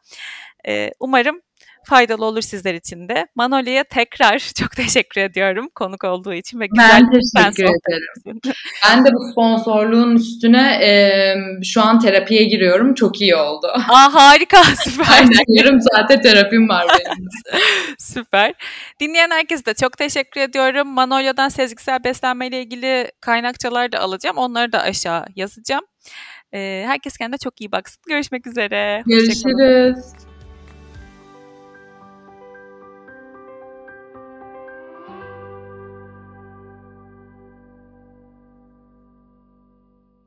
E, 0.67 0.91
umarım 0.99 1.41
faydalı 1.83 2.25
olur 2.25 2.41
sizler 2.41 2.73
için 2.73 3.09
de. 3.09 3.27
Manolya'ya 3.35 3.83
tekrar 3.83 4.39
çok 4.59 4.71
teşekkür 4.71 5.21
ediyorum 5.21 5.69
konuk 5.75 6.03
olduğu 6.03 6.33
için 6.33 6.59
ve 6.59 6.67
güzel 6.67 6.89
ben 6.91 7.11
teşekkür 7.11 7.63
ederim. 7.63 8.39
ben 8.89 9.05
de 9.05 9.09
bu 9.13 9.31
sponsorluğun 9.31 10.15
üstüne 10.15 10.85
e, 10.85 11.35
şu 11.63 11.81
an 11.81 11.99
terapiye 11.99 12.43
giriyorum. 12.43 12.93
Çok 12.93 13.21
iyi 13.21 13.35
oldu. 13.35 13.67
Aa 13.89 14.13
harika 14.13 14.63
süper. 14.83 15.05
Aynen 15.11 15.43
yarım 15.47 15.79
saate 15.81 16.21
terapim 16.21 16.69
var 16.69 16.85
benim. 16.89 17.27
süper. 17.99 18.53
Dinleyen 18.99 19.31
herkese 19.31 19.65
de 19.65 19.73
çok 19.73 19.97
teşekkür 19.97 20.41
ediyorum. 20.41 20.87
Manolya'dan 20.87 21.49
sezgisel 21.49 22.03
beslenme 22.03 22.47
ile 22.47 22.61
ilgili 22.61 23.11
kaynakçalar 23.21 23.91
da 23.91 23.99
alacağım. 23.99 24.37
Onları 24.37 24.71
da 24.71 24.81
aşağı 24.81 25.25
yazacağım. 25.35 25.83
Herkes 26.51 27.17
kendine 27.17 27.37
çok 27.37 27.61
iyi 27.61 27.71
baksın. 27.71 28.01
Görüşmek 28.07 28.47
üzere. 28.47 29.03
Görüşürüz. 29.05 30.30